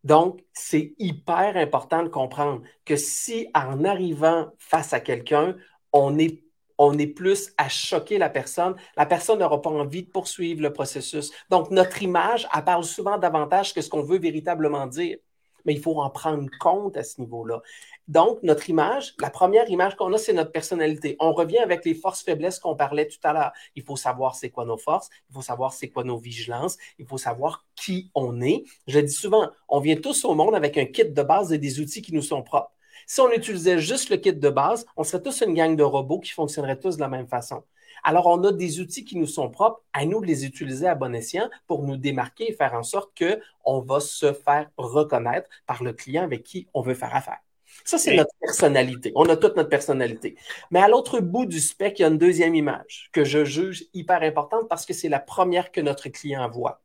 Donc, 0.04 0.42
c'est 0.54 0.94
hyper 1.00 1.58
important 1.58 2.04
de 2.04 2.10
comprendre 2.10 2.62
que 2.86 2.96
si 2.96 3.48
en 3.56 3.84
arrivant 3.86 4.52
face 4.60 4.94
à 4.94 5.00
quelqu'un, 5.00 5.56
on 5.94 6.20
est, 6.20 6.44
on 6.78 6.98
est 7.00 7.08
plus 7.08 7.54
à 7.58 7.70
choquer 7.70 8.20
la 8.20 8.30
personne, 8.30 8.76
la 8.96 9.06
personne 9.06 9.40
n'aura 9.40 9.62
pas 9.62 9.70
envie 9.72 10.04
de 10.04 10.10
poursuivre 10.10 10.62
le 10.62 10.74
processus. 10.74 11.32
Donc, 11.50 11.72
notre 11.72 12.04
image, 12.04 12.48
elle 12.54 12.64
parle 12.64 12.84
souvent 12.84 13.18
davantage 13.18 13.74
que 13.74 13.82
ce 13.82 13.90
qu'on 13.90 14.04
veut 14.04 14.20
véritablement 14.20 14.86
dire 14.86 15.18
mais 15.66 15.74
il 15.74 15.82
faut 15.82 16.00
en 16.00 16.10
prendre 16.10 16.50
compte 16.60 16.98
à 16.98 17.04
ce 17.04 17.22
niveau-là. 17.22 17.62
Donc, 18.10 18.44
notre 18.44 18.70
image, 18.70 19.14
la 19.20 19.30
première 19.30 19.70
image 19.70 19.96
qu'on 19.96 20.12
a, 20.12 20.18
c'est 20.18 20.34
notre 20.34 20.52
personnalité. 20.52 21.16
On 21.20 21.32
revient 21.32 21.60
avec 21.60 21.86
les 21.86 21.94
forces-faiblesses 21.94 22.60
qu'on 22.60 22.76
parlait 22.76 23.08
tout 23.08 23.20
à 23.24 23.32
l'heure. 23.32 23.54
Il 23.76 23.84
faut 23.84 23.96
savoir 23.96 24.36
c'est 24.36 24.50
quoi 24.50 24.66
nos 24.66 24.78
forces, 24.78 25.10
il 25.30 25.34
faut 25.34 25.42
savoir 25.42 25.72
c'est 25.72 25.88
quoi 25.88 26.04
nos 26.04 26.18
vigilances, 26.18 26.78
il 27.00 27.06
faut 27.06 27.18
savoir 27.18 27.66
qui 27.76 28.12
on 28.14 28.42
est. 28.42 28.66
Je 28.88 29.00
dis 29.00 29.14
souvent, 29.14 29.50
on 29.70 29.80
vient 29.80 29.96
tous 29.96 30.26
au 30.26 30.36
monde 30.36 30.54
avec 30.54 30.78
un 30.78 30.86
kit 30.86 31.06
de 31.06 31.24
base 31.24 31.54
et 31.54 31.58
des 31.58 31.80
outils 31.80 32.02
qui 32.02 32.14
nous 32.14 32.22
sont 32.22 32.44
propres. 32.44 32.72
Si 33.08 33.22
on 33.22 33.32
utilisait 33.32 33.80
juste 33.80 34.10
le 34.10 34.18
kit 34.18 34.34
de 34.34 34.50
base, 34.50 34.86
on 34.98 35.04
serait 35.04 35.24
tous 35.24 35.42
une 35.42 35.54
gang 35.54 35.76
de 35.76 35.84
robots 35.84 36.20
qui 36.20 36.32
fonctionneraient 36.32 36.80
tous 36.80 36.98
de 36.98 37.02
la 37.02 37.10
même 37.10 37.28
façon. 37.28 37.64
Alors, 38.04 38.28
on 38.28 38.44
a 38.44 38.52
des 38.52 38.82
outils 38.82 39.06
qui 39.06 39.18
nous 39.18 39.28
sont 39.28 39.50
propres, 39.50 39.82
à 39.94 40.06
nous 40.06 40.20
de 40.20 40.26
les 40.26 40.46
utiliser 40.46 40.88
à 40.88 40.96
bon 40.96 41.16
escient 41.16 41.50
pour 41.68 41.84
nous 41.84 41.96
démarquer 41.96 42.50
et 42.52 42.54
faire 42.54 42.74
en 42.74 42.84
sorte 42.84 43.18
qu'on 43.18 43.80
va 43.80 44.02
se 44.02 44.34
faire 44.34 44.70
reconnaître 44.78 45.50
par 45.66 45.84
le 45.84 45.94
client 45.94 46.24
avec 46.24 46.44
qui 46.44 46.68
on 46.74 46.82
veut 46.82 46.96
faire 46.96 47.16
affaire. 47.16 47.40
Ça, 47.86 47.98
c'est 47.98 48.16
notre 48.16 48.34
personnalité. 48.40 49.12
On 49.16 49.28
a 49.30 49.36
toute 49.36 49.56
notre 49.56 49.70
personnalité. 49.70 50.36
Mais 50.72 50.80
à 50.80 50.88
l'autre 50.88 51.20
bout 51.20 51.46
du 51.46 51.60
spectre, 51.60 52.00
il 52.00 52.04
y 52.04 52.06
a 52.06 52.10
une 52.10 52.18
deuxième 52.18 52.56
image 52.56 53.10
que 53.12 53.24
je 53.24 53.44
juge 53.44 53.86
hyper 53.94 54.22
importante 54.22 54.70
parce 54.70 54.86
que 54.86 54.94
c'est 54.94 55.10
la 55.10 55.20
première 55.20 55.72
que 55.72 55.82
notre 55.82 56.10
client 56.10 56.50
voit. 56.50 56.82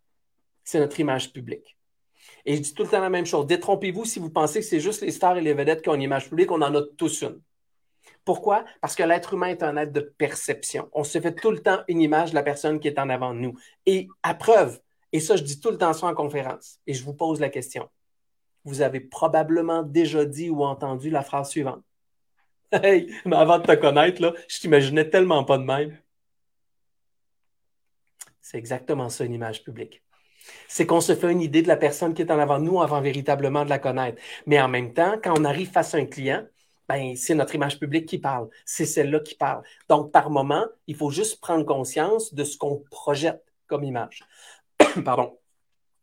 C'est 0.64 0.80
notre 0.80 0.98
image 1.00 1.32
publique. 1.32 1.76
Et 2.44 2.56
je 2.56 2.62
dis 2.62 2.74
tout 2.74 2.82
le 2.82 2.88
temps 2.88 3.00
la 3.00 3.10
même 3.10 3.26
chose. 3.26 3.46
Détrompez-vous 3.46 4.04
si 4.04 4.18
vous 4.18 4.30
pensez 4.30 4.60
que 4.60 4.66
c'est 4.66 4.80
juste 4.80 5.02
les 5.02 5.10
stars 5.10 5.36
et 5.36 5.40
les 5.40 5.54
vedettes 5.54 5.82
qui 5.82 5.88
ont 5.88 5.94
une 5.94 6.02
image 6.02 6.28
publique. 6.28 6.50
On 6.50 6.62
en 6.62 6.74
a 6.74 6.82
tous 6.96 7.22
une. 7.22 7.40
Pourquoi? 8.24 8.64
Parce 8.80 8.94
que 8.94 9.02
l'être 9.02 9.34
humain 9.34 9.48
est 9.48 9.62
un 9.62 9.76
être 9.76 9.92
de 9.92 10.00
perception. 10.00 10.88
On 10.92 11.04
se 11.04 11.20
fait 11.20 11.34
tout 11.34 11.50
le 11.50 11.60
temps 11.60 11.80
une 11.88 12.00
image 12.00 12.30
de 12.30 12.34
la 12.34 12.42
personne 12.42 12.80
qui 12.80 12.88
est 12.88 12.98
en 12.98 13.08
avant 13.08 13.32
de 13.32 13.38
nous. 13.38 13.58
Et 13.86 14.08
à 14.22 14.34
preuve, 14.34 14.80
et 15.12 15.20
ça, 15.20 15.36
je 15.36 15.42
dis 15.42 15.60
tout 15.60 15.70
le 15.70 15.78
temps 15.78 15.92
ça 15.92 16.06
en 16.06 16.14
conférence, 16.14 16.80
et 16.86 16.92
je 16.92 17.02
vous 17.04 17.14
pose 17.14 17.40
la 17.40 17.48
question. 17.48 17.88
Vous 18.64 18.80
avez 18.80 19.00
probablement 19.00 19.82
déjà 19.82 20.24
dit 20.24 20.50
ou 20.50 20.64
entendu 20.64 21.10
la 21.10 21.22
phrase 21.22 21.50
suivante. 21.50 21.82
Hey, 22.72 23.10
mais 23.24 23.36
avant 23.36 23.58
de 23.58 23.64
te 23.64 23.74
connaître, 23.74 24.20
là, 24.20 24.34
je 24.46 24.58
t'imaginais 24.60 25.08
tellement 25.08 25.42
pas 25.42 25.56
de 25.56 25.62
même. 25.62 25.96
C'est 28.42 28.58
exactement 28.58 29.08
ça, 29.08 29.24
une 29.24 29.32
image 29.32 29.64
publique. 29.64 30.02
C'est 30.68 30.86
qu'on 30.86 31.00
se 31.00 31.14
fait 31.14 31.30
une 31.30 31.40
idée 31.40 31.62
de 31.62 31.68
la 31.68 31.76
personne 31.76 32.14
qui 32.14 32.22
est 32.22 32.30
en 32.30 32.38
avant 32.38 32.58
de 32.58 32.64
nous 32.64 32.80
avant 32.80 33.00
véritablement 33.00 33.64
de 33.64 33.70
la 33.70 33.78
connaître. 33.78 34.20
Mais 34.46 34.60
en 34.60 34.68
même 34.68 34.92
temps, 34.94 35.18
quand 35.22 35.38
on 35.38 35.44
arrive 35.44 35.70
face 35.70 35.94
à 35.94 35.98
un 35.98 36.06
client, 36.06 36.46
ben, 36.88 37.14
c'est 37.16 37.34
notre 37.34 37.54
image 37.54 37.78
publique 37.78 38.06
qui 38.06 38.18
parle. 38.18 38.48
C'est 38.64 38.86
celle-là 38.86 39.20
qui 39.20 39.34
parle. 39.34 39.62
Donc, 39.88 40.10
par 40.10 40.30
moment, 40.30 40.64
il 40.86 40.96
faut 40.96 41.10
juste 41.10 41.40
prendre 41.40 41.64
conscience 41.64 42.32
de 42.32 42.44
ce 42.44 42.56
qu'on 42.56 42.82
projette 42.90 43.44
comme 43.66 43.84
image. 43.84 44.24
Pardon. 45.04 45.38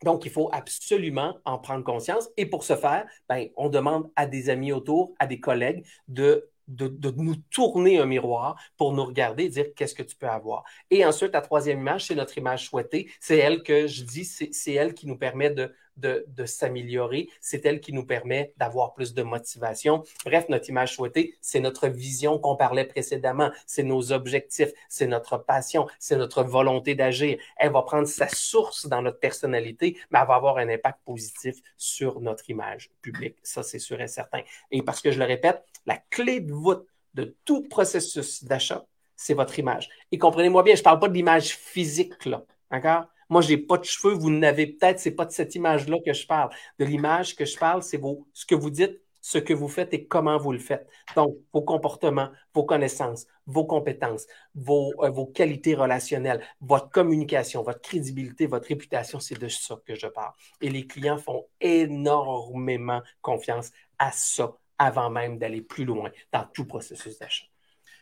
Donc, 0.04 0.26
il 0.26 0.32
faut 0.32 0.50
absolument 0.52 1.38
en 1.46 1.58
prendre 1.58 1.84
conscience. 1.84 2.30
Et 2.38 2.46
pour 2.46 2.64
ce 2.64 2.76
faire, 2.76 3.06
ben, 3.30 3.48
on 3.56 3.70
demande 3.70 4.10
à 4.16 4.26
des 4.26 4.50
amis 4.50 4.72
autour, 4.72 5.14
à 5.20 5.28
des 5.28 5.40
collègues 5.40 5.86
de 6.08 6.50
de, 6.68 7.12
nous 7.18 7.36
tourner 7.52 8.00
un 8.00 8.06
miroir 8.06 8.60
pour 8.78 8.94
nous 8.94 9.06
regarder 9.06 9.44
et 9.44 9.50
dire 9.50 9.66
qu'est-ce 9.76 9.94
que 9.94 10.04
tu 10.04 10.16
peux 10.16 10.28
avoir. 10.28 10.64
Et 10.90 11.06
ensuite, 11.06 11.34
la 11.34 11.42
troisième 11.42 11.80
image, 11.80 12.06
c'est 12.06 12.16
notre 12.16 12.38
image 12.38 12.66
souhaitée. 12.66 13.12
C'est 13.20 13.38
elle 13.38 13.64
que 13.64 13.88
je 13.88 14.04
dis, 14.04 14.26
c'est 14.26 14.74
elle 14.74 14.94
qui 14.94 15.08
nous 15.08 15.18
permet 15.18 15.52
de, 15.52 15.74
de, 15.98 16.26
de 16.28 16.46
s'améliorer. 16.46 17.30
C'est 17.42 17.66
elle 17.66 17.80
qui 17.80 17.94
nous 17.94 18.06
permet 18.06 18.54
d'avoir 18.58 18.94
plus 18.94 19.14
de 19.14 19.24
motivation. 19.24 20.04
Bref, 20.26 20.46
notre 20.50 20.70
image 20.70 20.96
souhaitée, 20.96 21.36
c'est 21.42 21.60
notre 21.60 21.88
vision 21.88 22.40
qu'on 22.40 22.56
parlait 22.56 22.86
précédemment. 22.86 23.52
C'est 23.66 23.84
nos 23.84 24.12
objectifs, 24.12 24.72
c'est 24.90 25.08
notre 25.08 25.38
passion, 25.38 25.88
c'est 26.00 26.16
notre 26.16 26.44
volonté 26.44 26.96
d'agir. 26.96 27.38
Elle 27.58 27.72
va 27.72 27.82
prendre 27.82 28.08
sa 28.08 28.28
source 28.28 28.88
dans 28.88 29.02
notre 29.02 29.20
personnalité, 29.20 29.98
mais 30.12 30.20
elle 30.20 30.28
va 30.28 30.36
avoir 30.36 30.58
un 30.58 30.70
impact 30.70 31.00
positif 31.06 31.56
sur 31.78 32.22
notre 32.22 32.50
image 32.50 32.92
publique. 33.02 33.38
Ça, 33.44 33.64
c'est 33.64 33.80
sûr 33.80 34.02
et 34.02 34.08
certain. 34.08 34.42
Et 34.72 34.82
parce 34.82 35.02
que 35.02 35.12
je 35.12 35.20
le 35.20 35.26
répète, 35.26 35.64
la 35.86 35.98
clé 35.98 36.40
de 36.40 36.54
voûte 36.54 36.88
de 37.14 37.36
tout 37.46 37.64
processus 37.68 38.44
d'achat, 38.44 38.86
c'est 39.16 39.34
votre 39.34 39.58
image. 39.60 39.90
Et 40.12 40.18
comprenez-moi 40.18 40.64
bien, 40.64 40.76
je 40.76 40.82
ne 40.82 40.84
parle 40.84 41.00
pas 41.00 41.08
de 41.08 41.14
l'image 41.14 41.56
physique, 41.56 42.26
là. 42.26 42.44
D'accord? 42.70 43.06
Moi, 43.30 43.42
je 43.42 43.50
n'ai 43.50 43.58
pas 43.58 43.78
de 43.78 43.84
cheveux, 43.84 44.14
vous 44.14 44.30
n'avez 44.30 44.68
peut-être, 44.68 45.00
ce 45.00 45.10
n'est 45.10 45.16
pas 45.16 45.26
de 45.26 45.32
cette 45.32 45.56
image-là 45.56 45.98
que 46.06 46.14
je 46.14 46.28
parle. 46.28 46.50
De 46.80 46.86
l'image 46.86 47.36
que 47.36 47.46
je 47.46 47.58
parle, 47.58 47.84
c'est 47.84 48.00
ce 48.34 48.46
que 48.46 48.56
vous 48.56 48.70
dites, 48.70 49.02
ce 49.22 49.40
que 49.40 49.54
vous 49.54 49.68
faites 49.68 49.92
et 49.96 50.06
comment 50.06 50.38
vous 50.38 50.52
le 50.52 50.60
faites. 50.60 50.88
Donc, 51.16 51.36
vos 51.52 51.64
comportements, 51.64 52.30
vos 52.54 52.64
connaissances, 52.64 53.26
vos 53.48 53.66
compétences, 53.66 54.28
vos, 54.54 54.94
euh, 55.00 55.10
vos 55.10 55.26
qualités 55.26 55.74
relationnelles, 55.74 56.42
votre 56.62 56.92
communication, 56.92 57.64
votre 57.64 57.82
crédibilité, 57.82 58.46
votre 58.46 58.68
réputation, 58.68 59.20
c'est 59.20 59.40
de 59.40 59.48
ça 59.48 59.80
que 59.84 59.96
je 59.96 60.06
parle. 60.06 60.34
Et 60.62 60.70
les 60.70 60.86
clients 60.86 61.18
font 61.18 61.48
énormément 61.60 63.02
confiance 63.22 63.72
à 63.98 64.12
ça 64.12 64.56
avant 64.78 65.10
même 65.10 65.40
d'aller 65.40 65.62
plus 65.62 65.86
loin 65.86 66.12
dans 66.32 66.46
tout 66.54 66.66
processus 66.66 67.18
d'achat. 67.18 67.46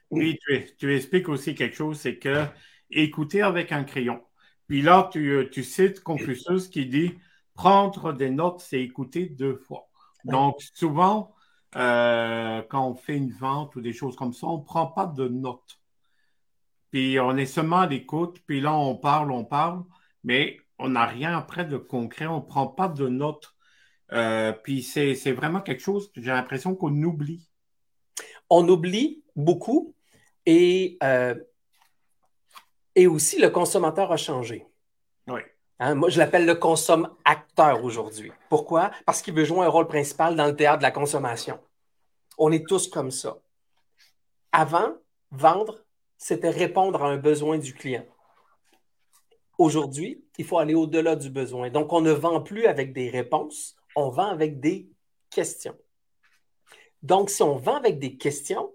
Oui, 0.09 0.37
tu, 0.77 0.95
expliques 0.95 1.29
aussi 1.29 1.55
quelque 1.55 1.75
chose, 1.75 1.99
c'est 1.99 2.17
que 2.17 2.45
écouter 2.91 3.41
avec 3.41 3.71
un 3.71 3.83
crayon. 3.83 4.21
Puis 4.67 4.81
là, 4.81 5.09
tu, 5.11 5.47
tu 5.51 5.63
cites 5.63 6.01
Confucius 6.01 6.67
qui 6.67 6.85
dit 6.85 7.13
prendre 7.53 8.13
des 8.13 8.29
notes, 8.29 8.61
c'est 8.61 8.81
écouter 8.81 9.27
deux 9.27 9.55
fois. 9.55 9.87
Donc, 10.25 10.61
souvent, 10.73 11.35
euh, 11.75 12.61
quand 12.69 12.87
on 12.87 12.95
fait 12.95 13.17
une 13.17 13.31
vente 13.31 13.75
ou 13.75 13.81
des 13.81 13.93
choses 13.93 14.15
comme 14.15 14.33
ça, 14.33 14.47
on 14.47 14.59
ne 14.59 14.63
prend 14.63 14.87
pas 14.87 15.05
de 15.05 15.27
notes. 15.27 15.79
Puis 16.91 17.19
on 17.19 17.35
est 17.37 17.45
seulement 17.45 17.81
à 17.81 17.87
l'écoute, 17.87 18.39
puis 18.45 18.61
là, 18.61 18.73
on 18.73 18.95
parle, 18.95 19.31
on 19.31 19.45
parle, 19.45 19.83
mais 20.23 20.57
on 20.79 20.89
n'a 20.89 21.05
rien 21.05 21.37
après 21.37 21.65
de 21.65 21.77
concret, 21.77 22.27
on 22.27 22.37
ne 22.37 22.45
prend 22.45 22.67
pas 22.67 22.87
de 22.87 23.07
notes 23.07 23.53
euh, 24.13 24.51
puis 24.51 24.83
c'est 24.83 25.31
vraiment 25.31 25.61
quelque 25.61 25.81
chose 25.81 26.11
que 26.11 26.21
j'ai 26.21 26.31
l'impression 26.31 26.75
qu'on 26.75 27.01
oublie. 27.03 27.49
On 28.49 28.67
oublie 28.67 29.23
beaucoup 29.35 29.95
et, 30.45 30.97
euh, 31.03 31.35
et 32.95 33.07
aussi 33.07 33.39
le 33.39 33.49
consommateur 33.49 34.11
a 34.11 34.17
changé. 34.17 34.67
Oui. 35.27 35.41
Hein, 35.79 35.95
moi, 35.95 36.09
je 36.09 36.19
l'appelle 36.19 36.45
le 36.45 36.55
consomme-acteur 36.55 37.83
aujourd'hui. 37.83 38.31
Pourquoi? 38.49 38.91
Parce 39.05 39.21
qu'il 39.21 39.33
veut 39.33 39.45
jouer 39.45 39.65
un 39.65 39.69
rôle 39.69 39.87
principal 39.87 40.35
dans 40.35 40.45
le 40.45 40.55
théâtre 40.55 40.77
de 40.77 40.83
la 40.83 40.91
consommation. 40.91 41.59
On 42.37 42.51
est 42.51 42.67
tous 42.67 42.87
comme 42.87 43.11
ça. 43.11 43.37
Avant, 44.51 44.93
vendre, 45.31 45.83
c'était 46.17 46.49
répondre 46.49 47.03
à 47.03 47.07
un 47.07 47.17
besoin 47.17 47.57
du 47.57 47.73
client. 47.73 48.05
Aujourd'hui, 49.57 50.23
il 50.37 50.45
faut 50.45 50.57
aller 50.57 50.73
au-delà 50.73 51.15
du 51.15 51.29
besoin. 51.29 51.69
Donc, 51.69 51.91
on 51.91 52.01
ne 52.01 52.11
vend 52.11 52.41
plus 52.41 52.65
avec 52.65 52.93
des 52.93 53.09
réponses, 53.09 53.75
on 53.95 54.09
vend 54.09 54.27
avec 54.27 54.59
des 54.59 54.89
questions. 55.29 55.75
Donc, 57.01 57.29
si 57.29 57.43
on 57.43 57.57
vend 57.57 57.75
avec 57.75 57.99
des 57.99 58.17
questions 58.17 58.71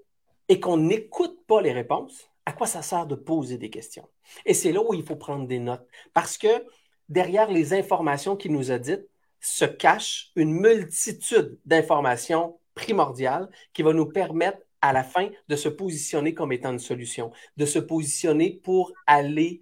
et 0.48 0.60
qu'on 0.60 0.76
n'écoute 0.76 1.46
pas 1.46 1.62
les 1.62 1.72
réponses, 1.72 2.28
à 2.49 2.53
quoi 2.53 2.66
ça 2.66 2.80
sert 2.80 3.07
de 3.07 3.14
poser 3.14 3.59
des 3.59 3.68
questions? 3.68 4.09
Et 4.46 4.55
c'est 4.55 4.72
là 4.72 4.80
où 4.80 4.94
il 4.94 5.05
faut 5.05 5.16
prendre 5.16 5.46
des 5.46 5.59
notes. 5.59 5.86
Parce 6.14 6.38
que 6.38 6.64
derrière 7.11 7.51
les 7.51 7.74
informations 7.74 8.36
qu'il 8.36 8.53
nous 8.53 8.70
a 8.70 8.78
dites 8.78 9.07
se 9.38 9.66
cache 9.66 10.30
une 10.34 10.53
multitude 10.53 11.59
d'informations 11.66 12.59
primordiales 12.74 13.51
qui 13.74 13.82
va 13.82 13.92
nous 13.92 14.07
permettre 14.07 14.61
à 14.80 14.94
la 14.94 15.05
fin 15.05 15.28
de 15.49 15.57
se 15.57 15.68
positionner 15.68 16.32
comme 16.32 16.51
étant 16.53 16.72
une 16.72 16.78
solution, 16.78 17.32
de 17.59 17.66
se 17.66 17.78
positionner 17.78 18.59
pour 18.64 18.92
aller 19.07 19.61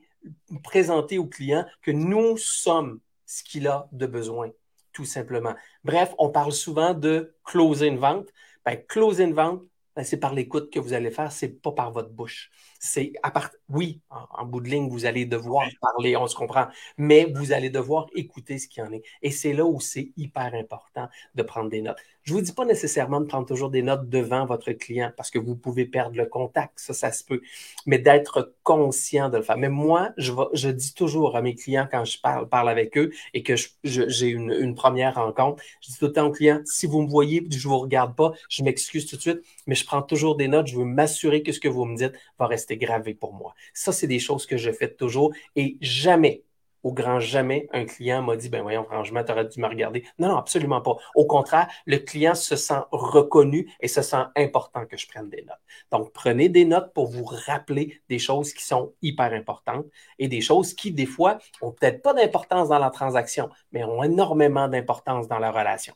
présenter 0.63 1.19
au 1.19 1.27
client 1.27 1.67
que 1.83 1.91
nous 1.91 2.37
sommes 2.37 3.01
ce 3.27 3.43
qu'il 3.43 3.67
a 3.67 3.89
de 3.91 4.07
besoin 4.07 4.53
tout 4.93 5.05
simplement. 5.05 5.55
Bref, 5.83 6.15
on 6.19 6.31
parle 6.31 6.53
souvent 6.53 6.95
de 6.95 7.35
closer 7.45 7.89
une 7.89 7.99
vente. 7.99 8.29
Ben, 8.65 8.77
closer 8.77 9.25
une 9.25 9.35
vente, 9.35 9.63
ben, 9.97 10.05
c'est 10.05 10.19
par 10.19 10.35
l'écoute 10.35 10.71
que 10.71 10.79
vous 10.79 10.93
allez 10.93 11.11
faire, 11.11 11.33
c'est 11.33 11.49
pas 11.49 11.73
par 11.73 11.91
votre 11.91 12.11
bouche. 12.11 12.51
C'est 12.81 13.13
à 13.23 13.31
part, 13.31 13.51
oui, 13.69 14.01
en, 14.11 14.45
bout 14.45 14.61
de 14.61 14.69
ligne, 14.69 14.89
vous 14.89 15.07
allez 15.07 15.27
devoir 15.27 15.67
parler, 15.81 16.17
on 16.17 16.27
se 16.27 16.35
comprend, 16.35 16.67
mais 16.99 17.33
vous 17.35 17.53
allez 17.53 17.71
devoir 17.71 18.07
écouter 18.15 18.59
ce 18.59 18.69
qu'il 18.69 18.83
y 18.83 18.87
en 18.87 18.93
est. 18.93 19.03
Et 19.23 19.31
c'est 19.31 19.53
là 19.53 19.65
où 19.65 19.81
c'est 19.81 20.11
hyper 20.17 20.55
important 20.55 21.09
de 21.35 21.43
prendre 21.43 21.71
des 21.71 21.83
notes. 21.83 21.99
Je 22.27 22.33
vous 22.33 22.41
dis 22.41 22.53
pas 22.53 22.65
nécessairement 22.65 23.21
de 23.21 23.27
prendre 23.27 23.47
toujours 23.47 23.71
des 23.71 23.83
notes 23.83 24.09
devant 24.09 24.47
votre 24.47 24.73
client 24.73 25.13
parce 25.17 25.31
que 25.31 25.39
vous 25.39 25.55
pouvez 25.55 25.85
perdre 25.85 26.17
le 26.17 26.27
contact, 26.27 26.73
ça, 26.77 26.93
ça 26.93 27.13
se 27.13 27.23
peut, 27.23 27.41
mais 27.87 27.99
d'être 27.99 28.55
conscient 28.65 29.29
de 29.29 29.37
le 29.37 29.45
faire. 29.45 29.57
Mais 29.57 29.69
moi, 29.69 30.11
je, 30.17 30.33
je 30.53 30.69
dis 30.69 30.93
toujours 30.93 31.37
à 31.37 31.41
mes 31.41 31.55
clients 31.55 31.87
quand 31.89 32.05
je 32.05 32.21
parle, 32.21 32.49
parle 32.49 32.69
avec 32.69 32.99
eux 32.99 33.13
et 33.33 33.45
que 33.45 33.55
j'ai 33.85 34.27
une, 34.27 34.51
une, 34.51 34.75
première 34.75 35.15
rencontre, 35.15 35.63
je 35.81 35.93
dis 35.93 35.99
tout 35.99 36.07
le 36.07 36.13
temps 36.13 36.27
aux 36.27 36.33
clients, 36.33 36.61
si 36.65 36.87
vous 36.87 37.03
me 37.03 37.09
voyez, 37.09 37.47
je 37.49 37.69
vous 37.69 37.79
regarde 37.79 38.17
pas, 38.17 38.33
je 38.49 38.65
m'excuse 38.65 39.07
tout 39.07 39.15
de 39.15 39.21
suite, 39.21 39.41
mais 39.69 39.77
je 39.77 39.87
prends 39.87 40.03
toujours 40.03 40.37
des 40.37 40.49
notes, 40.49 40.67
je 40.67 40.77
veux 40.77 40.85
m'assurer 40.85 41.45
que 41.45 41.53
ce 41.53 41.61
que 41.61 41.69
vous 41.69 41.85
me 41.85 41.97
dites 41.97 42.13
va 42.41 42.49
rester 42.49 42.66
gravé 42.75 43.15
pour 43.15 43.33
moi. 43.33 43.55
Ça, 43.73 43.93
c'est 43.93 44.09
des 44.09 44.19
choses 44.19 44.47
que 44.47 44.57
je 44.57 44.73
fais 44.73 44.93
toujours 44.93 45.33
et 45.55 45.77
jamais 45.81 46.43
au 46.87 46.93
grand 46.93 47.19
jamais, 47.19 47.69
un 47.73 47.85
client 47.85 48.23
m'a 48.23 48.37
dit, 48.37 48.49
ben 48.49 48.63
voyons, 48.63 48.85
franchement, 48.85 49.25
tu 49.25 49.33
aurais 49.33 49.49
dû 49.49 49.61
me 49.61 49.67
regarder. 49.67 50.05
Non, 50.21 50.29
non, 50.29 50.37
absolument 50.37 50.81
pas. 50.81 50.95
Au 51.17 51.27
contraire, 51.27 51.67
le 51.85 51.97
client 51.99 52.37
se 52.37 52.55
sent 52.55 52.79
reconnu 52.93 53.69
et 53.81 53.89
se 53.89 54.03
sent 54.03 54.23
important 54.37 54.87
que 54.87 54.97
je 54.97 55.09
prenne 55.09 55.29
des 55.29 55.43
notes. 55.43 55.59
Donc, 55.91 56.13
prenez 56.13 56.49
des 56.49 56.65
notes 56.65 56.93
pour 56.95 57.09
vous 57.09 57.25
rappeler 57.25 58.01
des 58.09 58.21
choses 58.21 58.53
qui 58.53 58.65
sont 58.65 58.95
hyper 59.03 59.33
importantes 59.33 59.87
et 60.21 60.29
des 60.29 60.41
choses 60.41 60.75
qui, 60.75 60.93
des 60.93 61.07
fois, 61.07 61.39
ont 61.61 61.73
peut-être 61.73 62.03
pas 62.03 62.15
d'importance 62.15 62.69
dans 62.69 62.79
la 62.79 62.91
transaction, 62.91 63.51
mais 63.73 63.83
ont 63.83 64.05
énormément 64.05 64.69
d'importance 64.69 65.27
dans 65.27 65.41
la 65.41 65.51
relation. 65.51 65.95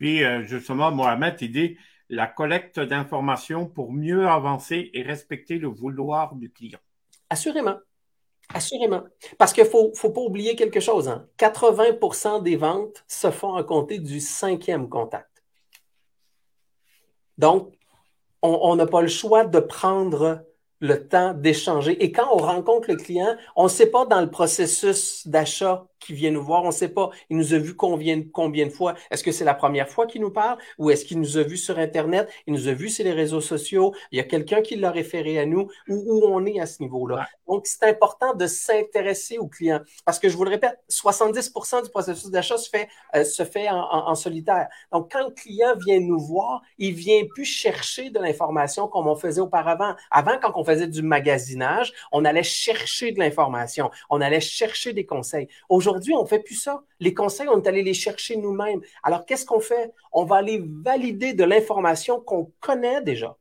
Puis, 0.00 0.24
euh, 0.24 0.42
justement, 0.42 0.90
Mohamed, 0.90 1.36
il 1.40 1.52
dit 1.52 1.76
la 2.08 2.26
collecte 2.26 2.80
d'informations 2.80 3.66
pour 3.66 3.92
mieux 3.92 4.26
avancer 4.26 4.90
et 4.92 5.02
respecter 5.02 5.58
le 5.58 5.68
vouloir 5.68 6.34
du 6.34 6.50
client. 6.50 6.78
Assurément. 7.30 7.78
Assurément. 8.52 9.02
Parce 9.38 9.52
qu'il 9.52 9.64
ne 9.64 9.68
faut, 9.68 9.92
faut, 9.94 10.10
pas 10.10 10.20
oublier 10.20 10.54
quelque 10.54 10.80
chose. 10.80 11.10
80% 11.38 12.28
hein. 12.28 12.38
des 12.40 12.56
ventes 12.56 13.04
se 13.08 13.30
font 13.30 13.54
à 13.54 13.64
compter 13.64 13.98
du 13.98 14.20
cinquième 14.20 14.88
contact. 14.88 15.42
Donc, 17.38 17.74
on 18.42 18.76
n'a 18.76 18.86
pas 18.86 19.00
le 19.00 19.08
choix 19.08 19.46
de 19.46 19.58
prendre 19.58 20.44
le 20.80 21.08
temps 21.08 21.32
d'échanger. 21.32 22.04
Et 22.04 22.12
quand 22.12 22.28
on 22.30 22.36
rencontre 22.36 22.90
le 22.90 22.96
client, 22.96 23.36
on 23.56 23.64
ne 23.64 23.68
sait 23.68 23.90
pas 23.90 24.04
dans 24.04 24.20
le 24.20 24.30
processus 24.30 25.26
d'achat 25.26 25.86
qui 26.04 26.14
vient 26.14 26.30
nous 26.30 26.42
voir, 26.42 26.62
on 26.64 26.68
ne 26.68 26.72
sait 26.72 26.88
pas, 26.88 27.10
il 27.30 27.36
nous 27.36 27.54
a 27.54 27.58
vu 27.58 27.74
combien, 27.74 28.22
combien 28.32 28.66
de 28.66 28.70
fois? 28.70 28.94
Est-ce 29.10 29.24
que 29.24 29.32
c'est 29.32 29.44
la 29.44 29.54
première 29.54 29.88
fois 29.88 30.06
qu'il 30.06 30.20
nous 30.20 30.30
parle 30.30 30.58
ou 30.78 30.90
est-ce 30.90 31.04
qu'il 31.04 31.18
nous 31.18 31.38
a 31.38 31.42
vu 31.42 31.56
sur 31.56 31.78
Internet, 31.78 32.28
il 32.46 32.52
nous 32.52 32.68
a 32.68 32.72
vu 32.72 32.88
sur 32.88 33.04
les 33.04 33.12
réseaux 33.12 33.40
sociaux, 33.40 33.94
il 34.12 34.18
y 34.18 34.20
a 34.20 34.24
quelqu'un 34.24 34.62
qui 34.62 34.76
l'a 34.76 34.90
référé 34.90 35.38
à 35.38 35.46
nous 35.46 35.68
ou 35.88 35.94
où 36.06 36.26
on 36.26 36.44
est 36.46 36.60
à 36.60 36.66
ce 36.66 36.82
niveau-là. 36.82 37.26
Donc, 37.48 37.66
c'est 37.66 37.84
important 37.84 38.34
de 38.34 38.46
s'intéresser 38.46 39.38
au 39.38 39.48
client 39.48 39.80
parce 40.04 40.18
que 40.18 40.28
je 40.28 40.36
vous 40.36 40.44
le 40.44 40.50
répète, 40.50 40.78
70% 40.90 41.84
du 41.84 41.90
processus 41.90 42.30
d'achat 42.30 42.56
se 42.56 42.68
fait, 42.68 42.88
euh, 43.14 43.24
se 43.24 43.44
fait 43.44 43.68
en, 43.68 44.08
en, 44.08 44.14
solitaire. 44.14 44.68
Donc, 44.92 45.12
quand 45.12 45.26
le 45.26 45.34
client 45.34 45.74
vient 45.86 46.00
nous 46.00 46.18
voir, 46.18 46.62
il 46.78 46.94
vient 46.94 47.22
plus 47.34 47.44
chercher 47.44 48.10
de 48.10 48.18
l'information 48.18 48.88
comme 48.88 49.06
on 49.06 49.16
faisait 49.16 49.40
auparavant. 49.40 49.94
Avant, 50.10 50.38
quand 50.40 50.52
on 50.54 50.64
faisait 50.64 50.88
du 50.88 51.02
magasinage, 51.02 51.92
on 52.12 52.24
allait 52.24 52.42
chercher 52.42 53.12
de 53.12 53.18
l'information, 53.18 53.90
on 54.10 54.20
allait 54.20 54.40
chercher 54.40 54.92
des 54.92 55.06
conseils. 55.06 55.48
Aujourd'hui, 55.68 55.93
Aujourd'hui, 55.94 56.14
on 56.14 56.26
fait 56.26 56.40
plus 56.40 56.56
ça. 56.56 56.82
Les 56.98 57.14
conseils, 57.14 57.46
on 57.48 57.62
est 57.62 57.68
allé 57.68 57.84
les 57.84 57.94
chercher 57.94 58.36
nous-mêmes. 58.36 58.80
Alors, 59.04 59.24
qu'est-ce 59.24 59.46
qu'on 59.46 59.60
fait? 59.60 59.92
On 60.10 60.24
va 60.24 60.36
aller 60.36 60.60
valider 60.82 61.34
de 61.34 61.44
l'information 61.44 62.20
qu'on 62.20 62.52
connaît 62.58 63.00
déjà. 63.00 63.36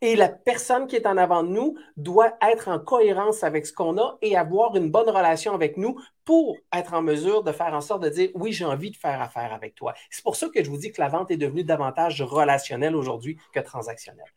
Et 0.00 0.14
la 0.14 0.28
personne 0.28 0.86
qui 0.86 0.94
est 0.94 1.08
en 1.08 1.16
avant 1.16 1.42
de 1.42 1.48
nous 1.48 1.76
doit 1.96 2.34
être 2.40 2.68
en 2.68 2.78
cohérence 2.78 3.42
avec 3.42 3.66
ce 3.66 3.72
qu'on 3.72 3.98
a 3.98 4.16
et 4.22 4.36
avoir 4.36 4.76
une 4.76 4.92
bonne 4.92 5.08
relation 5.08 5.54
avec 5.54 5.76
nous 5.76 6.00
pour 6.24 6.56
être 6.72 6.94
en 6.94 7.02
mesure 7.02 7.42
de 7.42 7.50
faire 7.50 7.74
en 7.74 7.80
sorte 7.80 8.04
de 8.04 8.10
dire 8.10 8.30
oui, 8.34 8.52
j'ai 8.52 8.64
envie 8.64 8.92
de 8.92 8.96
faire 8.96 9.20
affaire 9.20 9.52
avec 9.52 9.74
toi. 9.74 9.94
C'est 10.10 10.22
pour 10.22 10.36
ça 10.36 10.48
que 10.48 10.62
je 10.62 10.70
vous 10.70 10.76
dis 10.76 10.92
que 10.92 11.00
la 11.00 11.08
vente 11.08 11.32
est 11.32 11.36
devenue 11.36 11.64
davantage 11.64 12.22
relationnelle 12.22 12.94
aujourd'hui 12.94 13.38
que 13.52 13.58
transactionnelle. 13.58 14.32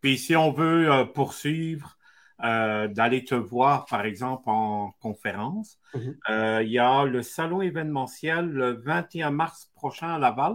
Puis 0.00 0.16
si 0.16 0.36
on 0.36 0.52
veut 0.52 0.92
euh, 0.92 1.04
poursuivre 1.04 1.97
euh, 2.44 2.88
d'aller 2.88 3.24
te 3.24 3.34
voir, 3.34 3.86
par 3.86 4.04
exemple, 4.04 4.44
en 4.46 4.92
conférence. 5.00 5.78
Mhm. 5.94 6.16
Euh, 6.30 6.62
il 6.62 6.70
y 6.70 6.78
a 6.78 7.04
le 7.04 7.22
salon 7.22 7.62
événementiel 7.62 8.48
le 8.48 8.72
21 8.84 9.30
mars 9.30 9.70
prochain 9.74 10.14
à 10.14 10.18
Laval 10.18 10.54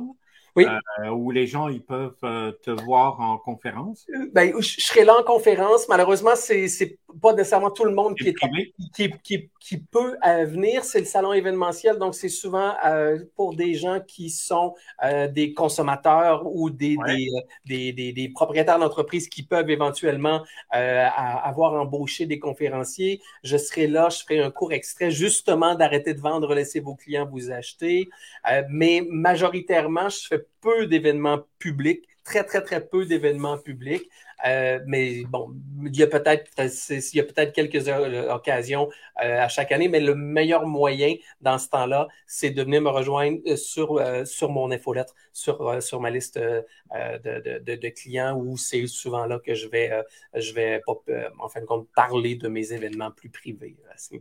oui. 0.55 0.65
Euh, 0.99 1.09
où 1.09 1.31
les 1.31 1.47
gens 1.47 1.67
ils 1.67 1.81
peuvent 1.81 2.13
euh, 2.23 2.51
te 2.51 2.69
voir 2.69 3.19
en 3.19 3.37
conférence? 3.37 4.05
Ben, 4.33 4.53
je 4.59 4.81
serai 4.81 5.03
là 5.03 5.15
en 5.19 5.23
conférence. 5.23 5.87
Malheureusement, 5.89 6.35
c'est 6.35 6.67
n'est 6.79 6.97
pas 7.21 7.33
nécessairement 7.33 7.71
tout 7.71 7.85
le 7.85 7.93
monde 7.93 8.15
qui, 8.15 8.29
est, 8.29 8.35
qui, 8.93 9.11
qui, 9.23 9.49
qui, 9.59 9.77
peut 9.77 10.15
euh, 10.25 10.45
venir. 10.45 10.83
C'est 10.83 10.99
le 10.99 11.05
salon 11.05 11.33
événementiel, 11.33 11.97
donc 11.97 12.13
c'est 12.13 12.29
souvent 12.29 12.73
pour 13.35 13.55
des 13.55 13.73
gens 13.73 13.99
qui 13.99 14.29
sont 14.29 14.75
des 15.31 15.53
consommateurs 15.53 16.45
ou 16.45 16.69
des, 16.69 16.97
des, 17.65 17.93
des, 17.93 18.13
des, 18.13 18.29
propriétaires 18.29 18.79
d'entreprises 18.79 19.27
qui 19.29 19.43
peuvent 19.43 19.69
éventuellement 19.69 20.43
avoir 20.69 21.73
embauché 21.73 22.25
des 22.25 22.39
conférenciers. 22.39 23.21
Je 23.43 23.57
serai 23.57 23.87
là, 23.87 24.09
je 24.09 24.23
ferai 24.23 24.39
un 24.39 24.51
court 24.51 24.73
extrait 24.73 25.11
justement 25.11 25.75
d'arrêter 25.75 26.13
de 26.13 26.21
vendre, 26.21 26.53
laissez 26.53 26.79
vos 26.79 26.95
clients 26.95 27.27
vous 27.29 27.51
acheter. 27.51 28.09
mais 28.69 29.05
majoritairement, 29.07 30.09
je 30.09 30.27
fais 30.27 30.42
peu 30.61 30.87
d'événements 30.87 31.41
publics, 31.59 32.07
très, 32.23 32.43
très, 32.43 32.61
très 32.61 32.85
peu 32.85 33.05
d'événements 33.05 33.57
publics. 33.57 34.09
Euh, 34.45 34.79
mais 34.87 35.23
bon, 35.25 35.55
il 35.85 35.95
y 35.95 36.03
a 36.03 36.07
peut-être 36.07 36.51
il 36.59 37.17
y 37.17 37.19
a 37.19 37.23
peut-être 37.23 37.53
quelques 37.53 37.87
occasions 37.87 38.89
euh, 39.23 39.39
à 39.39 39.47
chaque 39.47 39.71
année, 39.71 39.87
mais 39.87 40.01
le 40.01 40.15
meilleur 40.15 40.65
moyen 40.65 41.15
dans 41.39 41.57
ce 41.57 41.69
temps-là, 41.69 42.07
c'est 42.27 42.49
de 42.49 42.61
venir 42.61 42.81
me 42.81 42.89
rejoindre 42.89 43.39
euh, 43.47 43.55
sur, 43.55 44.01
sur 44.25 44.49
mon 44.49 44.71
infolettre, 44.71 45.13
sur, 45.31 45.81
sur 45.81 46.01
ma 46.01 46.09
liste 46.09 46.37
de, 46.37 46.65
de, 47.75 47.89
clients 47.89 48.37
où 48.37 48.57
c'est 48.57 48.85
souvent 48.87 49.25
là 49.25 49.39
que 49.39 49.53
je 49.53 49.67
vais, 49.67 49.91
je 50.35 50.53
vais 50.53 50.81
en 50.87 51.47
fin 51.47 51.61
de 51.61 51.65
compte, 51.65 51.87
parler 51.95 52.35
de 52.35 52.47
mes 52.49 52.73
événements 52.73 53.11
plus 53.11 53.29
privés 53.29 53.77
à 53.93 53.97
ce. 53.97 54.15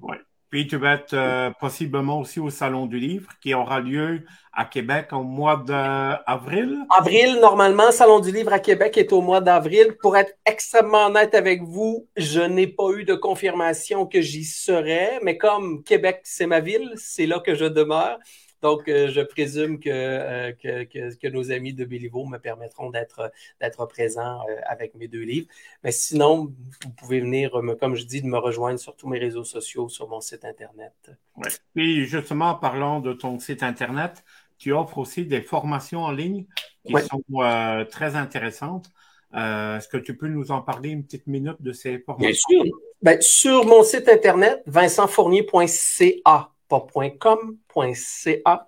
Puis 0.53 0.67
tu 0.67 0.77
vas 0.77 0.97
être 0.97 1.15
euh, 1.15 1.51
possiblement 1.59 2.21
aussi 2.21 2.39
au 2.39 2.51
Salon 2.51 2.85
du 2.85 2.99
Livre 2.99 3.31
qui 3.41 3.55
aura 3.55 3.81
lieu 3.81 4.21
à 4.53 4.67
Québec 4.67 5.09
au 5.13 5.23
mois 5.23 5.57
d'avril. 5.57 6.77
Avril, 6.95 7.39
normalement, 7.41 7.91
Salon 7.91 8.21
du 8.21 8.31
Livre 8.31 8.53
à 8.53 8.59
Québec 8.59 8.99
est 8.99 9.15
au 9.15 9.23
mois 9.23 9.41
d'avril. 9.41 9.97
Pour 10.03 10.15
être 10.15 10.35
extrêmement 10.45 11.07
honnête 11.07 11.35
avec 11.35 11.63
vous, 11.63 12.07
je 12.19 12.43
n'ai 12.43 12.67
pas 12.67 12.91
eu 12.95 13.05
de 13.05 13.15
confirmation 13.15 14.05
que 14.05 14.21
j'y 14.21 14.45
serais, 14.45 15.21
mais 15.23 15.39
comme 15.39 15.83
Québec, 15.85 16.21
c'est 16.25 16.47
ma 16.47 16.61
ville, 16.61 16.93
c'est 16.97 17.25
là 17.25 17.41
que 17.41 17.55
je 17.55 17.65
demeure. 17.65 18.19
Donc, 18.63 18.89
euh, 18.89 19.09
je 19.09 19.21
présume 19.21 19.79
euh, 19.87 20.53
que, 20.53 20.85
que, 20.85 21.15
que, 21.15 21.29
nos 21.29 21.51
amis 21.51 21.75
de 21.75 21.85
Béliveau 21.85 22.25
me 22.27 22.39
permettront 22.39 22.91
d'être, 22.91 23.33
d'être 23.61 23.87
présents 23.87 24.41
euh, 24.49 24.57
avec 24.67 24.95
mes 24.95 25.09
deux 25.09 25.23
livres. 25.23 25.49
Mais 25.83 25.91
sinon, 25.91 26.55
vous 26.85 26.91
pouvez 26.91 27.21
venir, 27.21 27.51
comme 27.81 27.97
je 27.97 28.05
dis, 28.05 28.23
de 28.23 28.29
me 28.29 28.39
rejoindre 28.39 28.79
sur 28.79 28.95
tous 28.95 29.09
mes 29.09 29.19
réseaux 29.19 29.43
sociaux, 29.43 29.89
sur 29.89 30.09
mon 30.09 30.21
site 30.21 30.45
Internet. 30.45 30.95
Ouais. 31.37 31.49
Puis, 31.75 32.07
justement, 32.07 32.51
en 32.51 32.55
parlant 32.55 33.01
de 33.01 33.13
ton 33.13 33.41
site 33.41 33.65
Internet, 33.65 34.23
tu 34.59 34.73
offres 34.73 34.99
aussi 34.99 35.27
des 35.27 35.43
formations 35.43 36.05
en 36.05 36.13
ligne 36.13 36.47
qui 36.87 36.95
sont 37.03 37.23
très 37.91 38.15
intéressantes. 38.15 38.93
est-ce 39.35 39.89
que 39.89 39.97
tu 39.97 40.17
peux 40.17 40.29
nous 40.29 40.53
en 40.53 40.63
parler 40.63 40.91
une 40.91 41.03
petite 41.03 41.27
minute 41.27 41.61
de 41.61 41.73
ces 41.73 41.99
formations? 41.99 42.63
Bien 42.63 42.63
sûr. 42.65 42.79
Ben, 43.03 43.21
sur 43.21 43.67
mon 43.67 43.83
site 43.83 44.09
Internet, 44.09 44.63
vincentfournier.ca 44.67 46.52
.com.ca. 46.81 48.67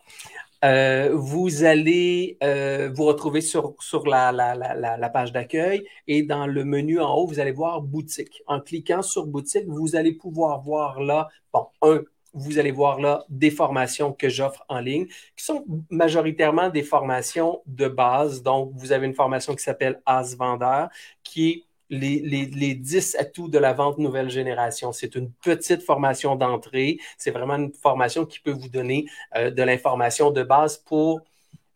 Euh, 0.64 1.10
vous 1.12 1.64
allez 1.64 2.38
euh, 2.42 2.90
vous 2.94 3.04
retrouver 3.04 3.42
sur, 3.42 3.74
sur 3.80 4.06
la, 4.06 4.32
la, 4.32 4.54
la, 4.54 4.96
la 4.96 5.08
page 5.10 5.30
d'accueil 5.30 5.86
et 6.06 6.22
dans 6.22 6.46
le 6.46 6.64
menu 6.64 7.00
en 7.00 7.14
haut, 7.14 7.26
vous 7.26 7.38
allez 7.38 7.52
voir 7.52 7.82
boutique. 7.82 8.42
En 8.46 8.60
cliquant 8.60 9.02
sur 9.02 9.26
boutique, 9.26 9.66
vous 9.66 9.94
allez 9.94 10.14
pouvoir 10.14 10.62
voir 10.62 11.02
là, 11.02 11.28
bon, 11.52 11.66
un, 11.82 12.00
vous 12.34 12.58
allez 12.58 12.72
voir 12.72 13.00
là 13.00 13.24
des 13.28 13.50
formations 13.50 14.12
que 14.12 14.28
j'offre 14.28 14.64
en 14.68 14.80
ligne, 14.80 15.06
qui 15.36 15.44
sont 15.44 15.64
majoritairement 15.90 16.68
des 16.68 16.82
formations 16.82 17.62
de 17.66 17.86
base. 17.86 18.42
Donc, 18.42 18.72
vous 18.74 18.92
avez 18.92 19.06
une 19.06 19.14
formation 19.14 19.54
qui 19.54 19.62
s'appelle 19.62 20.02
As 20.04 20.34
Vendeur, 20.34 20.88
qui 21.22 21.50
est 21.50 21.63
les, 21.90 22.20
les, 22.20 22.46
les 22.46 22.74
10 22.74 23.16
atouts 23.18 23.48
de 23.48 23.58
la 23.58 23.72
vente 23.72 23.98
nouvelle 23.98 24.30
génération. 24.30 24.92
C'est 24.92 25.14
une 25.14 25.30
petite 25.30 25.82
formation 25.82 26.36
d'entrée. 26.36 26.98
C'est 27.18 27.30
vraiment 27.30 27.56
une 27.56 27.72
formation 27.72 28.24
qui 28.26 28.40
peut 28.40 28.52
vous 28.52 28.68
donner 28.68 29.06
euh, 29.36 29.50
de 29.50 29.62
l'information 29.62 30.30
de 30.30 30.42
base 30.42 30.78
pour, 30.78 31.20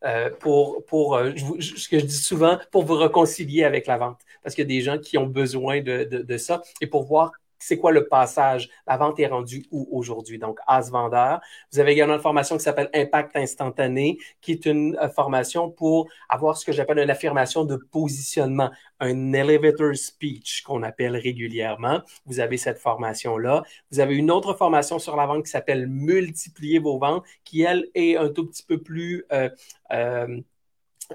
euh, 0.05 0.31
euh, 0.45 1.35
ce 1.61 1.89
que 1.89 1.99
je 1.99 2.05
dis 2.05 2.15
souvent, 2.15 2.59
pour 2.71 2.85
vous 2.85 2.97
réconcilier 2.97 3.65
avec 3.65 3.87
la 3.87 3.99
vente. 3.99 4.21
Parce 4.43 4.55
qu'il 4.55 4.63
y 4.63 4.67
a 4.67 4.75
des 4.79 4.83
gens 4.83 4.99
qui 4.99 5.19
ont 5.19 5.27
besoin 5.27 5.81
de 5.81 6.37
ça 6.37 6.63
et 6.81 6.87
pour 6.87 7.05
voir 7.05 7.33
c'est 7.59 7.79
quoi 7.79 7.93
le 7.93 8.07
passage? 8.09 8.69
La 8.87 8.97
vente 8.97 9.19
est 9.21 9.27
rendue 9.27 9.65
où 9.71 9.89
aujourd'hui? 9.91 10.39
Donc, 10.39 10.59
As 10.67 10.91
Vendeur. 10.91 11.41
Vous 11.73 11.79
avez 11.81 11.93
également 11.93 12.15
une 12.15 12.21
formation 12.21 12.57
qui 12.57 12.63
s'appelle 12.63 12.91
Impact 12.95 13.37
instantané, 13.37 14.19
qui 14.41 14.53
est 14.53 14.67
une 14.67 14.97
euh, 15.01 15.09
formation 15.09 15.71
pour 15.71 16.09
avoir 16.29 16.57
ce 16.57 16.65
que 16.65 16.73
j'appelle 16.73 16.99
une 16.99 17.11
affirmation 17.11 17.65
de 17.65 17.77
positionnement, 17.77 18.71
un 19.01 19.33
elevator 19.33 19.95
speech 19.95 20.63
qu'on 20.63 20.83
appelle 20.83 21.17
régulièrement. 21.17 22.01
Vous 22.27 22.41
avez 22.41 22.57
cette 22.57 22.79
formation-là. 22.79 23.63
Vous 23.91 24.01
avez 24.01 24.17
une 24.17 24.31
autre 24.31 24.55
formation 24.55 24.99
sur 24.99 25.17
la 25.17 25.27
vente 25.27 25.45
qui 25.45 25.51
s'appelle 25.51 25.87
Multiplier 25.89 26.79
vos 26.79 26.99
ventes, 26.99 27.25
qui, 27.45 27.63
elle, 27.63 27.89
est 27.95 28.17
un 28.17 28.29
tout 28.29 28.47
petit 28.47 28.63
peu 28.63 28.81
plus... 28.81 29.25
Euh, 29.33 29.49
euh, 29.93 30.41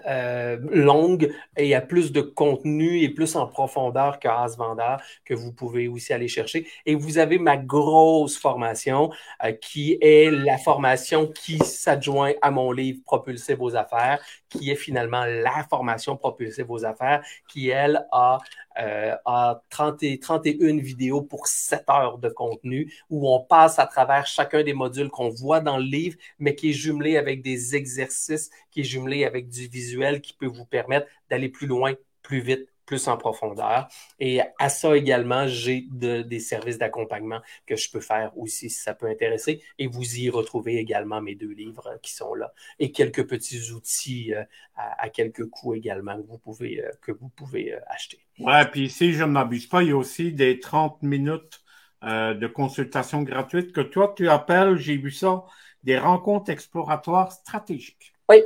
euh, 0.08 0.58
longue 0.72 1.32
et 1.56 1.76
a 1.76 1.82
plus 1.82 2.12
de 2.12 2.22
contenu 2.22 3.02
et 3.02 3.10
plus 3.10 3.36
en 3.36 3.48
profondeur 3.48 4.20
que 4.20 4.28
Vendeur 4.58 5.02
que 5.24 5.34
vous 5.34 5.54
pouvez 5.54 5.88
aussi 5.88 6.14
aller 6.14 6.28
chercher. 6.28 6.68
Et 6.86 6.96
vous 6.96 7.20
avez 7.20 7.38
ma 7.38 7.58
grosse 7.58 8.38
formation 8.38 9.12
euh, 9.44 9.52
qui 9.52 9.98
est 10.02 10.32
la 10.32 10.58
formation 10.58 11.28
qui 11.28 11.60
s'adjoint 11.60 12.34
à 12.42 12.50
mon 12.50 12.72
livre 12.72 13.00
Propulser 13.06 13.54
vos 13.54 13.76
affaires, 13.76 14.20
qui 14.50 14.72
est 14.72 14.76
finalement 14.76 15.26
la 15.26 15.64
formation 15.70 16.18
Propulser 16.18 16.64
vos 16.64 16.86
affaires, 16.86 17.24
qui 17.48 17.70
elle 17.70 18.06
a 18.12 18.40
euh, 18.80 19.16
à 19.26 19.62
30 19.70 20.04
et, 20.04 20.20
31 20.20 20.78
vidéos 20.78 21.22
pour 21.22 21.48
7 21.48 21.84
heures 21.90 22.18
de 22.18 22.30
contenu 22.30 22.94
où 23.10 23.30
on 23.30 23.40
passe 23.40 23.80
à 23.80 23.86
travers 23.86 24.26
chacun 24.26 24.64
des 24.64 24.74
modules 24.74 25.10
qu'on 25.10 25.30
voit 25.30 25.60
dans 25.60 25.78
le 25.78 25.84
livre, 25.84 26.18
mais 26.40 26.56
qui 26.56 26.72
est 26.72 26.74
jumelé 26.74 27.18
avec 27.18 27.42
des 27.42 27.76
exercices, 27.76 28.50
qui 28.72 28.82
est 28.82 28.84
jumelé 28.84 29.26
avec 29.26 29.50
du 29.50 29.68
visuel 29.68 30.22
qui 30.22 30.34
peut 30.34 30.48
vous 30.48 30.66
permettre 30.66 31.08
d'aller 31.30 31.50
plus 31.50 31.68
loin, 31.68 31.94
plus 32.22 32.42
vite, 32.42 32.68
plus 32.86 33.08
en 33.08 33.18
profondeur. 33.18 33.88
Et 34.20 34.42
à 34.60 34.70
ça 34.70 34.96
également, 34.96 35.48
j'ai 35.48 35.86
des 35.92 36.40
services 36.40 36.78
d'accompagnement 36.78 37.42
que 37.66 37.76
je 37.76 37.90
peux 37.92 38.00
faire 38.00 38.32
aussi 38.38 38.70
si 38.70 38.82
ça 38.82 38.94
peut 38.94 39.08
intéresser. 39.08 39.62
Et 39.80 39.88
vous 39.88 40.20
y 40.20 40.30
retrouvez 40.30 40.78
également 40.78 41.22
mes 41.22 41.36
deux 41.36 41.52
livres 41.52 41.98
qui 42.02 42.14
sont 42.14 42.34
là 42.36 42.54
et 42.80 42.92
quelques 42.92 43.28
petits 43.28 43.72
outils 43.72 44.34
euh, 44.34 44.44
à, 44.76 45.10
quelques 45.10 45.46
coûts 45.46 45.76
également 45.76 46.22
que 46.22 46.28
vous 46.28 46.38
pouvez, 46.38 46.84
euh, 46.84 46.90
que 47.02 47.12
vous 47.12 47.30
pouvez 47.30 47.74
euh, 47.74 47.80
acheter. 47.88 48.20
Ouais, 48.40 48.66
puis 48.66 48.90
si 48.90 49.14
je 49.14 49.24
ne 49.24 49.30
m'abuse 49.30 49.68
pas, 49.68 49.84
il 49.84 49.90
y 49.90 49.92
a 49.92 49.98
aussi 49.98 50.32
des 50.32 50.60
30 50.60 51.02
minutes 51.04 51.60
de 52.06 52.48
consultation 52.48 53.24
gratuite 53.24 53.72
que 53.72 53.80
toi, 53.80 54.14
tu 54.18 54.28
appelles, 54.28 54.76
j'ai 54.76 54.98
vu 54.98 55.10
ça, 55.10 55.46
des 55.84 55.98
rencontres 55.98 56.50
exploratoires 56.50 57.32
stratégiques. 57.32 58.14
Oui, 58.28 58.42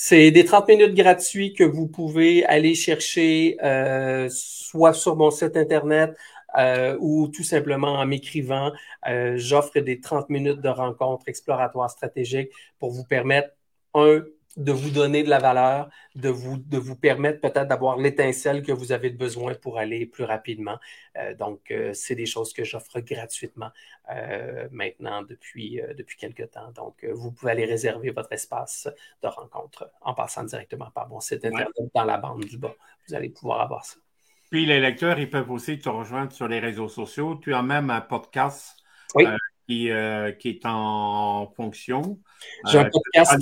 c'est 0.00 0.30
des 0.30 0.44
30 0.44 0.68
minutes 0.68 0.94
gratuits 0.94 1.54
que 1.54 1.64
vous 1.64 1.88
pouvez 1.88 2.44
aller 2.46 2.76
chercher 2.76 3.56
euh, 3.64 4.28
soit 4.30 4.92
sur 4.92 5.16
mon 5.16 5.32
site 5.32 5.56
Internet 5.56 6.16
euh, 6.56 6.96
ou 7.00 7.26
tout 7.26 7.42
simplement 7.42 7.94
en 7.94 8.06
m'écrivant. 8.06 8.70
Euh, 9.08 9.34
j'offre 9.36 9.80
des 9.80 10.00
30 10.00 10.30
minutes 10.30 10.60
de 10.60 10.68
rencontres 10.68 11.28
exploratoires 11.28 11.90
stratégiques 11.90 12.52
pour 12.78 12.92
vous 12.92 13.02
permettre, 13.02 13.48
un, 13.94 14.20
de 14.56 14.72
vous 14.72 14.90
donner 14.90 15.22
de 15.22 15.30
la 15.30 15.38
valeur, 15.38 15.88
de 16.14 16.28
vous, 16.28 16.56
de 16.56 16.78
vous 16.78 16.96
permettre 16.96 17.40
peut-être 17.40 17.68
d'avoir 17.68 17.96
l'étincelle 17.96 18.62
que 18.62 18.72
vous 18.72 18.92
avez 18.92 19.10
besoin 19.10 19.54
pour 19.54 19.78
aller 19.78 20.06
plus 20.06 20.24
rapidement. 20.24 20.78
Euh, 21.16 21.34
donc, 21.34 21.70
euh, 21.70 21.92
c'est 21.94 22.14
des 22.14 22.26
choses 22.26 22.52
que 22.52 22.64
j'offre 22.64 23.00
gratuitement 23.00 23.70
euh, 24.10 24.66
maintenant 24.72 25.22
depuis, 25.22 25.80
depuis 25.96 26.16
quelques 26.16 26.50
temps. 26.50 26.72
Donc, 26.72 27.04
vous 27.04 27.30
pouvez 27.30 27.52
aller 27.52 27.66
réserver 27.66 28.10
votre 28.10 28.32
espace 28.32 28.88
de 29.22 29.28
rencontre 29.28 29.90
en 30.00 30.14
passant 30.14 30.44
directement 30.44 30.90
par 30.90 31.08
mon 31.08 31.20
site 31.20 31.44
Internet 31.44 31.68
dans 31.94 32.04
la 32.04 32.18
bande 32.18 32.44
du 32.44 32.58
bas. 32.58 32.74
Vous 33.06 33.14
allez 33.14 33.28
pouvoir 33.30 33.60
avoir 33.60 33.84
ça. 33.84 33.96
Puis 34.50 34.64
les 34.64 34.80
lecteurs, 34.80 35.18
ils 35.18 35.28
peuvent 35.28 35.50
aussi 35.50 35.78
te 35.78 35.90
rejoindre 35.90 36.32
sur 36.32 36.48
les 36.48 36.58
réseaux 36.58 36.88
sociaux. 36.88 37.36
Tu 37.36 37.52
as 37.52 37.62
même 37.62 37.90
un 37.90 38.00
podcast 38.00 38.82
oui. 39.14 39.24
Euh, 39.70 40.32
qui, 40.32 40.48
est 40.48 40.64
en 40.64 41.52
fonction. 41.54 42.18
J'ai 42.70 42.78
un 42.78 42.86
euh, 42.86 42.90
podcast 42.90 43.36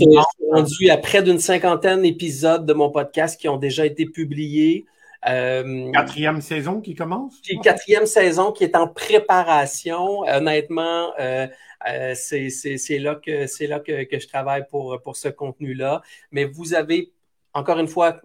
rendu 0.50 0.90
à 0.90 0.96
près 0.96 1.22
d'une 1.22 1.38
cinquantaine 1.38 2.02
d'épisodes 2.02 2.66
de 2.66 2.72
mon 2.72 2.90
podcast 2.90 3.40
qui 3.40 3.48
ont 3.48 3.58
déjà 3.58 3.86
été 3.86 4.06
publiés. 4.06 4.86
Euh, 5.28 5.92
quatrième 5.92 6.40
saison 6.40 6.80
qui 6.80 6.96
commence? 6.96 7.40
Quatrième 7.62 8.06
saison 8.06 8.50
qui 8.50 8.64
est 8.64 8.74
en 8.74 8.88
préparation. 8.88 10.22
Honnêtement, 10.22 11.12
c'est 11.16 12.98
là, 12.98 13.14
que, 13.14 13.64
là 13.68 13.78
que, 13.78 14.02
que, 14.02 14.18
je 14.18 14.26
travaille 14.26 14.66
pour, 14.68 15.00
pour 15.02 15.14
ce 15.14 15.28
contenu-là. 15.28 16.02
Mais 16.32 16.44
vous 16.44 16.74
avez, 16.74 17.12
encore 17.54 17.78
une 17.78 17.86
fois, 17.86 18.20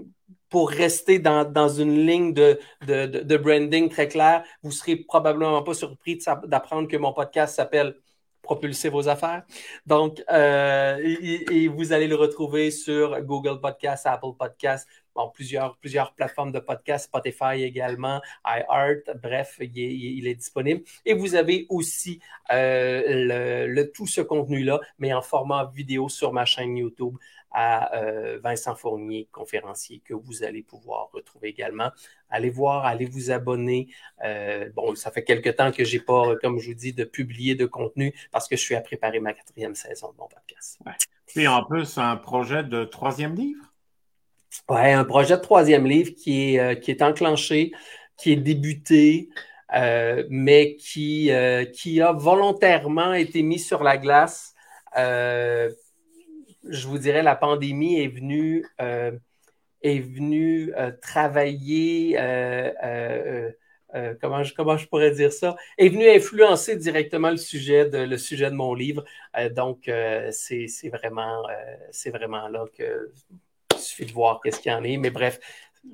pour 0.51 0.69
rester 0.69 1.17
dans, 1.17 1.45
dans 1.49 1.69
une 1.69 2.05
ligne 2.05 2.33
de, 2.33 2.59
de, 2.81 3.37
branding 3.37 3.89
très 3.89 4.09
claire, 4.09 4.43
vous 4.61 4.71
serez 4.71 4.97
probablement 4.97 5.63
pas 5.63 5.73
surpris 5.73 6.19
d'apprendre 6.45 6.87
que 6.87 6.97
mon 6.97 7.13
podcast 7.13 7.55
s'appelle 7.55 7.95
Propulser 8.43 8.89
vos 8.89 9.07
affaires. 9.07 9.43
Donc, 9.85 10.21
euh, 10.31 10.97
et, 10.99 11.67
vous 11.67 11.93
allez 11.93 12.07
le 12.07 12.15
retrouver 12.15 12.71
sur 12.71 13.21
Google 13.21 13.61
Podcast, 13.61 14.07
Apple 14.07 14.33
Podcast, 14.37 14.89
plusieurs, 15.33 15.77
plusieurs 15.77 16.13
plateformes 16.15 16.51
de 16.51 16.59
podcast, 16.59 17.05
Spotify 17.05 17.61
également, 17.61 18.19
iHeart, 18.45 19.15
bref, 19.21 19.57
il 19.61 20.27
est, 20.27 20.35
disponible. 20.35 20.81
Et 21.05 21.13
vous 21.13 21.35
avez 21.35 21.67
aussi 21.69 22.19
euh, 22.51 23.67
le, 23.67 23.91
tout 23.91 24.07
ce 24.07 24.21
contenu-là, 24.21 24.79
mais 24.97 25.13
en 25.13 25.21
format 25.21 25.71
vidéo 25.73 26.09
sur 26.09 26.33
ma 26.33 26.43
chaîne 26.43 26.75
YouTube 26.77 27.15
à 27.51 27.95
euh, 27.95 28.39
Vincent 28.43 28.75
Fournier, 28.75 29.27
conférencier, 29.31 30.01
que 30.05 30.13
vous 30.13 30.43
allez 30.43 30.63
pouvoir 30.63 31.09
retrouver 31.11 31.49
également. 31.49 31.91
Allez 32.29 32.49
voir, 32.49 32.85
allez 32.85 33.05
vous 33.05 33.31
abonner. 33.31 33.89
Euh, 34.23 34.69
bon, 34.73 34.95
ça 34.95 35.11
fait 35.11 35.23
quelque 35.23 35.49
temps 35.49 35.71
que 35.71 35.83
j'ai 35.83 35.99
pas, 35.99 36.35
comme 36.37 36.59
je 36.59 36.69
vous 36.69 36.75
dis, 36.75 36.93
de 36.93 37.03
publier 37.03 37.55
de 37.55 37.65
contenu 37.65 38.13
parce 38.31 38.47
que 38.47 38.55
je 38.55 38.61
suis 38.61 38.75
à 38.75 38.81
préparer 38.81 39.19
ma 39.19 39.33
quatrième 39.33 39.75
saison 39.75 40.11
de 40.11 40.17
mon 40.17 40.27
podcast. 40.27 40.79
Ouais. 40.85 41.47
En 41.47 41.63
plus, 41.63 41.97
un 41.97 42.15
projet 42.17 42.63
de 42.63 42.83
troisième 42.83 43.35
livre? 43.35 43.65
Oui, 44.69 44.91
un 44.91 45.05
projet 45.05 45.37
de 45.37 45.41
troisième 45.41 45.85
livre 45.85 46.11
qui 46.11 46.55
est, 46.55 46.59
euh, 46.59 46.75
qui 46.75 46.91
est 46.91 47.01
enclenché, 47.01 47.71
qui 48.17 48.31
est 48.31 48.37
débuté. 48.37 49.29
mais 50.29 50.75
qui, 50.75 51.31
qui 51.73 52.01
a 52.01 52.11
volontairement 52.11 53.13
été 53.13 53.41
mis 53.41 53.59
sur 53.59 53.83
la 53.83 53.97
glace 53.97 54.53
je 56.68 56.88
vous 56.88 56.97
dirais, 56.97 57.24
la 57.24 57.36
pandémie 57.36 57.99
est 57.99 58.07
venue, 58.07 58.66
euh, 58.80 59.12
euh, 59.86 60.91
travailler, 61.01 62.16
euh, 62.18 63.51
comment, 64.22 64.43
je, 64.43 64.88
pourrais 64.88 65.12
dire 65.12 65.34
ça, 65.34 65.55
est 65.78 65.89
venue 65.89 66.09
influencer 66.09 66.76
directement 66.78 67.30
le 67.30 67.38
sujet 67.38 67.89
de, 67.89 67.97
le 67.99 68.18
sujet 68.18 68.49
de 68.49 68.55
mon 68.55 68.74
livre. 68.74 69.03
donc, 69.51 69.89
c'est 70.32 70.68
vraiment, 70.89 71.43
c'est 71.91 72.12
vraiment 72.12 72.47
là 72.47 72.66
que 72.78 73.12
il 73.74 73.80
suffit 73.80 74.05
de 74.05 74.12
voir 74.12 74.39
qu'est-ce 74.41 74.59
qu'il 74.59 74.72
y 74.72 74.76
en 74.76 74.84
est. 74.84 74.97
Mais 74.97 75.09
bref, 75.09 75.39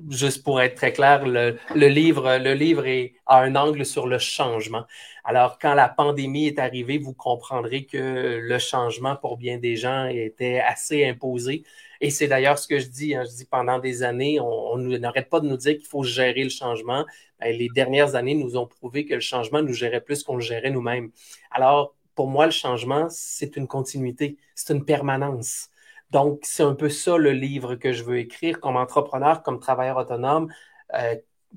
juste 0.09 0.43
pour 0.43 0.61
être 0.61 0.75
très 0.75 0.93
clair, 0.93 1.25
le, 1.25 1.57
livre, 1.75 2.37
le 2.37 2.53
livre 2.53 2.85
est, 2.87 3.15
a 3.25 3.39
un 3.41 3.55
angle 3.55 3.85
sur 3.85 4.07
le 4.07 4.19
changement. 4.19 4.85
Alors, 5.23 5.59
quand 5.59 5.73
la 5.73 5.89
pandémie 5.89 6.47
est 6.47 6.59
arrivée, 6.59 6.97
vous 6.97 7.13
comprendrez 7.13 7.85
que 7.85 8.39
le 8.41 8.59
changement 8.59 9.15
pour 9.15 9.37
bien 9.37 9.57
des 9.57 9.75
gens 9.75 10.07
était 10.07 10.59
assez 10.59 11.05
imposé. 11.05 11.63
Et 11.99 12.09
c'est 12.09 12.27
d'ailleurs 12.27 12.59
ce 12.59 12.67
que 12.67 12.79
je 12.79 12.87
dis. 12.87 13.15
Hein, 13.15 13.23
je 13.29 13.35
dis 13.35 13.45
pendant 13.45 13.79
des 13.79 14.03
années, 14.03 14.39
on, 14.39 14.77
n'arrête 14.77 15.29
pas 15.29 15.39
de 15.39 15.47
nous 15.47 15.57
dire 15.57 15.77
qu'il 15.77 15.87
faut 15.87 16.03
gérer 16.03 16.43
le 16.43 16.49
changement. 16.49 17.05
Ben, 17.39 17.55
les 17.55 17.69
dernières 17.69 18.15
années 18.15 18.35
nous 18.35 18.57
ont 18.57 18.67
prouvé 18.67 19.05
que 19.05 19.15
le 19.15 19.19
changement 19.19 19.61
nous 19.61 19.73
gérait 19.73 20.01
plus 20.01 20.23
qu'on 20.23 20.35
le 20.35 20.41
gérait 20.41 20.71
nous-mêmes. 20.71 21.11
Alors, 21.51 21.95
pour 22.15 22.27
moi, 22.27 22.45
le 22.45 22.51
changement, 22.51 23.07
c'est 23.09 23.57
une 23.57 23.67
continuité, 23.67 24.37
c'est 24.55 24.73
une 24.73 24.85
permanence. 24.85 25.69
Donc, 26.11 26.39
c'est 26.43 26.63
un 26.63 26.75
peu 26.75 26.89
ça 26.89 27.17
le 27.17 27.31
livre 27.31 27.75
que 27.75 27.91
je 27.91 28.03
veux 28.03 28.17
écrire 28.17 28.59
comme 28.59 28.77
entrepreneur, 28.77 29.43
comme 29.43 29.59
travailleur 29.59 29.97
autonome, 29.97 30.51
euh, 30.93 31.15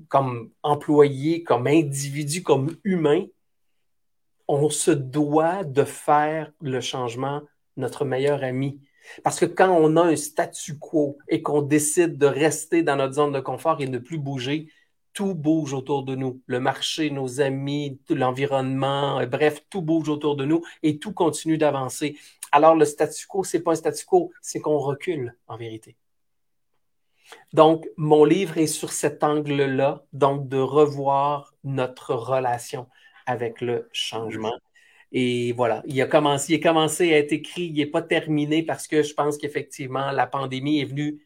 comme 0.09 0.51
employé, 0.63 1.43
comme 1.43 1.67
individu, 1.67 2.43
comme 2.43 2.75
humain. 2.83 3.25
On 4.47 4.69
se 4.69 4.91
doit 4.91 5.63
de 5.63 5.83
faire 5.83 6.51
le 6.61 6.81
changement 6.81 7.41
notre 7.77 8.05
meilleur 8.05 8.43
ami. 8.43 8.81
Parce 9.23 9.39
que 9.39 9.45
quand 9.45 9.69
on 9.71 9.97
a 9.97 10.03
un 10.03 10.15
statu 10.15 10.77
quo 10.77 11.17
et 11.27 11.41
qu'on 11.41 11.61
décide 11.61 12.17
de 12.17 12.25
rester 12.25 12.83
dans 12.83 12.95
notre 12.95 13.13
zone 13.13 13.31
de 13.31 13.39
confort 13.39 13.81
et 13.81 13.87
ne 13.87 13.97
plus 13.97 14.17
bouger, 14.17 14.67
tout 15.13 15.35
bouge 15.35 15.73
autour 15.73 16.03
de 16.03 16.15
nous. 16.15 16.41
Le 16.45 16.59
marché, 16.59 17.09
nos 17.09 17.41
amis, 17.41 17.99
l'environnement, 18.09 19.19
euh, 19.19 19.25
bref, 19.25 19.63
tout 19.69 19.81
bouge 19.81 20.09
autour 20.09 20.35
de 20.35 20.45
nous 20.45 20.61
et 20.83 20.99
tout 20.99 21.13
continue 21.13 21.57
d'avancer. 21.57 22.17
Alors, 22.51 22.75
le 22.75 22.85
statu 22.85 23.27
quo, 23.27 23.43
c'est 23.43 23.61
pas 23.61 23.71
un 23.71 23.75
statu 23.75 24.05
quo, 24.05 24.31
c'est 24.41 24.59
qu'on 24.59 24.77
recule, 24.77 25.35
en 25.47 25.57
vérité. 25.57 25.95
Donc, 27.53 27.87
mon 27.97 28.25
livre 28.25 28.57
est 28.57 28.67
sur 28.67 28.91
cet 28.91 29.23
angle-là, 29.23 30.03
donc 30.13 30.47
de 30.49 30.57
revoir 30.57 31.53
notre 31.63 32.13
relation 32.13 32.87
avec 33.25 33.61
le 33.61 33.89
changement. 33.93 34.53
Et 35.11 35.51
voilà, 35.53 35.81
il 35.85 36.01
a 36.01 36.07
commencé, 36.07 36.53
il 36.53 36.55
a 36.57 36.69
commencé 36.69 37.13
à 37.13 37.17
être 37.17 37.33
écrit, 37.33 37.63
il 37.63 37.73
n'est 37.73 37.85
pas 37.85 38.01
terminé 38.01 38.63
parce 38.63 38.87
que 38.87 39.03
je 39.03 39.13
pense 39.13 39.37
qu'effectivement, 39.37 40.11
la 40.11 40.25
pandémie 40.25 40.79
est 40.79 40.85
venue 40.85 41.25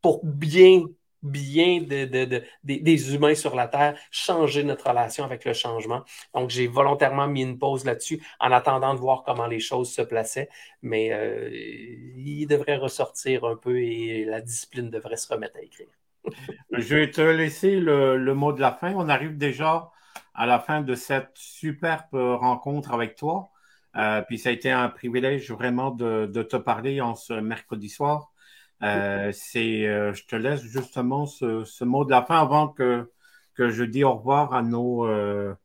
pour 0.00 0.24
bien 0.24 0.84
bien 1.22 1.80
de, 1.82 2.42
des 2.64 3.14
humains 3.14 3.34
sur 3.34 3.54
la 3.54 3.68
Terre, 3.68 3.96
changer 4.10 4.64
notre 4.64 4.88
relation 4.88 5.24
avec 5.24 5.44
le 5.44 5.52
changement. 5.52 6.02
Donc, 6.34 6.50
j'ai 6.50 6.66
volontairement 6.66 7.26
mis 7.26 7.42
une 7.42 7.58
pause 7.58 7.84
là-dessus 7.84 8.22
en 8.38 8.52
attendant 8.52 8.94
de 8.94 9.00
voir 9.00 9.22
comment 9.24 9.46
les 9.46 9.60
choses 9.60 9.92
se 9.92 10.02
plaçaient, 10.02 10.48
mais 10.82 11.12
euh, 11.12 11.50
il 11.52 12.46
devrait 12.46 12.76
ressortir 12.76 13.44
un 13.44 13.56
peu 13.56 13.80
et 13.80 14.24
la 14.24 14.40
discipline 14.40 14.90
devrait 14.90 15.16
se 15.16 15.32
remettre 15.32 15.56
à 15.56 15.62
écrire. 15.62 15.88
Je 16.72 16.94
vais 16.94 17.10
te 17.10 17.20
laisser 17.20 17.76
le, 17.80 18.34
mot 18.34 18.52
de 18.52 18.60
la 18.60 18.72
fin. 18.72 18.92
On 18.94 19.08
arrive 19.08 19.36
déjà 19.36 19.90
à 20.34 20.46
la 20.46 20.58
fin 20.58 20.80
de 20.80 20.94
cette 20.94 21.32
superbe 21.34 22.14
rencontre 22.14 22.92
avec 22.92 23.16
toi. 23.16 23.50
Euh, 23.96 24.22
puis 24.22 24.38
ça 24.38 24.50
a 24.50 24.52
été 24.52 24.70
un 24.70 24.88
privilège 24.88 25.50
vraiment 25.50 25.90
de 25.90 26.42
te 26.42 26.56
parler 26.56 27.00
en 27.00 27.14
ce 27.14 27.34
mercredi 27.34 27.88
soir. 27.88 28.32
C'est, 28.80 29.82
je 30.12 30.26
te 30.26 30.36
laisse 30.36 30.62
justement 30.62 31.26
ce, 31.26 31.84
mot 31.84 32.04
de 32.04 32.10
la 32.10 32.22
fin 32.22 32.40
avant 32.40 32.68
que, 32.68 33.10
que 33.54 33.68
je 33.70 33.84
dis 33.84 34.04
au 34.04 34.14
revoir 34.14 34.54
à 34.54 34.62
nos, 34.62 35.04
à 35.04 35.56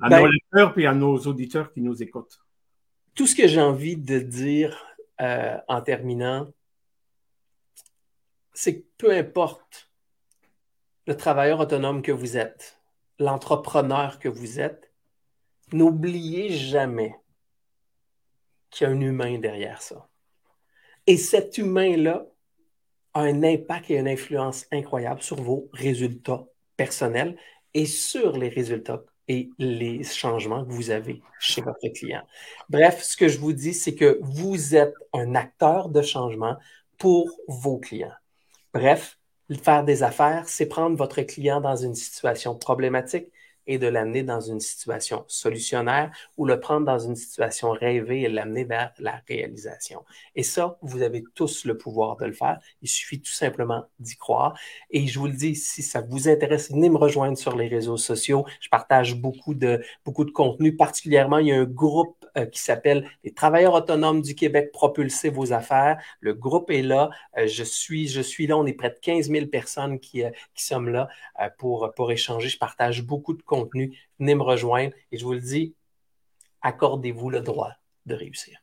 ben 0.00 0.20
nos 0.20 0.26
lecteurs 0.26 0.78
et 0.78 0.86
à 0.86 0.94
nos 0.94 1.18
auditeurs 1.18 1.72
qui 1.72 1.80
nous 1.80 2.02
écoutent. 2.02 2.40
Tout 3.14 3.26
ce 3.26 3.34
que 3.34 3.46
j'ai 3.46 3.60
envie 3.60 3.96
de 3.96 4.18
dire 4.18 4.86
en 5.18 5.80
terminant, 5.82 6.48
c'est 8.54 8.80
que 8.80 8.86
peu 8.98 9.12
importe 9.12 9.90
le 11.06 11.16
travailleur 11.16 11.60
autonome 11.60 12.02
que 12.02 12.12
vous 12.12 12.36
êtes, 12.36 12.80
l'entrepreneur 13.18 14.18
que 14.18 14.28
vous 14.28 14.60
êtes, 14.60 14.92
n'oubliez 15.72 16.50
jamais 16.50 17.14
qu'il 18.70 18.86
y 18.86 18.90
a 18.90 18.92
un 18.92 19.00
humain 19.00 19.38
derrière 19.38 19.82
ça. 19.82 20.08
Et 21.06 21.16
cet 21.16 21.58
humain-là 21.58 22.26
un 23.14 23.42
impact 23.42 23.90
et 23.90 23.96
une 23.96 24.08
influence 24.08 24.66
incroyable 24.72 25.22
sur 25.22 25.36
vos 25.36 25.68
résultats 25.72 26.44
personnels 26.76 27.36
et 27.74 27.86
sur 27.86 28.36
les 28.36 28.48
résultats 28.48 29.02
et 29.28 29.50
les 29.58 30.02
changements 30.02 30.64
que 30.64 30.72
vous 30.72 30.90
avez 30.90 31.22
chez 31.38 31.62
votre 31.62 31.86
client. 31.94 32.22
Bref, 32.68 33.02
ce 33.02 33.16
que 33.16 33.28
je 33.28 33.38
vous 33.38 33.52
dis, 33.52 33.74
c'est 33.74 33.94
que 33.94 34.18
vous 34.20 34.74
êtes 34.74 34.94
un 35.12 35.34
acteur 35.34 35.88
de 35.88 36.02
changement 36.02 36.56
pour 36.98 37.30
vos 37.46 37.78
clients. 37.78 38.12
Bref, 38.74 39.18
faire 39.62 39.84
des 39.84 40.02
affaires, 40.02 40.48
c'est 40.48 40.66
prendre 40.66 40.96
votre 40.96 41.20
client 41.22 41.60
dans 41.60 41.76
une 41.76 41.94
situation 41.94 42.56
problématique 42.56 43.28
et 43.66 43.78
de 43.78 43.86
l'amener 43.86 44.22
dans 44.22 44.40
une 44.40 44.60
situation 44.60 45.24
solutionnaire 45.28 46.10
ou 46.36 46.46
le 46.46 46.60
prendre 46.60 46.86
dans 46.86 46.98
une 46.98 47.16
situation 47.16 47.70
rêvée 47.70 48.22
et 48.22 48.28
l'amener 48.28 48.64
vers 48.64 48.92
la 48.98 49.20
réalisation. 49.28 50.04
Et 50.34 50.42
ça, 50.42 50.78
vous 50.82 51.02
avez 51.02 51.24
tous 51.34 51.64
le 51.64 51.76
pouvoir 51.76 52.16
de 52.16 52.26
le 52.26 52.32
faire. 52.32 52.58
Il 52.82 52.88
suffit 52.88 53.20
tout 53.20 53.32
simplement 53.32 53.84
d'y 53.98 54.16
croire. 54.16 54.58
Et 54.90 55.06
je 55.06 55.18
vous 55.18 55.26
le 55.26 55.34
dis, 55.34 55.54
si 55.54 55.82
ça 55.82 56.00
vous 56.00 56.28
intéresse, 56.28 56.70
venez 56.70 56.88
me 56.88 56.98
rejoindre 56.98 57.38
sur 57.38 57.56
les 57.56 57.68
réseaux 57.68 57.96
sociaux. 57.96 58.44
Je 58.60 58.68
partage 58.68 59.16
beaucoup 59.16 59.54
de, 59.54 59.82
beaucoup 60.04 60.24
de 60.24 60.30
contenu. 60.30 60.76
Particulièrement, 60.76 61.38
il 61.38 61.48
y 61.48 61.52
a 61.52 61.60
un 61.60 61.64
groupe 61.64 62.22
euh, 62.38 62.46
qui 62.46 62.60
s'appelle 62.62 63.08
Les 63.24 63.32
travailleurs 63.34 63.74
autonomes 63.74 64.22
du 64.22 64.34
Québec 64.34 64.72
propulser 64.72 65.28
vos 65.28 65.52
affaires. 65.52 65.98
Le 66.20 66.32
groupe 66.32 66.70
est 66.70 66.82
là. 66.82 67.10
Euh, 67.36 67.46
je, 67.46 67.62
suis, 67.62 68.08
je 68.08 68.22
suis 68.22 68.46
là. 68.46 68.56
On 68.56 68.64
est 68.66 68.72
près 68.72 68.90
de 68.90 68.98
15 69.00 69.28
000 69.30 69.46
personnes 69.46 70.00
qui, 70.00 70.24
euh, 70.24 70.30
qui 70.54 70.64
sommes 70.64 70.88
là 70.88 71.08
pour, 71.58 71.92
pour 71.94 72.10
échanger. 72.12 72.48
Je 72.48 72.58
partage 72.58 73.02
beaucoup 73.02 73.34
de 73.34 73.42
contenu. 73.42 73.51
Venez 74.18 74.34
me 74.34 74.42
rejoindre. 74.42 74.94
Et 75.10 75.18
je 75.18 75.24
vous 75.24 75.32
le 75.32 75.40
dis, 75.40 75.74
accordez-vous 76.62 77.30
le 77.30 77.40
droit 77.40 77.72
de 78.06 78.14
réussir. 78.14 78.58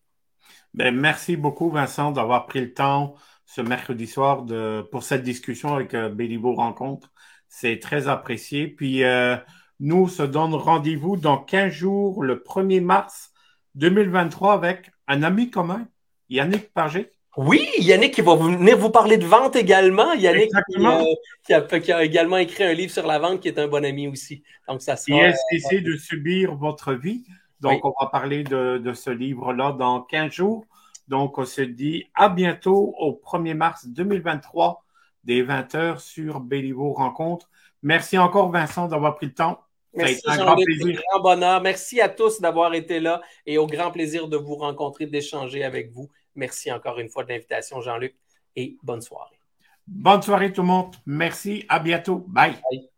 Ben, 0.74 0.96
merci 0.96 1.36
beaucoup, 1.36 1.70
Vincent, 1.70 2.12
d'avoir 2.12 2.46
pris 2.46 2.62
le 2.62 2.74
temps 2.74 3.16
ce 3.46 3.62
mercredi 3.62 4.06
soir 4.06 4.44
de, 4.44 4.88
pour 4.92 5.04
cette 5.04 5.24
discussion 5.24 5.74
avec 5.74 5.94
euh, 5.94 6.14
Rencontre. 6.44 7.12
C'est 7.48 7.80
très 7.80 8.08
apprécié. 8.08 8.68
Puis, 8.68 9.04
euh, 9.04 9.38
nous 9.80 10.08
se 10.08 10.24
donne 10.24 10.54
rendez-vous 10.54 11.18
dans 11.18 11.38
15 11.38 11.72
jours, 11.72 12.24
le 12.24 12.36
1er 12.36 12.82
mars 12.82 13.32
2023, 13.76 14.54
avec 14.54 14.92
un 15.08 15.24
ami 15.24 15.50
commun, 15.50 15.88
Yannick 16.30 16.74
Pagé. 16.74 17.12
Oui, 17.38 17.67
Yannick 17.77 18.15
qui 18.15 18.21
va 18.21 18.36
venir 18.36 18.77
vous 18.77 18.89
parler 18.89 19.17
de 19.17 19.25
vente 19.25 19.55
également. 19.55 20.13
Yannick 20.13 20.51
euh, 20.77 21.80
qui, 21.80 21.91
a, 21.91 22.03
également 22.03 22.38
écrit 22.38 22.63
un 22.63 22.73
livre 22.73 22.91
sur 22.91 23.05
la 23.05 23.19
vente, 23.19 23.39
qui 23.39 23.47
est 23.47 23.59
un 23.59 23.67
bon 23.67 23.86
ami 23.86 24.07
aussi. 24.07 24.43
Donc, 24.67 24.82
ça 24.82 24.95
sera, 24.95 25.17
est 25.17 25.73
euh, 25.73 25.82
de 25.82 25.95
subir 25.95 26.55
votre 26.55 26.93
vie. 26.93 27.23
Donc, 27.61 27.86
on 27.86 27.93
va 27.99 28.07
parler 28.07 28.43
de, 28.43 28.93
ce 28.93 29.09
livre-là 29.09 29.73
dans 29.73 30.01
15 30.01 30.32
jours. 30.32 30.65
Donc, 31.07 31.38
on 31.38 31.45
se 31.45 31.61
dit 31.61 32.05
à 32.15 32.30
bientôt 32.30 32.95
au 32.99 33.19
1er 33.23 33.53
mars 33.53 33.88
2023 33.88 34.84
des 35.23 35.43
20h 35.43 35.99
sur 35.99 36.39
Béliveau 36.39 36.93
Rencontre. 36.93 37.49
Merci 37.84 38.17
encore, 38.17 38.51
Vincent, 38.51 38.88
d'avoir 38.88 39.15
pris 39.15 39.27
le 39.27 39.34
temps. 39.34 39.59
Merci, 39.93 40.21
un 40.27 40.38
grand 40.38 40.55
plaisir. 40.55 41.01
grand 41.09 41.21
bonheur. 41.21 41.61
Merci 41.61 41.99
à 41.99 42.09
tous 42.09 42.39
d'avoir 42.41 42.73
été 42.73 42.99
là 42.99 43.21
et 43.45 43.57
au 43.57 43.65
grand 43.65 43.91
plaisir 43.91 44.27
de 44.27 44.38
vous 44.38 44.55
rencontrer, 44.55 45.07
d'échanger 45.07 45.63
avec 45.63 45.91
vous. 45.91 46.09
Merci 46.36 46.71
encore 46.71 46.99
une 46.99 47.09
fois 47.09 47.23
de 47.23 47.30
l'invitation, 47.30 47.82
Jean-Luc, 47.82 48.15
et 48.55 48.77
bonne 48.84 49.01
soirée. 49.01 49.39
Bonne 49.88 50.21
soirée 50.21 50.53
tout 50.53 50.61
le 50.61 50.67
monde. 50.67 50.95
Merci. 51.05 51.65
À 51.67 51.80
bientôt. 51.80 52.25
Bye. 52.27 52.59
Bye. 52.71 52.89